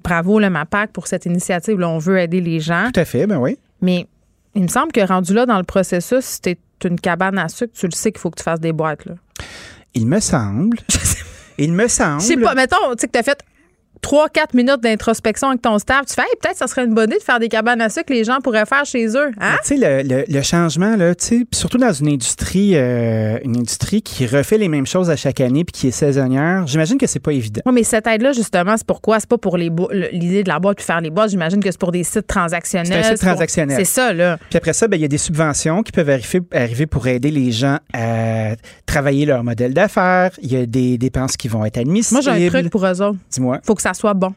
[0.03, 1.79] bravo le MAPAC pour cette initiative.
[1.79, 2.89] Là, on veut aider les gens.
[2.93, 3.57] Tout à fait, ben oui.
[3.81, 4.07] Mais
[4.55, 7.73] il me semble que rendu là dans le processus, si t'es une cabane à sucre,
[7.73, 9.05] tu le sais qu'il faut que tu fasses des boîtes.
[9.05, 9.13] Là.
[9.93, 10.77] Il me semble.
[11.57, 12.21] Il me semble.
[12.21, 13.35] Je sais pas, mettons, tu sais que tu as
[14.01, 17.17] fait 3-4 minutes d'introspection avec ton staff, tu fais peut-être ça serait une bonne idée
[17.17, 19.31] de faire des cabanes à sucre que les gens pourraient faire chez eux.
[19.39, 19.55] Hein?
[19.63, 21.13] Tu sais, le, le, changement, là,
[21.53, 25.63] surtout dans une industrie, euh, une industrie qui refait les mêmes choses à chaque année
[25.63, 27.61] puis qui est saisonnière, j'imagine que c'est pas évident.
[27.65, 29.19] Oui, mais cette aide-là, justement, c'est pourquoi?
[29.19, 31.29] C'est pas pour l'idée de la boîte puis faire les boîtes.
[31.29, 33.03] J'imagine que c'est pour des sites transactionnels.
[33.03, 33.77] C'est un site transactionnel.
[33.77, 34.37] C'est ça, là.
[34.49, 37.31] Puis après ça, ben, il y a des subventions qui peuvent arriver, arriver pour aider
[37.31, 38.55] les gens à
[38.85, 40.31] travailler leur modèle d'affaires.
[40.41, 42.21] Il y a des dépenses qui vont être admissibles.
[42.23, 43.17] Moi, j'ai un truc pour eux autres.
[43.31, 43.59] Dis-moi.
[43.63, 44.33] Faut que ça soit bon.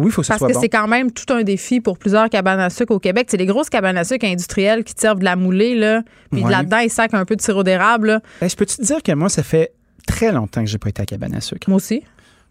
[0.00, 2.30] Oui, il faut que ça Parce que c'est quand même tout un défi pour plusieurs
[2.30, 3.26] cabanes à sucre au Québec.
[3.30, 6.02] C'est les grosses cabanes à sucre industrielles qui servent de la moulée, là.
[6.32, 8.22] Puis là-dedans, ils sacent un peu de sirop d'érable.
[8.40, 9.72] Ben, je peux te dire que moi, ça fait
[10.06, 11.68] très longtemps que j'ai pas été à cabane à sucre?
[11.68, 12.02] Moi aussi.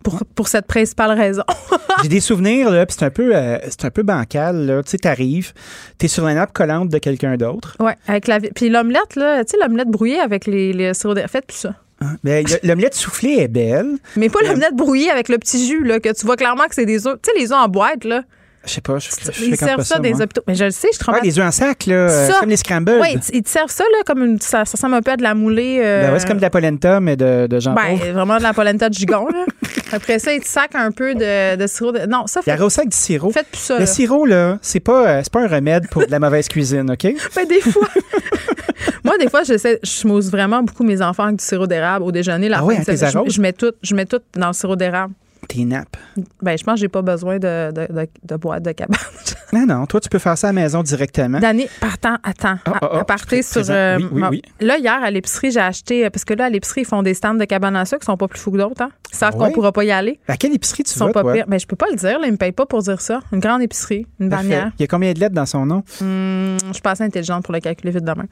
[0.03, 1.43] Pour, pour cette principale raison.
[2.03, 4.83] j'ai des souvenirs, là, puis c'est un peu, euh, c'est un peu bancal, là.
[4.83, 5.51] Tu sais, t'arrives,
[5.97, 7.75] t'es sur la nappe collante de quelqu'un d'autre.
[7.79, 11.31] Ouais, avec la, puis l'omelette, là, tu sais, l'omelette brouillée avec les, les sirop d'érable,
[11.31, 11.75] faites plus ça.
[12.01, 12.15] Hein?
[12.23, 13.97] Ben, l'omelette soufflée est belle.
[14.15, 16.85] Mais pas l'omelette brouillée avec le petit jus, là, que tu vois clairement que c'est
[16.85, 17.17] des œufs.
[17.21, 18.23] Tu sais, les œufs en boîte, là.
[18.65, 20.41] Je sais pas, je, je Ils servent ça, des hôpitaux.
[20.45, 21.15] Mais je le sais, je trompe.
[21.15, 22.99] Ouais, les œufs en sac, là, euh, comme les scrambles.
[23.01, 25.23] Oui, ils te servent ça, là, comme une, ça, ça ressemble un peu à de
[25.23, 25.79] la moulée.
[25.81, 26.03] Euh...
[26.03, 27.79] Ben ouais, c'est comme de la polenta, mais de, de jambon.
[27.81, 29.45] Ben, vraiment de la polenta de gigon, là.
[29.93, 31.93] Après ça, ils te sacent un peu de, de sirop.
[31.93, 32.05] De...
[32.05, 32.51] Non, ça fait.
[32.51, 33.31] Il y a du sirop.
[33.31, 33.75] Faites plus ça.
[33.75, 33.85] Le là.
[33.85, 37.07] sirop, là, c'est pas, euh, pas un remède pour de la mauvaise cuisine, OK?
[37.35, 37.87] Ben, des fois.
[39.03, 42.11] Moi, des fois, j'essaie, je mousse vraiment beaucoup mes enfants avec du sirop d'érable au
[42.11, 42.49] déjeuner.
[42.49, 42.93] La ah oui, je,
[43.27, 45.13] je, mets tout, je mets tout dans le sirop d'érable.
[45.47, 45.97] Tes nappes.
[46.41, 48.99] Ben, je pense que j'ai pas besoin de, de, de, de boîte de cabane.
[49.53, 49.85] non, non.
[49.85, 51.39] Toi, tu peux faire ça à la maison directement.
[51.39, 52.57] Dani, partant, attends.
[52.67, 53.63] Oh, oh, oh, à, partir sur.
[53.69, 54.41] Euh, oui, oui, oui.
[54.59, 56.09] Là, hier, à l'épicerie, j'ai acheté.
[56.09, 58.17] Parce que là, à l'épicerie, ils font des stands de cabane à sucre qui sont
[58.17, 58.81] pas plus fous que d'autres.
[58.81, 58.89] Hein?
[59.11, 60.19] Ils savent ah, qu'on pourra pas y aller.
[60.27, 61.43] À quelle épicerie tu ils sont vas, pas toi?
[61.47, 62.19] Ben, je peux pas le dire.
[62.19, 63.21] Là, ils me payent pas pour dire ça.
[63.31, 64.71] Une grande épicerie, une bannière.
[64.77, 65.83] Il y a combien de lettres dans son nom?
[66.01, 68.25] Hum, je suis pas assez intelligente pour le calculer vite demain.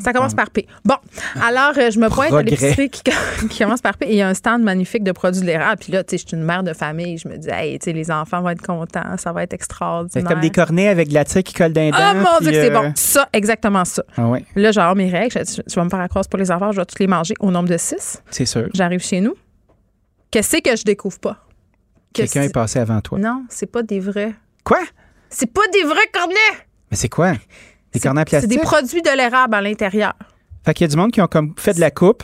[0.00, 0.66] Ça commence par P.
[0.84, 0.96] Bon,
[1.40, 3.02] alors, euh, je me pointe à l'épicerie qui,
[3.48, 5.80] qui, commence par P et il y a un stand magnifique de produits de l'érable.
[5.80, 7.18] Puis là, tu suis une mère de famille.
[7.18, 9.16] Je me dis, hey, tu sais, les enfants vont être contents.
[9.16, 10.28] Ça va être extraordinaire.
[10.28, 11.90] comme des cornets avec de la tire qui colle d'un.
[11.92, 12.80] Oh mon Dieu, que c'est euh...
[12.80, 12.92] bon.
[12.94, 14.04] Ça, exactement ça.
[14.16, 14.44] Ah ouais.
[14.56, 16.98] Là, genre, mes règles, tu vas me faire accroître pour les enfants, je vais tous
[16.98, 18.22] les manger au nombre de six.
[18.30, 18.68] C'est sûr.
[18.74, 19.34] J'arrive chez nous.
[20.30, 21.38] Qu'est-ce que je découvre pas?
[22.12, 23.18] Quelqu'un est passé avant toi.
[23.18, 24.34] Non, c'est pas des vrais.
[24.64, 24.80] Quoi?
[25.28, 26.64] C'est pas des vrais cornets!
[26.90, 27.32] Mais c'est quoi?
[27.92, 28.50] Des cornets en plastique?
[28.50, 30.14] C'est des produits de l'érable à l'intérieur.
[30.64, 32.22] Fait qu'il y a du monde qui ont comme fait de la coupe.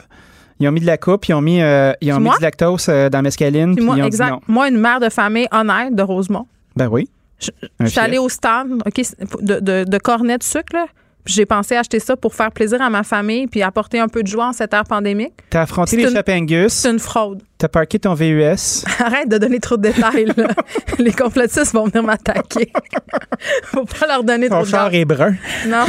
[0.61, 2.87] Ils ont mis de la coupe, ils ont mis, euh, ils ont mis du lactose
[2.91, 3.75] euh, dans la mescaline.
[3.75, 4.27] Puis moi, ils ont exact.
[4.27, 4.41] Dit non.
[4.47, 6.47] Moi, une mère de famille honnête de Rosemont.
[6.77, 7.09] Ben oui.
[7.39, 7.51] Je,
[7.81, 9.03] je suis allée au stand okay,
[9.41, 10.87] de, de, de cornets de sucre, là.
[11.27, 14.29] J'ai pensé acheter ça pour faire plaisir à ma famille puis apporter un peu de
[14.29, 15.33] joie en cette ère pandémique.
[15.51, 16.73] T'as affronté les Chapangus.
[16.73, 17.43] C'est une fraude.
[17.59, 18.85] T'as parqué ton VUS.
[19.01, 20.33] Arrête de donner trop de détails.
[20.35, 20.49] Là.
[20.99, 22.73] les complotistes vont venir m'attaquer.
[23.65, 25.35] Faut pas leur donner ton trop de char est brun.
[25.67, 25.85] Non.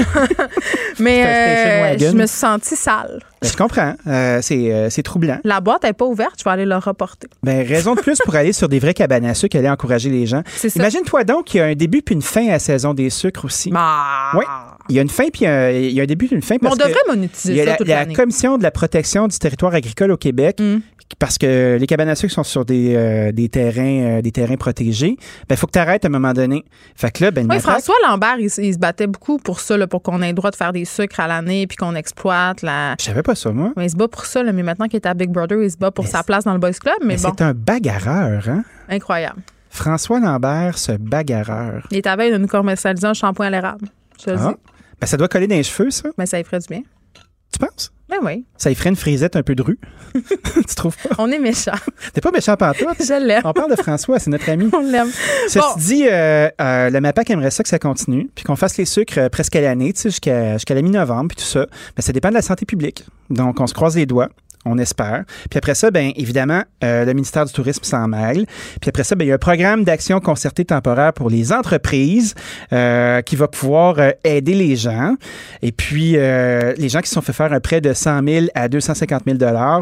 [0.99, 3.21] Mais euh, je me suis sentie sale.
[3.41, 3.95] Ben, je comprends.
[4.05, 5.39] Euh, c'est, euh, c'est troublant.
[5.45, 6.35] La boîte n'est pas ouverte.
[6.37, 7.29] Je vais aller leur reporter.
[7.41, 10.25] Ben, raison de plus pour aller sur des vrais cabanes à sucre, aller encourager les
[10.25, 10.43] gens.
[10.75, 13.45] Imagine-toi donc qu'il y a un début puis une fin à la saison des sucres
[13.45, 13.71] aussi.
[13.71, 14.31] Bah.
[14.35, 14.43] Oui.
[14.91, 16.57] Il y a une fin puis un, il y a un début une fin.
[16.57, 18.05] Parce on devrait monétiser il y a ça la, toute la.
[18.07, 20.59] Commission de la protection du territoire agricole au Québec.
[20.59, 20.79] Mm.
[21.19, 24.55] Parce que les cabanes à sucre sont sur des, euh, des terrains euh, des terrains
[24.55, 25.17] protégés.
[25.49, 26.63] Ben, il faut que tu arrêtes à un moment donné.
[26.95, 29.87] Fait que là, ben, oui, François Lambert, il, il, se battait beaucoup pour ça, là,
[29.87, 32.95] pour qu'on ait le droit de faire des sucres à l'année puis qu'on exploite la.
[32.99, 33.73] Je savais pas ça, moi.
[33.75, 35.71] Oui, il se bat pour ça, là, mais maintenant qu'il est à Big Brother, il
[35.71, 36.95] se bat pour Mais sa place dans le Boys Club.
[37.01, 38.63] Mais, Mais bon, c'est un bagarreur, hein?
[38.89, 39.41] incroyable.
[39.69, 41.87] François Lambert, ce bagarreur.
[41.91, 43.87] Il est à veille de nous commercialiser un shampoing à l'érable.
[44.25, 44.49] Je le Ah.
[44.49, 44.70] dis.
[45.01, 46.09] Ben, ça doit coller dans les cheveux, ça.
[46.17, 46.81] Mais ça y ferait du bien.
[47.51, 47.91] Tu penses?
[48.07, 48.45] Ben oui.
[48.57, 49.79] Ça y ferait une frisette un peu de rue.
[50.13, 51.15] tu trouves pas?
[51.17, 51.71] On est méchants.
[52.13, 52.87] T'es pas méchant pantoute.
[52.99, 53.41] Je l'aime.
[53.45, 54.69] On parle de François, c'est notre ami.
[54.73, 55.09] On l'aime.
[55.47, 55.65] Ceci Bon.
[55.77, 59.17] dit, euh, euh, le MAPAC aimerait ça que ça continue, puis qu'on fasse les sucres
[59.17, 61.65] euh, presque à l'année, tu sais, jusqu'à jusqu'à la mi-novembre, puis tout ça.
[61.97, 63.05] Mais ça dépend de la santé publique.
[63.29, 64.29] Donc, on se croise les doigts.
[64.65, 65.23] On espère.
[65.49, 68.45] Puis après ça, bien évidemment, euh, le ministère du Tourisme s'en mêle.
[68.79, 72.35] Puis après ça, ben, il y a un programme d'action concertée temporaire pour les entreprises
[72.71, 75.15] euh, qui va pouvoir euh, aider les gens.
[75.63, 78.45] Et puis, euh, les gens qui se sont fait faire un prêt de 100 000
[78.53, 79.37] à 250 000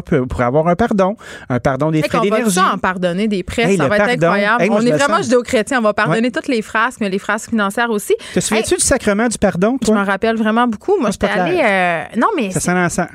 [0.06, 1.14] pour, pour avoir un pardon.
[1.50, 2.54] Un pardon des Hey, frais va d'énergie.
[2.54, 4.62] ça en pardonner des prêts, Hey, ça va être incroyable.
[4.62, 5.78] Hey, moi, on est me vraiment judéo-chrétien.
[5.78, 6.30] On va pardonner Ouais.
[6.30, 8.14] toutes les frasques, mais les frasques financières aussi.
[8.34, 10.96] Te souviens-tu du sacrement du pardon, Je m'en rappelle vraiment beaucoup.
[10.98, 12.06] Moi, j'étais allée.
[12.16, 13.08] Non, mais Ça sent l'encens.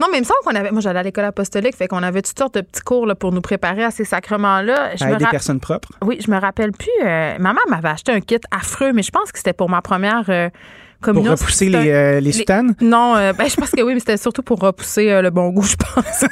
[0.00, 0.70] Non, mais il me semble qu'on avait.
[0.70, 3.32] Moi, j'allais à l'école apostolique, fait qu'on avait toutes sortes de petits cours là, pour
[3.32, 4.90] nous préparer à ces sacrements-là.
[5.00, 5.88] À me des ra- personnes propres?
[6.04, 6.90] Oui, je me rappelle plus.
[7.04, 9.82] euh, ma mère m'avait acheté un kit affreux, mais je pense que c'était pour ma
[9.82, 10.48] première euh,
[11.12, 12.74] Pour repousser un- les, euh, les soutanes?
[12.80, 15.50] Non, euh, ben, je pense que oui, mais c'était surtout pour repousser euh, le bon
[15.50, 16.24] goût, je pense.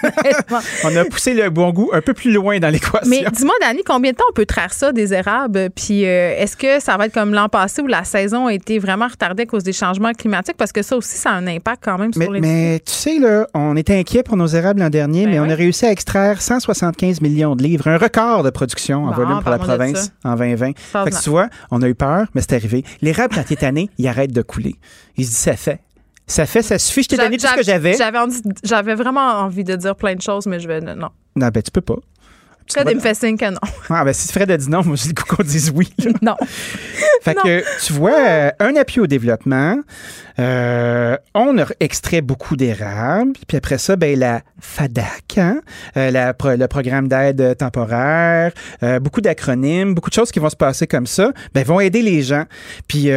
[0.85, 3.01] On a poussé le bon goût un peu plus loin dans l'équation.
[3.09, 5.70] Mais dis-moi, Dani, combien de temps on peut traire ça des érables?
[5.74, 8.78] Puis euh, est-ce que ça va être comme l'an passé où la saison a été
[8.78, 10.57] vraiment retardée à cause des changements climatiques?
[10.57, 12.40] Parce que ça aussi, ça a un impact quand même Mais, sur les.
[12.40, 15.51] mais tu sais, là, on était inquiet pour nos érables l'an dernier, Ben mais on
[15.51, 19.40] a réussi à extraire 175 millions de livres, un record de production en Bon, volume
[19.40, 20.73] pour la province en 2020.
[20.77, 22.85] Fait que tu vois, on a eu peur, mais c'est arrivé.
[23.01, 24.61] L'érable, quand il est tanné, il arrête de couler.
[25.16, 25.80] Il se dit, ça fait.
[26.26, 27.97] Ça fait, ça suffit, je t'ai donné tout ce que j'avais.
[28.64, 30.80] J'avais vraiment envie de dire plein de choses, mais je vais.
[30.80, 31.10] Non.
[31.36, 31.97] Non, ben, tu peux pas.
[32.70, 33.60] Fred, il me fait signe que non.
[33.90, 35.93] Ah, ben, si Fred a dit non, moi, j'ai le coup qu'on dise oui.
[36.22, 36.36] non.
[37.22, 39.78] fait que, tu vois, euh, un appui au développement,
[40.39, 45.60] euh, on a extrait beaucoup d'érable, puis après ça, ben, la FADAC, hein,
[45.97, 48.52] euh, la, le programme d'aide temporaire,
[49.01, 52.22] beaucoup d'acronymes, beaucoup de choses qui vont se passer comme ça, ben, vont aider les
[52.22, 52.44] gens.
[52.89, 53.10] Puis,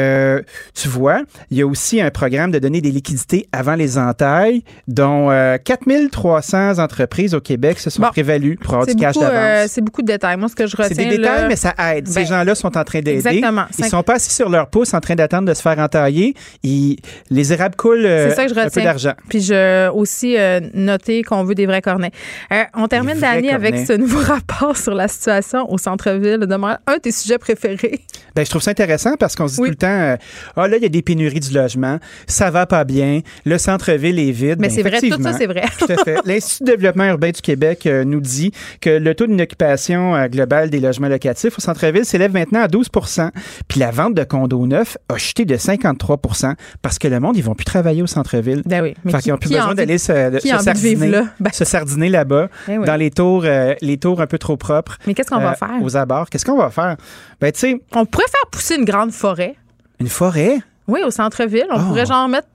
[0.73, 4.63] tu vois, il y a aussi un programme de donner des liquidités avant les entailles,
[4.87, 5.29] dont
[5.63, 9.71] 4300 entreprises au Québec se sont prévalues pour avoir du cash d'avance.
[9.71, 10.37] c'est beaucoup de détails.
[10.37, 10.95] Moi, ce que je retiens.
[10.95, 12.07] C'est des détails, mais ça aide.
[12.07, 13.27] Ces ben, gens-là sont en train d'aider.
[13.27, 13.65] Exactement.
[13.77, 16.33] Ils sont pas assis sur leur pouce en train d'attendre de se faire entailler.
[16.63, 16.97] Ils,
[17.29, 19.13] les érables coulent euh, ça que je un peu d'argent.
[19.29, 22.11] Puis je aussi euh, noter qu'on veut des vrais cornets.
[22.51, 26.79] Euh, on termine l'année avec ce nouveau rapport sur la situation au centre-ville de Montréal.
[26.87, 28.01] Un de tes sujets préférés.
[28.35, 30.17] Ben, je trouve ça intéressant parce qu'on se dit tout le temps,
[30.55, 34.19] ah là, il y a des pénuries du logement, ça va pas bien, le centre-ville
[34.19, 34.57] est vide.
[34.59, 35.63] Mais ben, c'est vrai, tout ça, c'est vrai.
[35.77, 36.17] tout à fait.
[36.25, 38.51] L'Institut de développement urbain du Québec nous dit
[38.81, 43.29] que le taux d'inoccupation global des logements locatifs au centre-ville s'élève maintenant à 12%
[43.67, 47.43] Puis la vente de condos neufs a chuté de 53% parce que le monde, ils
[47.43, 48.61] vont plus travailler au centre-ville.
[48.65, 48.95] Ben oui.
[49.03, 51.25] Mais qui, n'ont plus besoin d'aller se, se, sardiner, là?
[51.39, 51.51] Ben.
[51.51, 54.97] se sardiner là-bas, ben dans les tours, euh, les tours un peu trop propres.
[55.07, 55.81] Mais qu'est-ce qu'on va euh, faire?
[55.81, 56.29] Aux abords.
[56.29, 56.97] Qu'est-ce qu'on va faire?
[57.41, 57.81] Ben, tu sais.
[57.93, 59.55] On pourrait faire pousser une grande forêt.
[59.99, 60.59] Une forêt?
[60.87, 61.67] Oui, au centre-ville.
[61.71, 61.85] On ah.
[61.87, 62.47] pourrait genre mettre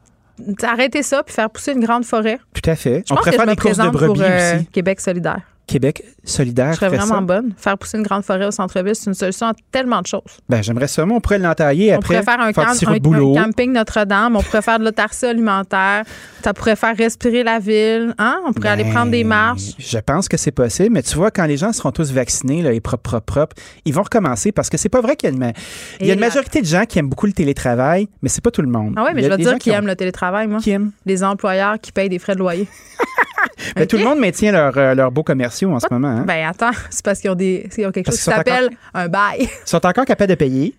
[0.62, 2.38] arrêter ça puis faire pousser une grande forêt.
[2.54, 3.04] Tout à fait.
[3.10, 4.66] on pourrait faire des courses de brebis euh, aussi.
[4.66, 5.40] Québec solidaire.
[5.70, 6.72] Québec solidaire.
[6.72, 7.52] Je serais vraiment bonne.
[7.56, 10.40] Faire pousser une grande forêt au centre-ville, c'est une solution à tellement de choses.
[10.48, 11.04] Ben, j'aimerais ça.
[11.04, 12.18] on pourrait l'entailler après.
[12.18, 14.34] On pourrait faire un, camping Notre-Dame.
[14.34, 16.02] On pourrait faire de l'autarcie alimentaire.
[16.42, 18.14] Ça pourrait faire respirer la ville.
[18.18, 18.40] Hein?
[18.46, 19.74] On pourrait aller ben, prendre des marches.
[19.78, 20.90] Je pense que c'est possible.
[20.90, 23.94] Mais tu vois, quand les gens seront tous vaccinés, là, et propres, propres, propres, ils
[23.94, 25.52] vont recommencer parce que c'est pas vrai qu'il y a une,
[26.00, 28.50] il y a une majorité de gens qui aiment beaucoup le télétravail, mais c'est pas
[28.50, 28.94] tout le monde.
[28.96, 30.58] Ah oui, mais je veux dire qui aiment le télétravail, moi.
[30.58, 30.90] Qui aiment?
[31.06, 32.66] Les employeurs qui payent des frais de loyer.
[33.76, 35.22] Ben, tout le monde maintient leur euh, beaux
[35.60, 36.20] commerciaux en ce moment.
[36.20, 36.24] Hein?
[36.26, 39.40] Ben attends, c'est parce qu'ils ont, des, ont quelque chose qui s'appelle un bail.
[39.40, 40.74] Ils sont encore capables de payer.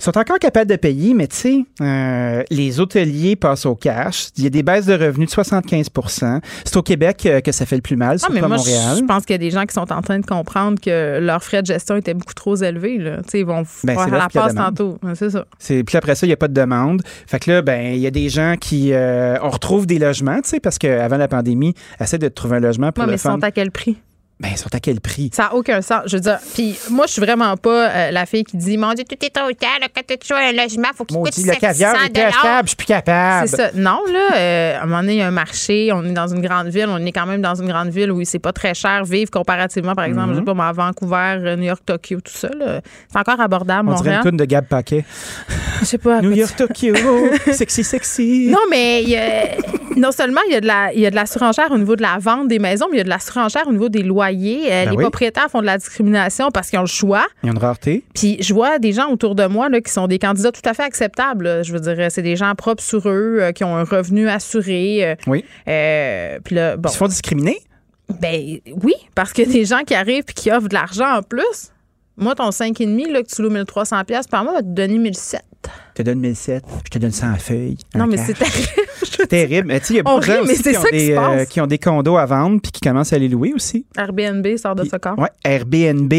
[0.00, 4.28] Ils sont encore capables de payer, mais tu sais, euh, les hôteliers passent au cash.
[4.36, 7.64] Il y a des baisses de revenus de 75% C'est au Québec euh, que ça
[7.64, 8.96] fait le plus mal, ah, pas Montréal.
[8.98, 11.42] Je pense qu'il y a des gens qui sont en train de comprendre que leurs
[11.42, 12.98] frais de gestion étaient beaucoup trop élevés.
[12.98, 13.18] Là.
[13.32, 14.98] ils vont ben, faire la passe tantôt.
[15.14, 15.44] C'est ça.
[15.58, 17.02] Puis après ça, il n'y a pas de demande.
[17.26, 18.92] Fait que là, ben, il y a des gens qui.
[18.92, 22.92] on retrouve des logements, tu sais, parce qu'avant la pandémie, essaie de trouver un logement
[22.92, 23.98] pour mais ils sont à quel prix?
[24.40, 25.30] Ben, ils sont à quel prix?
[25.32, 26.02] Ça n'a aucun sens.
[26.06, 28.92] Je veux dire, puis moi, je suis vraiment pas euh, la fille qui dit Mon
[28.92, 31.94] Dieu, tout est hôtel, quand tu as un logement, faut qu'il coûte 700 le caviar
[31.94, 33.48] est je suis plus capable.
[33.48, 33.70] C'est ça.
[33.74, 36.26] Non, là, euh, à un moment donné, il y a un marché, on est dans
[36.26, 38.74] une grande ville, on est quand même dans une grande ville où c'est pas très
[38.74, 40.46] cher vivre comparativement, par exemple, je sais mhm.
[40.46, 42.48] pas, moi, à Vancouver, euh, New York, Tokyo, tout ça.
[43.08, 44.20] C'est encore abordable, on Montréal.
[44.20, 45.04] dirait une de Gab Paquet.
[45.80, 46.20] Je sais pas.
[46.22, 46.94] New York, Tokyo,
[47.52, 48.48] sexy, sexy.
[48.50, 49.04] Non, mais
[49.96, 51.94] non seulement il y a de la, il y a de la surenchère au niveau
[51.94, 54.02] de la vente des maisons, mais il y a de la surenchère au niveau des
[54.02, 54.23] loyers.
[54.32, 57.26] Ben propriétaires font de la discrimination parce qu'ils ont le choix.
[57.42, 58.04] Ils ont une rareté.
[58.14, 60.74] Puis je vois des gens autour de moi là, qui sont des candidats tout à
[60.74, 61.64] fait acceptables.
[61.64, 65.04] Je veux dire, c'est des gens propres sur eux, euh, qui ont un revenu assuré.
[65.04, 65.44] Euh, oui.
[65.68, 66.88] Euh, puis là, bon.
[66.88, 67.58] Ils se font discriminer?
[68.20, 71.70] Ben oui, parce que des gens qui arrivent et qui offrent de l'argent en plus.
[72.16, 75.38] Moi, ton 5,5 là, que tu loues 1300$ par mois va te donner 1700.
[75.96, 77.76] Je te donne 1007, je te donne 100 feuilles.
[77.94, 78.66] Non, mais c'est terrible.
[79.04, 79.68] c'est terrible.
[79.68, 81.66] Mais tu il y a beaucoup de gens aussi qui ont, des, euh, qui ont,
[81.66, 83.86] des, condos à vendre puis qui commencent à les louer aussi.
[83.96, 85.14] Airbnb sort de ce corps.
[85.16, 86.12] Oui, Airbnb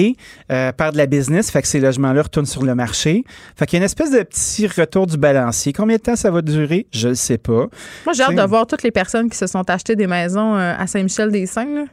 [0.52, 3.26] euh, part de la business, fait que ces logements-là retournent sur le marché.
[3.58, 5.74] Fait qu'il y a une espèce de petit retour du balancier.
[5.74, 6.88] Combien de temps ça va durer?
[6.94, 7.68] Je ne sais pas.
[8.06, 10.74] Moi, j'ai hâte de voir toutes les personnes qui se sont achetées des maisons euh,
[10.78, 11.86] à Saint-Michel-des-Saints.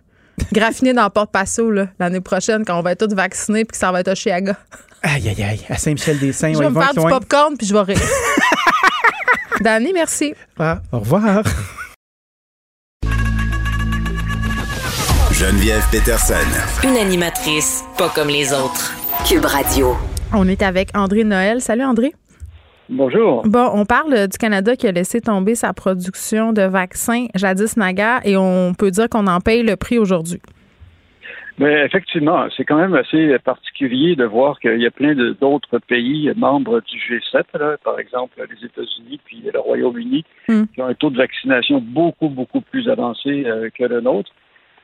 [0.53, 4.01] graffiné dans Porte-Passo l'année prochaine quand on va être tous vaccinés puis que ça va
[4.01, 4.57] être à Chiaga.
[5.03, 5.61] Aïe, aïe, aïe.
[5.69, 8.01] À Saint-Michel-des-Saints, Je vais me faire du popcorn puis je vais rire.
[9.61, 10.35] Danny, merci.
[10.59, 11.43] Ah, au revoir.
[15.33, 16.35] Geneviève Peterson.
[16.85, 18.93] Une animatrice pas comme les autres.
[19.29, 19.97] Cube Radio.
[20.33, 21.61] On est avec André Noël.
[21.61, 22.15] Salut André.
[22.89, 23.43] Bonjour.
[23.47, 28.21] Bon, on parle du Canada qui a laissé tomber sa production de vaccins jadis naga
[28.25, 30.41] et on peut dire qu'on en paye le prix aujourd'hui.
[31.59, 36.31] Mais effectivement, c'est quand même assez particulier de voir qu'il y a plein d'autres pays
[36.35, 40.65] membres du G7, par exemple les États-Unis puis le Royaume-Uni, hmm.
[40.75, 44.31] qui ont un taux de vaccination beaucoup, beaucoup plus avancé euh, que le nôtre.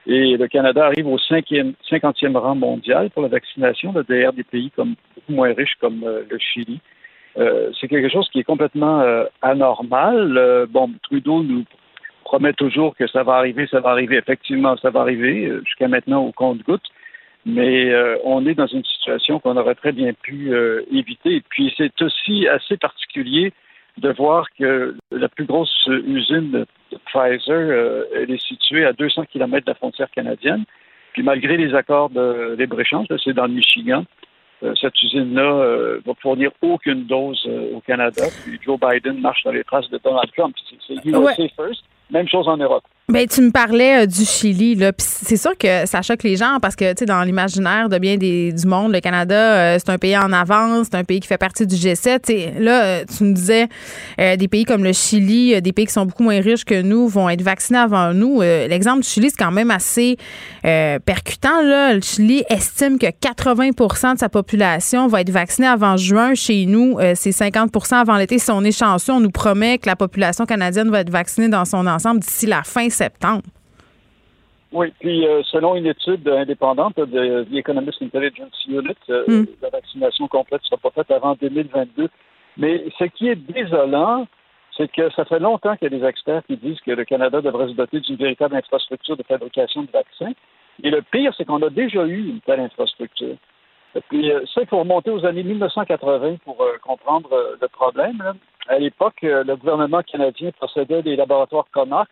[0.07, 4.71] Et le Canada arrive au cinquième, cinquantième rang mondial pour la vaccination, derrière des pays
[4.71, 6.81] comme beaucoup moins riches comme euh, le Chili.
[7.39, 9.05] Euh, c'est quelque chose qui est complètement
[9.43, 10.67] anormal.
[10.71, 11.65] bon, Trudeau nous
[12.29, 14.17] promet toujours que ça va arriver, ça va arriver.
[14.19, 16.85] Effectivement, ça va arriver euh, jusqu'à maintenant au compte-goutte.
[17.47, 21.37] Mais euh, on est dans une situation qu'on aurait très bien pu euh, éviter.
[21.37, 23.55] Et puis c'est aussi assez particulier
[23.97, 26.67] de voir que la plus grosse usine de,
[27.07, 30.65] Pfizer, elle est située à 200 km de la frontière canadienne.
[31.15, 34.05] Puis malgré les accords de libre-échange, c'est dans le Michigan,
[34.81, 37.45] cette usine-là va fournir aucune dose
[37.75, 38.25] au Canada.
[38.45, 40.55] Puis Joe Biden marche dans les traces de Donald Trump.
[40.87, 41.83] C'est USA first.
[42.11, 42.85] Même chose en Europe.
[43.11, 44.93] Ben, tu me parlais euh, du Chili, là.
[44.99, 48.19] c'est sûr que ça choque les gens parce que, tu sais, dans l'imaginaire de bien
[48.19, 51.27] des, du monde, le Canada, euh, c'est un pays en avance, c'est un pays qui
[51.27, 52.21] fait partie du G7.
[52.21, 53.69] T'sais, là, euh, tu me disais,
[54.19, 57.31] des pays comme le Chili, des pays qui sont beaucoup moins riches que nous, vont
[57.31, 58.43] être vaccinés avant nous.
[58.43, 60.19] L'exemple du Chili, c'est quand même assez
[60.63, 61.95] percutant, là.
[61.95, 66.35] Le Chili estime que 80% de sa population va être vaccinée avant juin.
[66.35, 68.39] Chez nous, c'est 50% avant l'été.
[68.39, 71.65] Si on est chanceux, on nous promet que la population canadienne va être vaccinée dans
[71.65, 73.45] son ensemble d'ici la fin septembre.
[74.73, 79.47] Oui, puis euh, selon une étude indépendante de The Economist Intelligence Unit, euh, hmm.
[79.63, 82.09] la vaccination complète ne sera pas faite avant 2022.
[82.59, 84.27] Mais ce qui est désolant,
[84.77, 87.41] c'est que ça fait longtemps qu'il y a des experts qui disent que le Canada
[87.41, 90.33] devrait se doter d'une véritable infrastructure de fabrication de vaccins.
[90.83, 93.37] Et le pire, c'est qu'on a déjà eu une telle infrastructure.
[93.95, 98.23] Et puis euh, ça, il faut remonter aux années 1980 pour comprendre le problème.
[98.69, 102.11] À l'époque, le gouvernement canadien procédait des laboratoires Connacht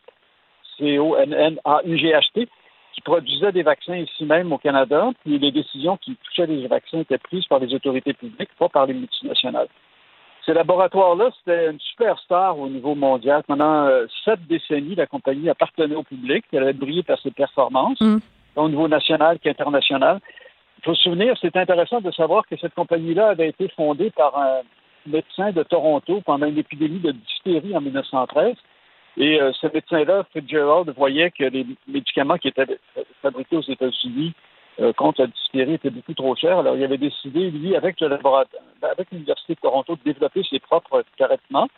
[0.79, 2.49] C-O-N-N-A-U-G-H-T,
[2.93, 7.01] qui produisait des vaccins ici même au Canada, puis les décisions qui touchaient les vaccins
[7.01, 9.69] étaient prises par les autorités publiques, pas par les multinationales.
[10.47, 13.43] Ces laboratoires-là, c'était une superstar au niveau mondial.
[13.49, 16.45] Pendant euh, sept décennies, la compagnie appartenait au public.
[16.53, 18.19] Elle avait brillé par ses performances, mm.
[18.55, 20.21] au niveau national qu'international.
[20.79, 24.39] Il faut se souvenir, c'est intéressant de savoir que cette compagnie-là avait été fondée par
[24.39, 24.61] un
[25.07, 28.55] médecin de Toronto pendant une épidémie de diphtérie en 1913
[29.17, 32.79] et euh, ce médecin-là, Fitzgerald, voyait que les médicaments qui étaient
[33.23, 34.35] fabriqués aux États-Unis
[34.79, 36.59] euh, contre la diphtérie étaient beaucoup trop chers.
[36.59, 40.59] Alors, il avait décidé, lui, avec le laboratoire, avec l'Université de Toronto, de développer ses
[40.59, 41.69] propres traitements.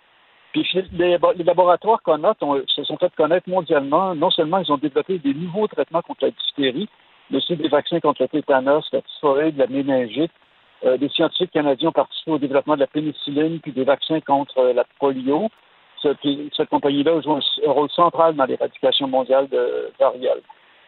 [0.52, 4.14] Puis les, laboratoires Connaught se sont fait connaître mondialement.
[4.14, 6.88] Non seulement ils ont développé des nouveaux traitements contre la diphtérie,
[7.30, 10.32] mais aussi des vaccins contre le tétanos, la typhoïde, la méningite.
[10.84, 14.72] Euh, des scientifiques canadiens ont participé au développement de la pénicilline puis des vaccins contre
[14.74, 15.50] la polio
[16.02, 20.40] cette, compagnie-là joue un, rôle central dans l'éradication mondiale de variole.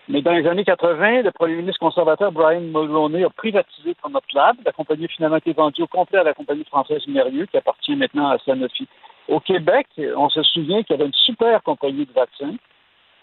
[0.08, 3.94] Mais dans les années 80, le premier ministre conservateur Brian Mulroney a privatisé
[4.34, 4.56] Lab.
[4.64, 7.94] La compagnie a finalement été vendue au complet à la compagnie française Mérieux, qui appartient
[7.94, 8.88] maintenant à Sanofi.
[9.28, 12.56] Au Québec, on se souvient qu'il y avait une super compagnie de vaccins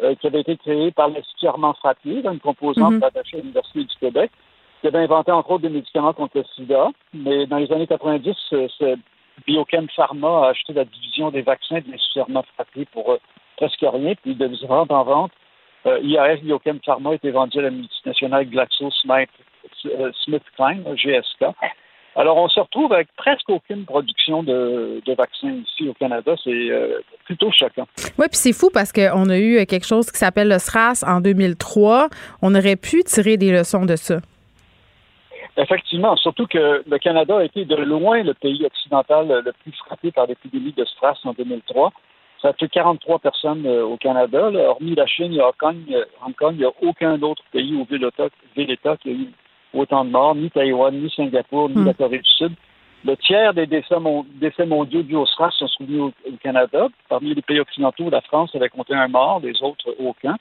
[0.03, 3.95] euh, qui avait été créée par l'Institut Armand Frappier, une composante mm à l'Université du
[3.99, 4.31] Québec,
[4.79, 6.91] qui avait inventé entre autres des médicaments contre le sida.
[7.13, 8.33] Mais dans les années 90,
[8.79, 8.95] c'est
[9.45, 12.21] Biochem Pharma a acheté la division des vaccins de l'Institut
[12.55, 13.17] Frappé pour euh,
[13.57, 15.31] presque rien, puis de vente en vente.
[15.85, 15.99] Euh,
[16.41, 21.45] Biochem Pharma a été vendu à la multinationale GlaxoSmithKline, euh, GSK.
[22.15, 26.33] Alors, on se retrouve avec presque aucune production de, vaccins ici au Canada.
[26.43, 26.71] C'est
[27.25, 27.87] plutôt choquant.
[28.17, 31.21] Oui, puis c'est fou parce qu'on a eu quelque chose qui s'appelle le SRAS en
[31.21, 32.09] 2003.
[32.41, 34.17] On aurait pu tirer des leçons de ça.
[35.57, 40.11] Effectivement, surtout que le Canada a été de loin le pays occidental le plus frappé
[40.11, 41.91] par l'épidémie de SRAS en 2003.
[42.41, 44.51] Ça a fait 43 personnes euh, au Canada.
[44.51, 47.75] Hormis la Chine et Hong Kong, euh, Hong Kong, il n'y a aucun autre pays
[47.75, 49.31] au ville-État qui a eu
[49.73, 51.85] autant de morts, ni Taïwan, ni Singapour, ni hmm.
[51.85, 52.53] la Corée du Sud.
[53.05, 53.99] Le tiers des décès,
[54.65, 56.11] mondiaux du au SRAS sont soumis au,
[56.43, 56.87] Canada.
[57.09, 60.35] Parmi les pays occidentaux, la France avait compté un mort, les autres aucun.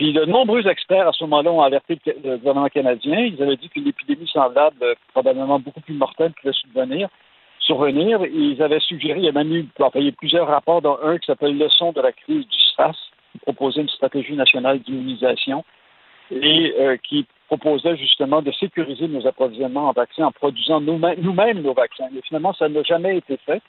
[0.00, 3.18] Puis de nombreux experts à ce moment-là ont alerté le gouvernement canadien.
[3.18, 7.10] Ils avaient dit qu'une épidémie semblable, euh, probablement beaucoup plus mortelle, pouvait survenir.
[7.58, 8.24] survenir.
[8.24, 9.68] ils avaient suggéré, il y a même eu
[10.12, 12.96] plusieurs rapports, dont un qui s'appelle Leçon de la crise du SRAS,
[13.32, 15.66] qui proposait une stratégie nationale d'immunisation
[16.30, 21.74] et euh, qui proposait justement de sécuriser nos approvisionnements en vaccins en produisant nous-mêmes nos
[21.74, 22.08] vaccins.
[22.10, 23.60] Mais finalement, ça n'a jamais été fait.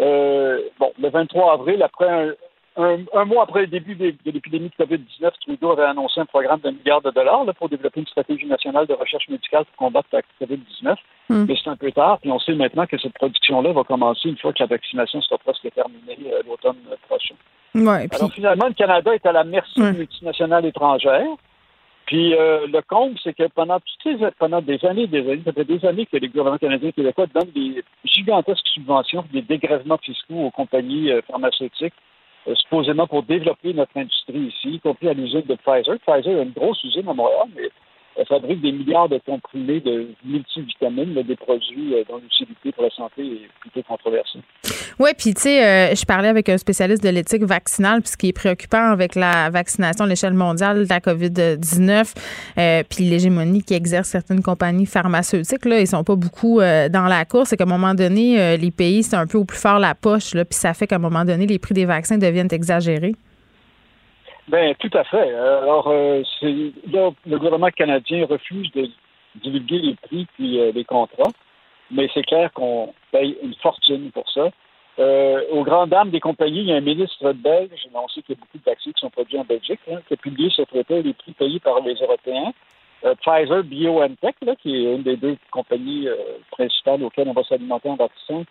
[0.00, 2.32] Euh, bon, le 23 avril, après un,
[2.76, 6.72] un, mois après le début de, l'épidémie de COVID-19, Trudeau avait annoncé un programme d'un
[6.72, 10.94] milliard de dollars pour développer une stratégie nationale de recherche médicale pour combattre la COVID-19.
[11.28, 11.44] Hmm.
[11.48, 14.38] Mais c'est un peu tard, puis on sait maintenant que cette production-là va commencer une
[14.38, 16.76] fois que la vaccination sera presque terminée euh, l'automne
[17.08, 17.34] prochain.
[17.74, 19.92] Alors finalement, le Canada est à la merci ouais.
[19.92, 21.36] multinationales étrangères.
[22.06, 25.64] Puis euh, le comble, c'est que pendant toutes pendant des années, des années, ça fait
[25.64, 30.46] des années que les gouvernements canadiens et québécois donnent des gigantesques subventions, des dégrèvements fiscaux
[30.46, 31.92] aux compagnies euh, pharmaceutiques
[32.54, 35.98] supposément pour développer notre industrie ici, y compris à l'usine de Pfizer.
[36.00, 37.70] Pfizer a une grosse usine à Montréal, mais
[38.24, 43.22] fabrique des milliards de comprimés de multivitamines, des produits euh, dont l'utilité pour la santé
[43.22, 44.40] est plutôt controversée.
[44.98, 48.16] Oui, puis tu sais, euh, je parlais avec un spécialiste de l'éthique vaccinale, puis ce
[48.16, 52.14] qui est préoccupant avec la vaccination à l'échelle mondiale de la COVID-19,
[52.58, 57.24] euh, puis l'hégémonie qui exerce certaines compagnies pharmaceutiques, là, ils sont pas beaucoup dans la
[57.24, 57.50] course.
[57.50, 60.32] C'est qu'à un moment donné, les pays, c'est un peu au plus fort la poche,
[60.32, 63.14] puis ça fait qu'à un moment donné, les prix des vaccins deviennent exagérés.
[64.48, 65.34] Ben tout à fait.
[65.34, 66.22] Alors, euh,
[66.90, 68.88] là, le gouvernement canadien refuse de
[69.36, 71.32] divulguer les prix puis euh, les contrats,
[71.90, 74.50] mais c'est clair qu'on paye une fortune pour ça.
[74.98, 78.34] Euh, aux grandes dames des compagnies, il y a un ministre belge, on sait qu'il
[78.34, 80.62] y a beaucoup de vaccins qui sont produits en Belgique, hein, qui a publié ce
[80.62, 82.52] traité les prix payés par les Européens.
[83.04, 86.16] Euh, Pfizer BioNTech, là, qui est une des deux compagnies euh,
[86.50, 88.42] principales auxquelles on va s'alimenter en vaccin,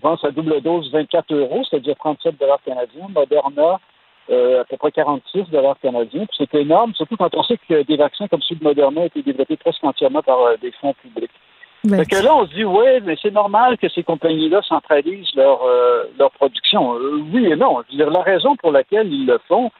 [0.00, 3.08] vend sa double dose 24 euros, c'est-à-dire 37 dollars canadiens.
[3.08, 3.80] Moderna,
[4.30, 6.26] euh, à peu près 46 dollars canadiens.
[6.36, 9.22] C'est énorme, surtout quand on sait que des vaccins comme celui de Moderna ont été
[9.22, 11.30] développés presque entièrement par des fonds publics.
[11.84, 15.60] Ben, que là, on se dit, oui, mais c'est normal que ces compagnies-là centralisent leur,
[16.18, 16.96] leur production.
[17.32, 17.82] oui et non.
[17.86, 19.70] Je veux dire, la raison pour laquelle ils le font,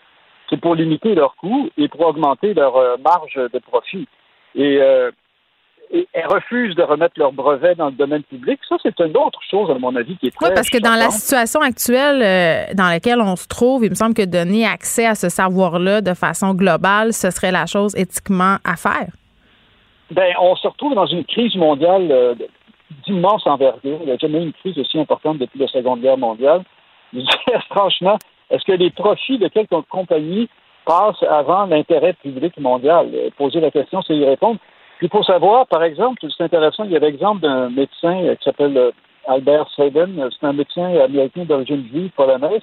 [0.49, 4.09] c'est pour limiter leurs coûts et pour augmenter leur euh, marge de profit.
[4.55, 5.11] Et, euh,
[5.91, 8.59] et, elles refusent de remettre leurs brevets dans le domaine public.
[8.69, 10.49] Ça, c'est une autre chose, à mon avis, qui est très.
[10.49, 13.95] Oui, parce que dans la situation actuelle euh, dans laquelle on se trouve, il me
[13.95, 18.57] semble que donner accès à ce savoir-là de façon globale, ce serait la chose éthiquement
[18.65, 19.09] à faire.
[20.11, 22.37] Bien, on se retrouve dans une crise mondiale
[23.07, 23.99] d'immense envergure.
[24.01, 26.63] Il n'y a jamais eu une crise aussi importante depuis la Seconde Guerre mondiale.
[27.71, 28.19] franchement,
[28.51, 30.49] est-ce que les profits de quelques compagnies
[30.87, 33.11] passent avant l'intérêt public mondial?
[33.15, 34.59] Euh, poser la question, c'est y répondre.
[34.99, 38.77] Puis pour savoir, par exemple, c'est intéressant, il y a l'exemple d'un médecin qui s'appelle
[38.77, 38.91] euh,
[39.27, 42.63] Albert Sabin, c'est un médecin américain d'origine juive polonaise.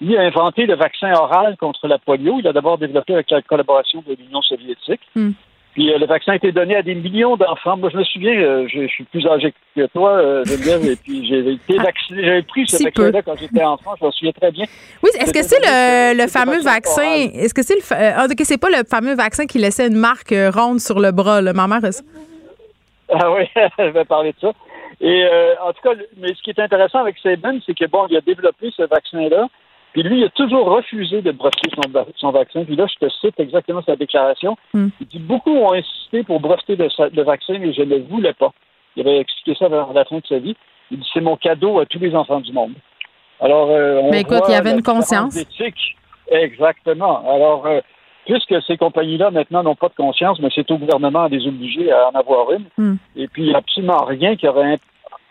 [0.00, 2.36] Il a inventé le vaccin oral contre la polio.
[2.38, 5.00] Il a d'abord développé avec la collaboration de l'Union soviétique.
[5.14, 5.30] Hmm.
[5.76, 7.76] Puis euh, le vaccin a été donné à des millions d'enfants.
[7.76, 11.28] Moi, je me souviens, euh, je, suis plus âgé que toi, euh, Geneviève, et puis
[11.28, 14.50] j'ai été ah, vacciné, j'avais pris ce vaccin-là quand j'étais enfant, je m'en souviens très
[14.52, 14.64] bien.
[15.02, 18.70] Oui, est-ce que c'est le, le fameux vaccin, est-ce que c'est le, ah, c'est pas
[18.70, 21.82] le fameux vaccin qui laissait une marque ronde sur le bras, là, ma mère
[23.12, 23.44] Ah oui,
[23.78, 24.52] je vais parler de ça.
[25.02, 25.26] Et
[25.62, 28.22] en tout cas, mais ce qui est intéressant avec Sabin, c'est que bon, il a
[28.22, 29.46] développé ce vaccin-là,
[29.96, 31.70] puis lui, il a toujours refusé de breveter
[32.16, 32.64] son, vaccin.
[32.64, 34.54] Puis là, je te cite exactement sa déclaration.
[34.74, 34.88] Hmm.
[35.00, 38.52] Il dit Beaucoup ont insisté pour breveter le, vaccin, mais je ne le voulais pas.
[38.94, 40.54] Il avait expliqué ça vers la fin de sa vie.
[40.90, 42.74] Il dit C'est mon cadeau à tous les enfants du monde.
[43.40, 45.34] Alors, euh, on mais écoute, il y avait une conscience?
[46.28, 47.26] Exactement.
[47.26, 47.80] Alors, euh,
[48.26, 51.90] puisque ces compagnies-là, maintenant, n'ont pas de conscience, mais c'est au gouvernement de les obliger
[51.90, 52.66] à en avoir une.
[52.76, 52.96] Hmm.
[53.16, 54.78] Et puis, il n'y a absolument rien qui aurait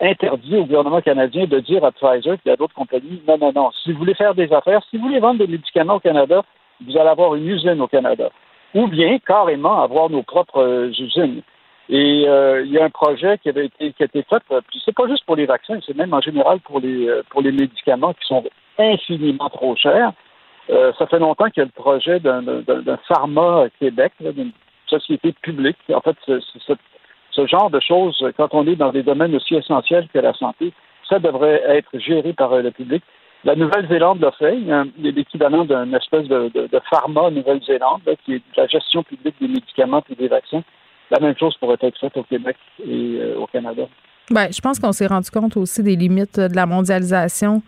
[0.00, 3.70] interdit au gouvernement canadien de dire à Pfizer et à d'autres compagnies non, non, non.
[3.82, 6.42] Si vous voulez faire des affaires, si vous voulez vendre des médicaments au Canada,
[6.84, 8.30] vous allez avoir une usine au Canada.
[8.74, 11.42] Ou bien carrément avoir nos propres euh, usines.
[11.88, 14.60] Et euh, il y a un projet qui avait été qui a été fait, euh,
[14.68, 17.52] puis c'est pas juste pour les vaccins, c'est même en général pour les pour les
[17.52, 18.42] médicaments qui sont
[18.76, 20.12] infiniment trop chers.
[20.68, 24.50] ça fait longtemps qu'il y a le projet d'un pharma Québec, d'une
[24.88, 25.78] société publique.
[25.94, 26.16] En fait,
[27.36, 30.72] ce genre de choses, quand on est dans des domaines aussi essentiels que la santé,
[31.08, 33.02] ça devrait être géré par euh, le public.
[33.44, 34.56] La Nouvelle-Zélande l'a fait.
[34.56, 39.48] Il y a l'équivalent d'une espèce de, pharma Nouvelle-Zélande, qui est la gestion publique des
[39.48, 40.64] médicaments et des vaccins.
[41.10, 43.84] La même chose pourrait être faite au Québec et euh, au Canada.
[44.30, 47.62] Ben, je pense qu'on s'est rendu compte aussi des limites de la mondialisation,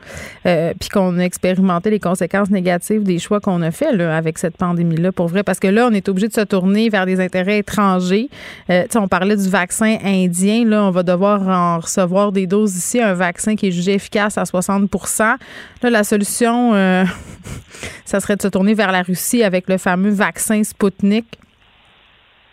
[0.45, 4.39] euh, puis qu'on a expérimenté les conséquences négatives des choix qu'on a fait là, avec
[4.39, 5.45] cette pandémie-là, pour vrai.
[5.45, 8.29] Parce que là, on est obligé de se tourner vers des intérêts étrangers.
[8.71, 10.65] Euh, on parlait du vaccin indien.
[10.65, 14.37] Là, on va devoir en recevoir des doses ici, un vaccin qui est jugé efficace
[14.37, 15.37] à 60%
[15.83, 17.05] Là, la solution, euh,
[18.05, 21.39] ça serait de se tourner vers la Russie avec le fameux vaccin Sputnik.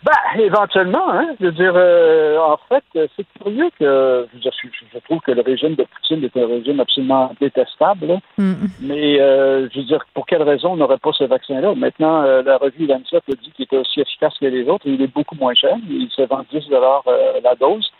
[0.06, 1.34] Ben, éventuellement, hein.
[1.40, 4.48] Je veux dire, euh, en fait, c'est curieux que je,
[4.92, 8.20] je, trouve que le régime de Poutine est un régime absolument détestable.
[8.38, 8.52] Mm.
[8.82, 11.74] Mais euh, je veux dire, pour quelle raison on n'aurait pas ce vaccin-là?
[11.74, 14.86] Maintenant, euh, la revue Lancet a dit qu'il était aussi efficace que les autres.
[14.86, 15.76] Il est beaucoup moins cher.
[15.90, 17.90] Il se vend 10 la dose.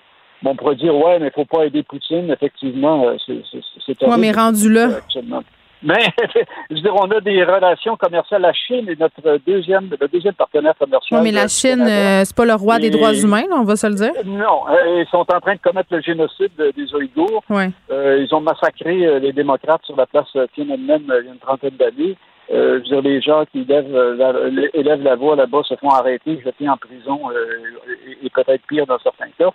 [0.42, 2.30] Bon, on pourrait dire, ouais, mais il ne faut pas aider Poutine.
[2.30, 4.90] Effectivement, c'est Ouais, mais rendu là.
[5.82, 6.06] Mais
[6.70, 8.42] je veux dire, on a des relations commerciales.
[8.42, 11.20] La Chine est notre deuxième, le deuxième partenaire commercial.
[11.20, 13.86] Oui, mais la Chine, euh, c'est pas le roi des droits humains, on va se
[13.86, 14.12] le dire.
[14.24, 17.42] Non, euh, ils sont en train de commettre le génocide des Ouïghours.
[17.50, 17.70] Ouais.
[17.90, 21.76] Euh, ils ont massacré les démocrates sur la place Tiananmen il y a une trentaine
[21.78, 22.16] d'années.
[22.50, 24.32] je veux dire, les gens qui élèvent la,
[24.74, 27.20] élèvent la voix là-bas se font arrêter, jeter en prison
[28.22, 29.50] et peut-être pire dans certains cas.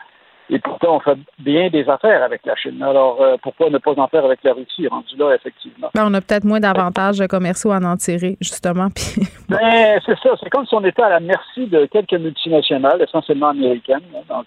[0.54, 2.84] Et pourtant, on fait bien des affaires avec la Chine.
[2.84, 5.90] Alors, euh, pourquoi ne pas en faire avec la Russie, rendu là, effectivement?
[5.96, 8.90] Ben, on a peut-être moins d'avantages commerciaux à en tirer, justement.
[8.96, 10.32] Puis, ben, c'est ça.
[10.44, 14.44] C'est comme si on était à la merci de quelques multinationales, essentiellement américaines, hein,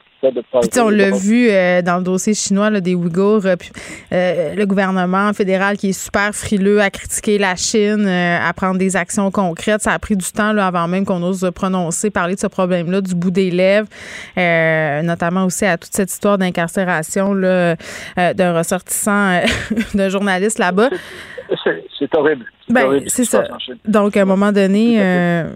[0.79, 5.91] on l'a vu euh, dans le dossier chinois des Ouïghours, euh, le gouvernement fédéral qui
[5.91, 9.83] est super frileux à critiquer la Chine, à prendre des actions concrètes.
[9.83, 13.01] Ça a pris du temps là, avant même qu'on ose prononcer, parler de ce problème-là
[13.01, 13.89] du bout des lèvres,
[15.03, 19.41] notamment aussi à toute cette histoire d'incarcération d'un ressortissant,
[19.95, 20.91] d'un journaliste là-bas.
[21.99, 22.45] C'est horrible.
[22.69, 23.45] Ben, c'est ça.
[23.85, 25.51] Donc, à un moment donné, euh,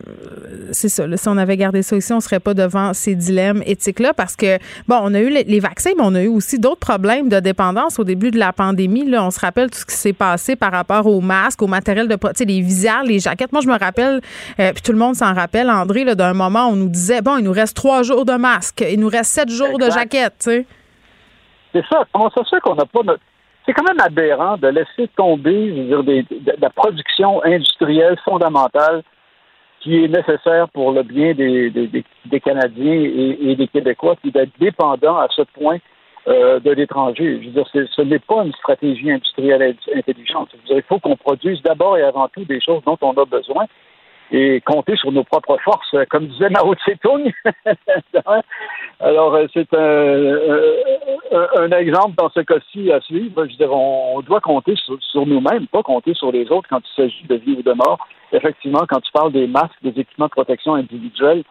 [0.72, 1.04] c'est ça.
[1.16, 4.58] si on avait gardé ça ici, on serait pas devant ces dilemmes éthiques-là parce que,
[4.86, 7.98] bon, on a eu les, vaccins, mais on a eu aussi d'autres problèmes de dépendance
[7.98, 9.08] au début de la pandémie.
[9.08, 12.08] Là, on se rappelle tout ce qui s'est passé par rapport aux masques, au matériel
[12.08, 13.52] de, sais, les visières, les jaquettes.
[13.52, 14.20] Moi, je me rappelle,
[14.60, 17.44] euh, puis tout le monde s'en rappelle, André, d'un moment, on nous disait, bon, il
[17.44, 19.90] nous reste trois jours de masques, il nous reste sept jours de
[21.72, 22.04] C'est ça.
[22.12, 23.00] Comment ça se fait qu'on n'a pas
[23.68, 26.24] c'est quand même aberrant de laisser tomber dire, de,
[26.58, 29.02] la production industrielle fondamentale
[29.80, 35.18] qui est nécessaire pour le bien des, des, Canadiens et, des Québécois, puis d'être dépendant
[35.18, 35.76] à ce point
[36.28, 37.40] euh, de l'étranger.
[37.42, 40.48] Je veux dire, ce n'est pas une stratégie industrielle intelligente.
[40.70, 43.66] il faut qu'on produise d'abord et avant tout des choses dont on a besoin
[44.30, 47.32] et compter sur nos propres forces, comme disait Mao Tse-tung.
[49.00, 53.46] Alors, euh, c'est un, un, exemple dans ce cas-ci à suivre.
[53.46, 57.24] Je dire, on, doit compter sur, nous-mêmes, pas compter sur les autres quand il s'agit
[57.28, 57.98] de vie ou de mort.
[58.32, 61.44] Effectivement, quand tu parles des masques, des équipements de protection individuels,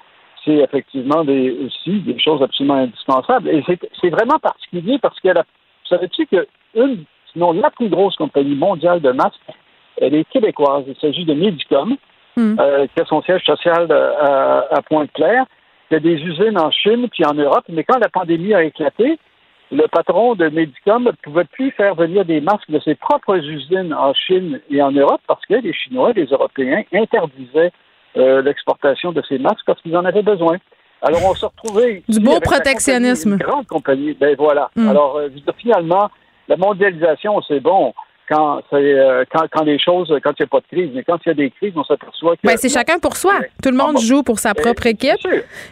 [0.45, 3.49] c'est effectivement des, aussi des choses absolument indispensables.
[3.49, 3.63] Et
[4.01, 5.43] c'est vraiment particulier parce que, la,
[5.89, 9.39] savais-tu que une, sinon la plus grosse compagnie mondiale de masques,
[9.99, 10.83] elle est québécoise.
[10.87, 11.97] Il s'agit de Medicom.
[12.37, 12.55] Hmm.
[12.59, 15.45] Euh, qui a son siège social à, à Pointe-Claire.
[15.89, 18.63] Il y a des usines en Chine puis en Europe, mais quand la pandémie a
[18.63, 19.17] éclaté,
[19.71, 23.91] le patron de Medicom ne pouvait plus faire venir des masques de ses propres usines
[23.93, 27.71] en Chine et en Europe parce que les Chinois et les Européens interdisaient
[28.17, 30.57] euh, l'exportation de ces masques parce qu'ils en avaient besoin.
[31.01, 32.03] Alors, on s'est retrouvé...
[32.07, 33.33] Du beau protectionnisme.
[33.33, 34.13] une grande compagnie.
[34.13, 34.69] Ben voilà.
[34.75, 34.89] Hmm.
[34.89, 36.09] Alors, euh, finalement,
[36.47, 37.93] la mondialisation, c'est bon
[38.27, 40.91] quand, euh, quand, quand les choses, quand il n'y a pas de crise.
[40.93, 42.41] Mais quand il y a des crises, on s'aperçoit que.
[42.43, 43.33] Ben, c'est chacun pour soi.
[43.63, 45.27] Tout le monde joue pour sa ben, propre équipe.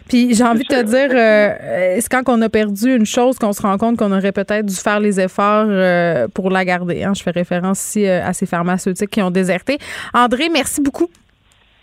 [0.08, 3.52] Puis j'ai envie de te dire, euh, c'est quand on a perdu une chose qu'on
[3.52, 7.04] se rend compte qu'on aurait peut-être dû faire les efforts euh, pour la garder.
[7.04, 7.12] Hein.
[7.14, 9.78] Je fais référence ici à ces pharmaceutiques qui ont déserté.
[10.14, 11.08] André, merci beaucoup.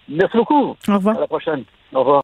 [0.10, 0.76] Merci beaucoup.
[0.88, 1.18] Au revoir.
[1.18, 1.64] À la prochaine.
[1.94, 2.24] Au revoir.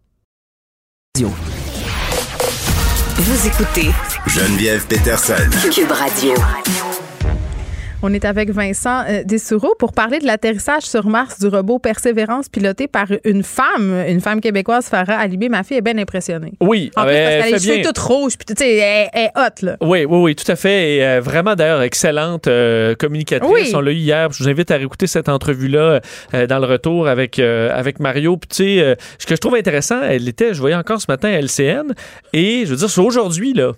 [3.17, 3.89] Vous écoutez
[4.27, 5.49] Geneviève Peterson.
[5.71, 6.33] Cube Radio.
[8.01, 12.47] On est avec Vincent euh, Dessoureau pour parler de l'atterrissage sur Mars du robot Persévérance
[12.47, 15.49] piloté par une femme, une femme québécoise, Farah Alibé.
[15.49, 16.53] Ma fille est bien impressionnée.
[16.61, 19.31] Oui, en plus, parce qu'elle a les cheveux toutes rouges, puis tu sais, elle, est
[19.35, 19.75] hot, là.
[19.81, 20.95] Oui, oui, oui, tout à fait.
[20.95, 23.73] Et euh, vraiment, d'ailleurs, excellente euh, communicatrice.
[23.73, 24.31] On l'a eu hier.
[24.31, 25.99] Je vous invite à réécouter cette entrevue-là
[26.31, 28.37] dans le retour avec, avec Mario.
[28.37, 31.27] Puis, tu sais, ce que je trouve intéressant, elle était, je voyais encore ce matin
[31.27, 31.93] à LCN,
[32.31, 33.73] et je veux dire, c'est aujourd'hui, là.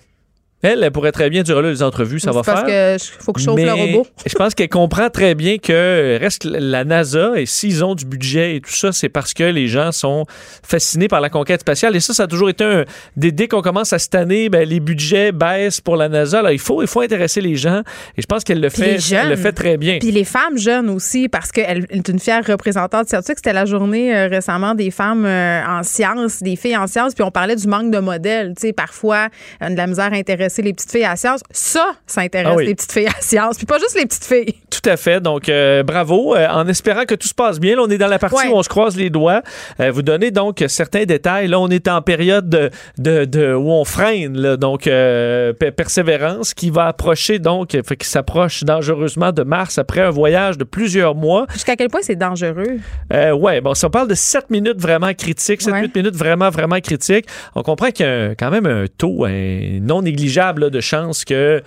[0.63, 2.95] Elle, elle pourrait très bien dire là les entrevues, ça va parce faire.
[2.95, 4.07] Parce qu'il faut que je chauffe le robot.
[4.25, 8.55] je pense qu'elle comprend très bien que reste la NASA et s'ils ont du budget
[8.55, 10.25] et tout ça, c'est parce que les gens sont
[10.63, 11.95] fascinés par la conquête spatiale.
[11.95, 12.85] Et ça, ça a toujours été un.
[13.15, 16.41] Dès, dès qu'on commence à cette année, ben, les budgets baissent pour la NASA.
[16.41, 17.81] Là, il faut, il faut intéresser les gens.
[18.17, 19.97] Et je pense qu'elle le fait, elle le fait très bien.
[19.99, 23.38] Puis les femmes jeunes aussi, parce qu'elle est une fière représentante scientifique.
[23.38, 27.13] C'était la journée euh, récemment des femmes euh, en sciences, des filles en sciences.
[27.13, 28.53] Puis on parlait du manque de modèles.
[28.55, 29.29] Tu sais, parfois,
[29.61, 30.17] euh, de la misère à
[30.52, 31.41] intéresser les petites filles à science.
[31.52, 34.56] Ça, ça intéresse ah les petites filles à science, puis pas juste les petites filles.
[34.69, 35.22] Tout à fait.
[35.22, 36.36] Donc, euh, bravo.
[36.36, 38.56] Euh, en espérant que tout se passe bien, là, on est dans la partie où
[38.56, 39.41] on se croise les doigts.
[39.80, 41.48] Euh, vous donnez donc certains détails.
[41.48, 44.38] Là, on est en période de, de, où on freine.
[44.38, 44.90] Là, donc,
[45.76, 51.15] persévérance qui va approcher, donc, qui s'approche dangereusement de Mars après un voyage de plusieurs
[51.15, 51.45] mois.
[51.53, 52.80] Jusqu'à quel point c'est dangereux?
[53.11, 57.26] ouais, bon, si on parle de 7 minutes vraiment critiques, 7-8 minutes vraiment, vraiment critiques,
[57.56, 61.61] on comprend qu'il y a quand même un taux non négligeable de chances que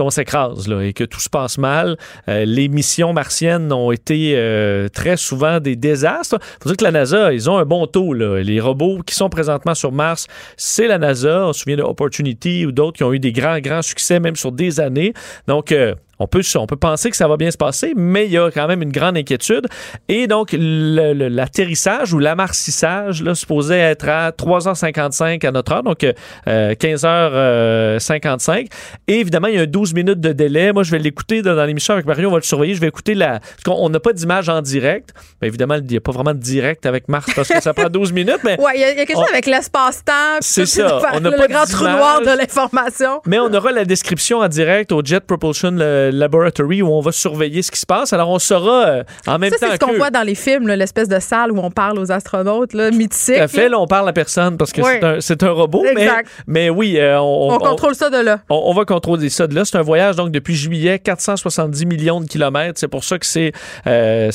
[0.00, 1.96] on s'écrase et que tout se passe mal.
[2.28, 6.38] Euh, les missions martiennes ont été euh, très souvent des désastres.
[6.60, 8.12] Faut dire que la NASA, ils ont un bon taux.
[8.12, 10.26] Les robots qui sont présentement sur Mars,
[10.56, 11.46] c'est la NASA.
[11.46, 14.36] On se souvient de Opportunity ou d'autres qui ont eu des grands, grands succès même
[14.36, 15.12] sur des années.
[15.46, 18.32] Donc, euh, on peut, on peut penser que ça va bien se passer, mais il
[18.32, 19.66] y a quand même une grande inquiétude.
[20.08, 26.04] Et donc, l'atterrissage ou l'amarcissage, là, supposé être à 3h55 à notre heure, donc
[26.46, 28.50] 15h55.
[28.50, 28.64] Euh,
[29.08, 30.72] Et évidemment, il y a 12 minutes de délai.
[30.72, 32.74] Moi, je vais l'écouter dans, l'émission avec Mario, on va le surveiller.
[32.74, 33.40] Je vais écouter la.
[33.40, 35.14] Parce qu'on n'a pas d'image en direct.
[35.40, 37.88] Mais évidemment, il n'y a pas vraiment de direct avec Mars parce que ça prend
[37.88, 38.40] 12 minutes.
[38.44, 40.38] Mais ouais, il y, a quelque chose avec l'espace-temps.
[40.40, 41.00] C'est ça.
[41.14, 43.22] On n'a pas le grand trou noir de l'information.
[43.26, 45.70] Mais on aura la description en direct au Jet Propulsion
[46.10, 48.12] laboratory où on va surveiller ce qui se passe.
[48.12, 51.08] Alors, on saura euh, en même temps c'est ce qu'on voit dans les films, l'espèce
[51.08, 53.36] de salle où on parle aux astronautes, là, mythique.
[53.36, 54.82] Tout à fait, là, on parle à personne parce que
[55.20, 55.84] c'est un, robot.
[55.84, 56.28] Exact.
[56.46, 58.40] Mais, mais oui, euh, on, on, contrôle ça de là.
[58.48, 59.64] On, va contrôler ça de là.
[59.64, 62.78] C'est un voyage, donc, depuis juillet, 470 millions de kilomètres.
[62.78, 63.52] C'est pour ça que c'est
[63.86, 64.30] euh,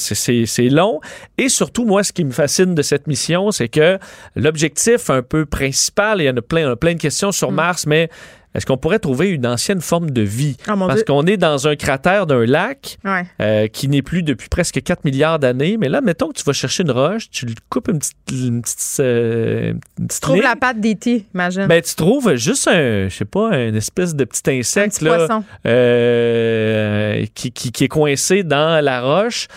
[0.71, 0.99] long.
[1.37, 3.97] Et surtout, moi, ce qui me fascine de cette mission, c'est que
[4.35, 7.55] l'objectif un peu principal, il y en a plein, plein de questions sur mm.
[7.55, 8.09] Mars, mais
[8.55, 10.55] est-ce qu'on pourrait trouver une ancienne forme de vie?
[10.69, 12.97] Oh, Parce qu'on est dans un cratère d'un lac
[13.41, 15.75] euh, qui n'est plus depuis presque 4 milliards d'années.
[15.77, 18.15] Mais là, mettons que tu vas chercher une roche, tu le coupes une petite.
[18.31, 19.73] Une petite, euh,
[20.09, 21.67] tu trouves la patte d'été, imagine.
[21.67, 27.25] Ben, tu trouves juste un, je sais pas, une espèce de petit insecte là, euh,
[27.35, 29.47] qui, qui, qui, est coincé dans la roche,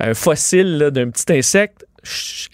[0.00, 1.87] un fossile d'un petit insecte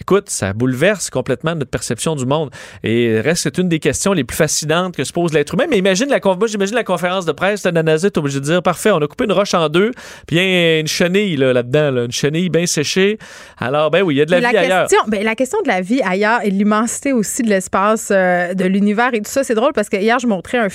[0.01, 2.49] écoute, ça bouleverse complètement notre perception du monde.
[2.83, 5.65] Et reste c'est une des questions les plus fascinantes que se pose l'être humain.
[5.69, 8.61] Mais imagine la, moi, j'imagine la conférence de presse, la NASA est obligé de dire,
[8.61, 9.91] parfait, on a coupé une roche en deux,
[10.27, 13.17] puis il y a une chenille là, dedans une chenille bien séchée.
[13.57, 14.87] Alors, ben oui, il y a de la, vie ailleurs.
[15.07, 18.65] Ben, la question de la vie ailleurs et de l'immensité aussi de l'espace, euh, de
[18.65, 20.69] l'univers et tout ça, c'est drôle parce que hier, je montrais un,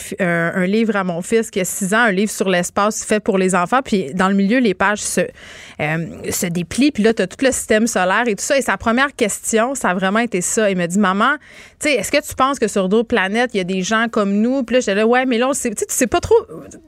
[0.55, 3.39] un, livre à mon fils qui a 6 ans, un livre sur l'espace fait pour
[3.39, 5.23] les enfants, puis dans le milieu, les pages se,
[6.31, 8.77] se déplient, puis là, tu as tout le système solaire et tout ça, et sa
[8.77, 10.71] première question, ça a vraiment été ça.
[10.71, 11.37] Il m'a dit, maman,
[11.81, 14.07] tu sais, est-ce que tu penses que sur d'autres planètes, il y a des gens
[14.11, 14.63] comme nous?
[14.63, 16.35] Puis là, j'étais là, ouais, mais là, tu sais pas trop.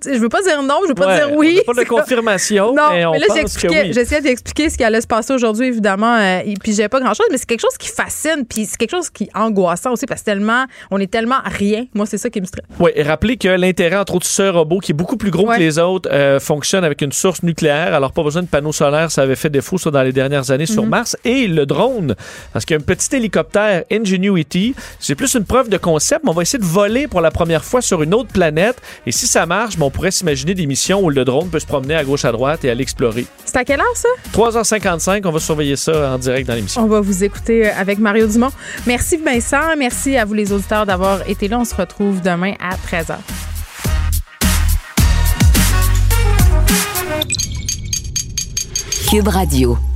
[0.05, 1.60] Je veux pas dire non, je veux pas dire oui.
[1.64, 2.74] pas de confirmation.
[2.74, 6.16] Non, mais, on là, j'expliquais, j'essayais d'expliquer ce qui allait se passer aujourd'hui, évidemment.
[6.16, 8.90] Euh, et puis, j'avais pas grand-chose, mais c'est quelque chose qui fascine, puis c'est quelque
[8.90, 11.86] chose qui est angoissant aussi, parce que tellement, on est tellement rien.
[11.94, 12.64] Moi, c'est ça qui me stresse.
[12.78, 15.59] Oui, et rappelez que l'intérêt, entre autres, ce robot, qui est beaucoup plus gros que
[15.59, 17.94] les autres, euh, fonctionne avec une source nucléaire.
[17.94, 18.82] Alors, pas besoin de panneaux solaires.
[19.11, 20.91] Ça avait fait défaut, ça, dans les dernières années sur mhm.
[20.91, 21.17] Mars.
[21.25, 22.15] Et le drone,
[22.53, 26.31] parce qu'il y a un petit hélicoptère Ingenuity, c'est plus une preuve de concept, mais
[26.31, 28.81] on va essayer de voler pour la première fois sur une autre planète.
[29.07, 31.67] Et si ça marche, ben, on pourrait s'imaginer des missions où le drone peut se
[31.67, 33.27] promener à gauche à droite et aller explorer.
[33.45, 34.09] C'est à quelle heure ça?
[34.33, 36.83] 3h55, on va surveiller ça en direct dans l'émission.
[36.83, 38.53] On va vous écouter euh, avec Mario Dumont.
[38.87, 41.59] Merci Vincent, merci à vous les auditeurs d'avoir été là.
[41.59, 43.52] On se retrouve demain à 13h.
[49.13, 49.91] Cube Radio.